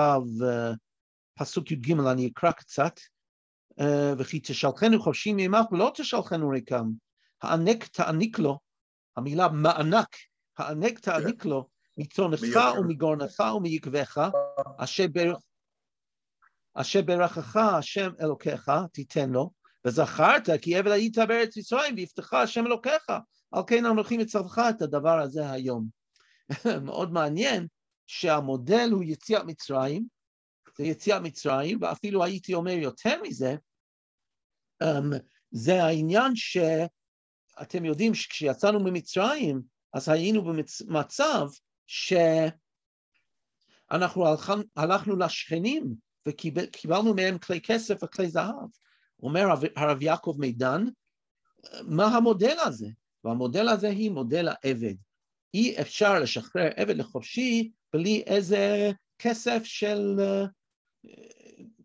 פסוק 1.35 1.71
י"ג, 1.71 1.91
אני 1.91 2.27
אקרא 2.27 2.51
קצת, 2.51 2.99
אה, 3.79 4.13
וכי 4.17 4.39
תשלחנו 4.43 5.01
חופשי 5.01 5.33
מימיו 5.33 5.63
ולא 5.71 5.91
תשלחנו 5.95 6.49
ריקם. 6.49 6.89
הענק 7.41 7.87
תעניק 7.87 8.39
לו, 8.39 8.59
המילה 9.17 9.49
מענק, 9.49 10.15
הענק 10.57 10.99
תעניק 10.99 11.45
לו 11.45 11.67
מצונך 11.97 12.41
ומגורנך 12.79 13.39
ומיקבך, 13.55 14.29
אשר 16.75 17.01
ברכך 17.01 17.55
השם 17.55 18.11
אלוקיך 18.21 18.71
תיתן 18.93 19.29
לו, 19.29 19.51
וזכרת 19.85 20.49
כי 20.61 20.77
עבד 20.77 20.91
היית 20.91 21.17
בארץ 21.17 21.57
ישראל 21.57 21.93
והבטחה 21.97 22.41
השם 22.41 22.65
אלוקיך, 22.67 23.05
על 23.51 23.63
כן 23.67 23.85
אנוכי 23.85 24.17
מצווך 24.17 24.59
את 24.59 24.81
הדבר 24.81 25.19
הזה 25.19 25.51
היום. 25.51 25.87
מאוד 26.85 27.11
מעניין 27.11 27.67
שהמודל 28.07 28.89
הוא 28.91 29.03
יציאת 29.03 29.43
מצרים, 29.45 30.05
זה 30.77 30.83
יציאת 30.83 31.21
מצרים, 31.21 31.77
ואפילו 31.81 32.23
הייתי 32.23 32.53
אומר 32.53 32.71
יותר 32.71 33.21
מזה, 33.21 33.55
um, 34.83 35.15
זה 35.51 35.83
העניין 35.83 36.35
שאתם 37.59 37.85
יודעים 37.85 38.13
שכשיצאנו 38.13 38.79
ממצרים, 38.79 39.61
אז 39.93 40.09
היינו 40.09 40.43
במצב 40.43 41.47
שאנחנו 41.87 42.45
הלכנו 44.75 45.15
לשכנים 45.15 45.95
וקיבלנו 46.27 47.13
מהם 47.13 47.37
כלי 47.37 47.61
כסף 47.61 48.03
וכלי 48.03 48.29
זהב. 48.29 48.69
אומר 49.23 49.47
הרב 49.75 50.01
יעקב 50.01 50.35
מידן, 50.39 50.85
מה 51.81 52.05
המודל 52.05 52.57
הזה? 52.59 52.87
והמודל 53.23 53.69
הזה 53.69 53.87
היא 53.87 54.11
מודל 54.11 54.47
העבד. 54.47 54.95
אי 55.53 55.81
אפשר 55.81 56.19
לשחרר 56.19 56.69
עבד 56.75 56.97
לחופשי 56.97 57.71
בלי 57.93 58.23
איזה 58.25 58.91
כסף 59.19 59.63
של 59.63 60.19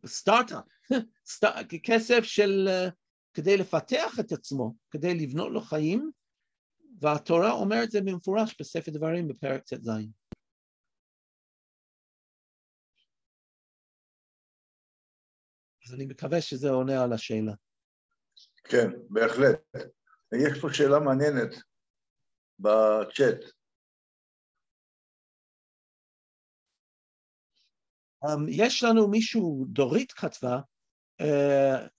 סטארט-אפ, 0.07 0.65
כסף 1.83 2.21
של, 2.23 2.69
כדי 3.39 3.57
לפתח 3.57 4.21
את 4.21 4.33
עצמו, 4.33 4.75
כדי 4.91 5.15
לבנות 5.15 5.53
לו 5.53 5.61
חיים, 5.61 6.11
והתורה 7.01 7.51
אומרת 7.51 7.91
זה 7.91 8.01
במפורש 8.01 8.57
בספר 8.61 8.91
דברים 8.91 9.29
בפרק 9.29 9.63
ט"ז. 9.63 9.89
אז 15.87 15.95
אני 15.95 16.07
מקווה 16.07 16.41
שזה 16.41 16.71
עונה 16.71 17.05
על 17.05 17.13
השאלה. 17.13 17.53
כן, 18.65 18.89
בהחלט. 19.11 19.61
יש 20.35 20.61
פה 20.61 20.69
שאלה 20.73 20.99
מעניינת. 21.01 21.55
בצ'אט. 22.59 23.45
Um, 28.25 28.29
יש 28.49 28.85
לנו 28.85 29.09
מישהו, 29.09 29.67
דורית 29.69 30.13
כתבה, 30.13 30.61
uh, 31.23 31.98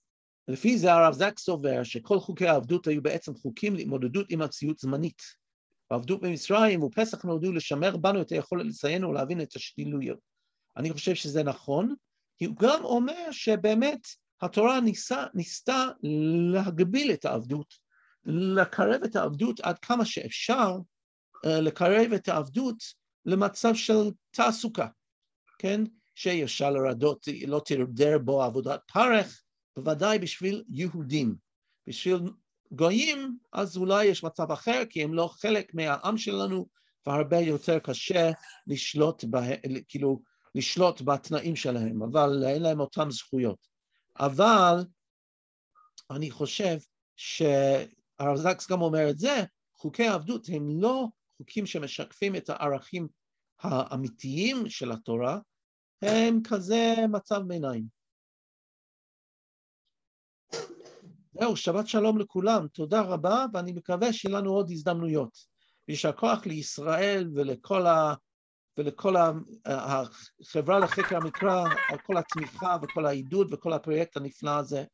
לפי 0.50 0.78
זה 0.78 0.92
הרב 0.92 1.12
זק 1.12 1.38
סובר 1.38 1.82
שכל 1.82 2.20
חוקי 2.20 2.48
העבדות 2.48 2.86
היו 2.86 3.02
בעצם 3.02 3.34
חוקים 3.34 3.74
להתמודדות 3.74 4.26
עם 4.30 4.42
המציאות 4.42 4.78
זמנית. 4.78 5.22
העבדות 5.90 6.20
במצרים 6.20 6.82
ופסח 6.82 7.24
נולדו 7.24 7.52
לשמר 7.52 7.96
בנו 7.96 8.22
את 8.22 8.32
היכולת 8.32 8.66
לציין 8.66 9.04
ולהבין 9.04 9.40
את 9.40 9.56
השלילויות. 9.56 10.18
אני 10.76 10.92
חושב 10.92 11.14
שזה 11.14 11.42
נכון, 11.42 11.94
כי 12.38 12.44
הוא 12.44 12.56
גם 12.56 12.84
אומר 12.84 13.30
שבאמת 13.30 14.00
התורה 14.42 14.80
ניסה, 14.80 15.24
ניסתה 15.34 15.88
להגביל 16.52 17.12
את 17.12 17.24
העבדות, 17.24 17.74
לקרב 18.24 19.02
את 19.04 19.16
העבדות 19.16 19.60
עד 19.60 19.78
כמה 19.78 20.04
שאפשר, 20.04 20.76
אה, 21.46 21.60
לקרב 21.60 22.12
את 22.12 22.28
העבדות 22.28 22.76
למצב 23.24 23.74
של 23.74 24.10
תעסוקה, 24.30 24.86
כן? 25.58 25.80
שאפשר 26.14 26.70
לרדות, 26.70 27.28
לא 27.46 27.62
תרדר 27.64 28.18
בו 28.18 28.42
עבודת 28.42 28.80
פרך, 28.92 29.42
בוודאי 29.76 30.18
בשביל 30.18 30.64
יהודים. 30.68 31.34
בשביל 31.86 32.20
גויים, 32.72 33.38
אז 33.52 33.76
אולי 33.76 34.04
יש 34.04 34.24
מצב 34.24 34.52
אחר, 34.52 34.82
כי 34.90 35.02
הם 35.02 35.14
לא 35.14 35.30
חלק 35.32 35.74
מהעם 35.74 36.18
שלנו, 36.18 36.66
והרבה 37.06 37.40
יותר 37.40 37.78
קשה 37.78 38.30
לשלוט, 38.66 39.24
בה, 39.24 39.40
כאילו, 39.88 40.22
לשלוט 40.54 41.02
בתנאים 41.02 41.56
שלהם, 41.56 42.02
אבל 42.02 42.44
אין 42.46 42.62
להם 42.62 42.80
אותן 42.80 43.10
זכויות. 43.10 43.66
אבל 44.20 44.84
אני 46.10 46.30
חושב 46.30 46.76
שהרב 47.16 48.36
זקס 48.36 48.70
גם 48.70 48.82
אומר 48.82 49.10
את 49.10 49.18
זה, 49.18 49.44
חוקי 49.76 50.08
העבדות 50.08 50.48
הם 50.48 50.80
לא 50.80 51.06
חוקים 51.36 51.66
שמשקפים 51.66 52.36
את 52.36 52.50
הערכים 52.50 53.08
האמיתיים 53.60 54.68
של 54.68 54.92
התורה, 54.92 55.38
הם 56.02 56.40
כזה 56.44 56.94
מצב 57.12 57.40
ביניים. 57.46 57.99
זהו, 61.40 61.56
שבת 61.56 61.88
שלום 61.88 62.18
לכולם, 62.18 62.66
תודה 62.68 63.00
רבה, 63.00 63.44
ואני 63.52 63.72
מקווה 63.72 64.12
שיהיו 64.12 64.36
לנו 64.36 64.50
עוד 64.52 64.70
הזדמנויות. 64.70 65.38
יישר 65.88 66.12
כוח 66.12 66.46
לישראל 66.46 67.30
ולכל, 67.34 67.86
ה, 67.86 68.14
ולכל 68.78 69.16
ה, 69.16 69.30
החברה 69.66 70.78
לחקר 70.78 71.16
המקרא, 71.16 71.64
על 71.88 71.98
כל 71.98 72.16
התמיכה 72.16 72.76
וכל 72.82 73.06
העידוד 73.06 73.54
וכל 73.54 73.72
הפרויקט 73.72 74.16
הנפלא 74.16 74.50
הזה. 74.50 74.84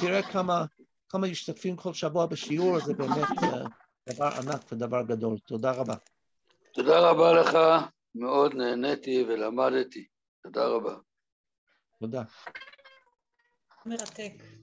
תראה 0.00 0.22
כמה, 0.22 0.64
כמה 1.08 1.28
משתתפים 1.28 1.76
כל 1.76 1.94
שבוע 1.94 2.26
בשיעור, 2.26 2.80
זה 2.80 2.94
באמת 2.94 3.28
אה, 3.42 3.64
דבר 4.08 4.30
ענק 4.38 4.72
ודבר 4.72 5.02
גדול. 5.02 5.38
תודה 5.46 5.72
רבה. 5.72 5.94
תודה 6.74 7.10
רבה 7.10 7.32
לך, 7.32 7.58
מאוד 8.14 8.54
נהניתי 8.54 9.24
ולמדתי. 9.28 10.06
תודה 10.42 10.66
רבה. 10.66 10.94
תודה. 12.00 12.22
מרתק. 13.86 14.61